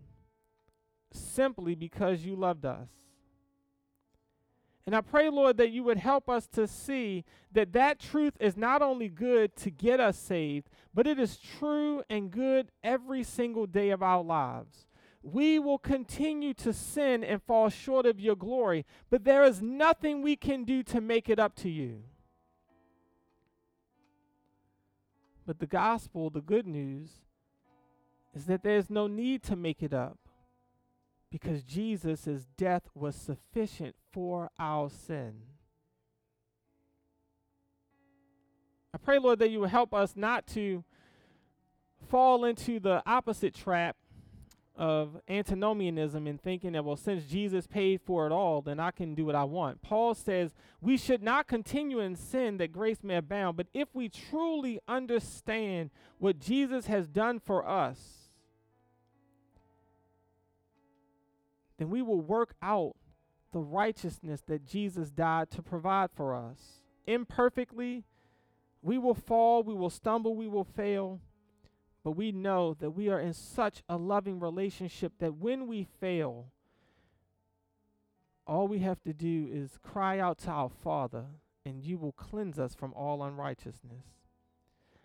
simply 1.11 1.73
because 1.73 2.23
you 2.23 2.35
loved 2.35 2.65
us. 2.65 2.89
And 4.87 4.95
I 4.95 5.01
pray, 5.01 5.29
Lord, 5.29 5.57
that 5.57 5.71
you 5.71 5.83
would 5.83 5.97
help 5.97 6.29
us 6.29 6.47
to 6.53 6.65
see 6.65 7.25
that 7.51 7.73
that 7.73 7.99
truth 7.99 8.35
is 8.39 8.55
not 8.55 8.81
only 8.81 9.09
good 9.09 9.53
to 9.57 9.69
get 9.69 9.99
us 9.99 10.17
saved, 10.17 10.69
but 10.93 11.05
it 11.05 11.19
is 11.19 11.37
true 11.37 12.03
and 12.09 12.31
good 12.31 12.71
every 12.85 13.21
single 13.21 13.65
day 13.65 13.89
of 13.89 14.01
our 14.01 14.23
lives. 14.23 14.87
We 15.21 15.59
will 15.59 15.77
continue 15.77 16.53
to 16.53 16.71
sin 16.71 17.21
and 17.21 17.43
fall 17.43 17.67
short 17.67 18.05
of 18.05 18.21
your 18.21 18.37
glory, 18.37 18.85
but 19.09 19.25
there 19.25 19.43
is 19.43 19.61
nothing 19.61 20.21
we 20.21 20.37
can 20.37 20.63
do 20.63 20.83
to 20.83 21.01
make 21.01 21.27
it 21.27 21.37
up 21.37 21.53
to 21.57 21.69
you. 21.69 22.03
But 25.45 25.59
the 25.59 25.67
gospel, 25.67 26.29
the 26.29 26.39
good 26.39 26.65
news, 26.65 27.09
is 28.33 28.45
that 28.45 28.63
there's 28.63 28.89
no 28.89 29.07
need 29.07 29.43
to 29.43 29.57
make 29.57 29.83
it 29.83 29.93
up 29.93 30.17
because 31.31 31.63
Jesus' 31.63 32.47
death 32.57 32.83
was 32.93 33.15
sufficient 33.15 33.95
for 34.11 34.49
our 34.57 34.89
sin. 34.89 35.41
I 38.93 38.97
pray, 38.97 39.19
Lord, 39.19 39.39
that 39.39 39.49
you 39.49 39.59
will 39.59 39.67
help 39.67 39.93
us 39.93 40.13
not 40.15 40.47
to 40.47 40.83
fall 42.09 42.45
into 42.45 42.79
the 42.79 43.03
opposite 43.05 43.53
trap 43.53 43.95
of 44.75 45.19
antinomianism 45.27 46.27
and 46.27 46.39
thinking 46.39 46.73
that, 46.73 46.85
well, 46.85 46.95
since 46.95 47.25
Jesus 47.25 47.65
paid 47.65 47.99
for 47.99 48.27
it 48.27 48.31
all, 48.31 48.61
then 48.61 48.79
I 48.79 48.91
can 48.91 49.15
do 49.15 49.25
what 49.25 49.35
I 49.35 49.43
want. 49.43 49.81
Paul 49.81 50.13
says 50.13 50.53
we 50.79 50.97
should 50.97 51.23
not 51.23 51.47
continue 51.47 51.99
in 51.99 52.15
sin 52.15 52.57
that 52.57 52.71
grace 52.71 52.99
may 53.03 53.15
abound, 53.15 53.57
but 53.57 53.67
if 53.73 53.89
we 53.93 54.07
truly 54.07 54.79
understand 54.87 55.89
what 56.19 56.39
Jesus 56.39 56.85
has 56.85 57.07
done 57.07 57.39
for 57.39 57.67
us, 57.67 58.16
then 61.77 61.89
we 61.89 62.01
will 62.01 62.21
work 62.21 62.55
out 62.61 62.95
the 63.51 63.59
righteousness 63.59 64.41
that 64.47 64.65
Jesus 64.65 65.09
died 65.09 65.51
to 65.51 65.61
provide 65.61 66.09
for 66.11 66.35
us. 66.35 66.81
Imperfectly, 67.05 68.03
we 68.81 68.97
will 68.97 69.13
fall, 69.13 69.63
we 69.63 69.73
will 69.73 69.89
stumble, 69.89 70.35
we 70.35 70.47
will 70.47 70.63
fail. 70.63 71.21
But 72.03 72.11
we 72.11 72.31
know 72.31 72.73
that 72.79 72.91
we 72.91 73.09
are 73.09 73.19
in 73.19 73.33
such 73.33 73.83
a 73.89 73.97
loving 73.97 74.39
relationship 74.39 75.13
that 75.19 75.35
when 75.35 75.67
we 75.67 75.83
fail, 75.99 76.47
all 78.45 78.67
we 78.67 78.79
have 78.79 79.01
to 79.03 79.13
do 79.13 79.49
is 79.51 79.77
cry 79.83 80.19
out 80.19 80.37
to 80.39 80.51
our 80.51 80.69
Father, 80.69 81.25
and 81.65 81.83
you 81.83 81.97
will 81.97 82.13
cleanse 82.13 82.57
us 82.57 82.73
from 82.73 82.93
all 82.93 83.23
unrighteousness. 83.23 84.05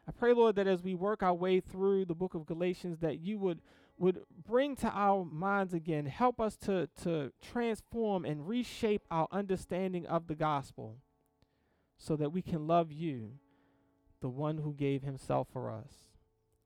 I 0.06 0.12
pray, 0.12 0.32
Lord, 0.32 0.56
that 0.56 0.66
as 0.66 0.82
we 0.82 0.94
work 0.94 1.22
our 1.22 1.34
way 1.34 1.60
through 1.60 2.04
the 2.04 2.14
book 2.14 2.34
of 2.34 2.46
Galatians, 2.46 2.98
that 3.00 3.20
you 3.20 3.38
would 3.38 3.60
would 4.02 4.18
bring 4.44 4.74
to 4.74 4.88
our 4.88 5.24
minds 5.24 5.72
again, 5.72 6.06
help 6.06 6.40
us 6.40 6.56
to, 6.56 6.88
to 7.04 7.32
transform 7.40 8.24
and 8.24 8.48
reshape 8.48 9.02
our 9.12 9.28
understanding 9.30 10.04
of 10.06 10.26
the 10.26 10.34
gospel 10.34 10.96
so 11.98 12.16
that 12.16 12.32
we 12.32 12.42
can 12.42 12.66
love 12.66 12.90
you, 12.90 13.30
the 14.20 14.28
one 14.28 14.58
who 14.58 14.74
gave 14.74 15.02
himself 15.04 15.46
for 15.52 15.70
us. 15.70 15.92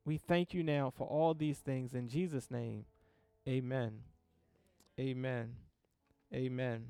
We 0.06 0.16
thank 0.16 0.54
you 0.54 0.62
now 0.62 0.90
for 0.96 1.06
all 1.06 1.34
these 1.34 1.58
things 1.58 1.92
in 1.92 2.08
Jesus' 2.08 2.50
name. 2.50 2.86
Amen. 3.46 3.98
Amen. 4.98 5.56
Amen. 6.32 6.86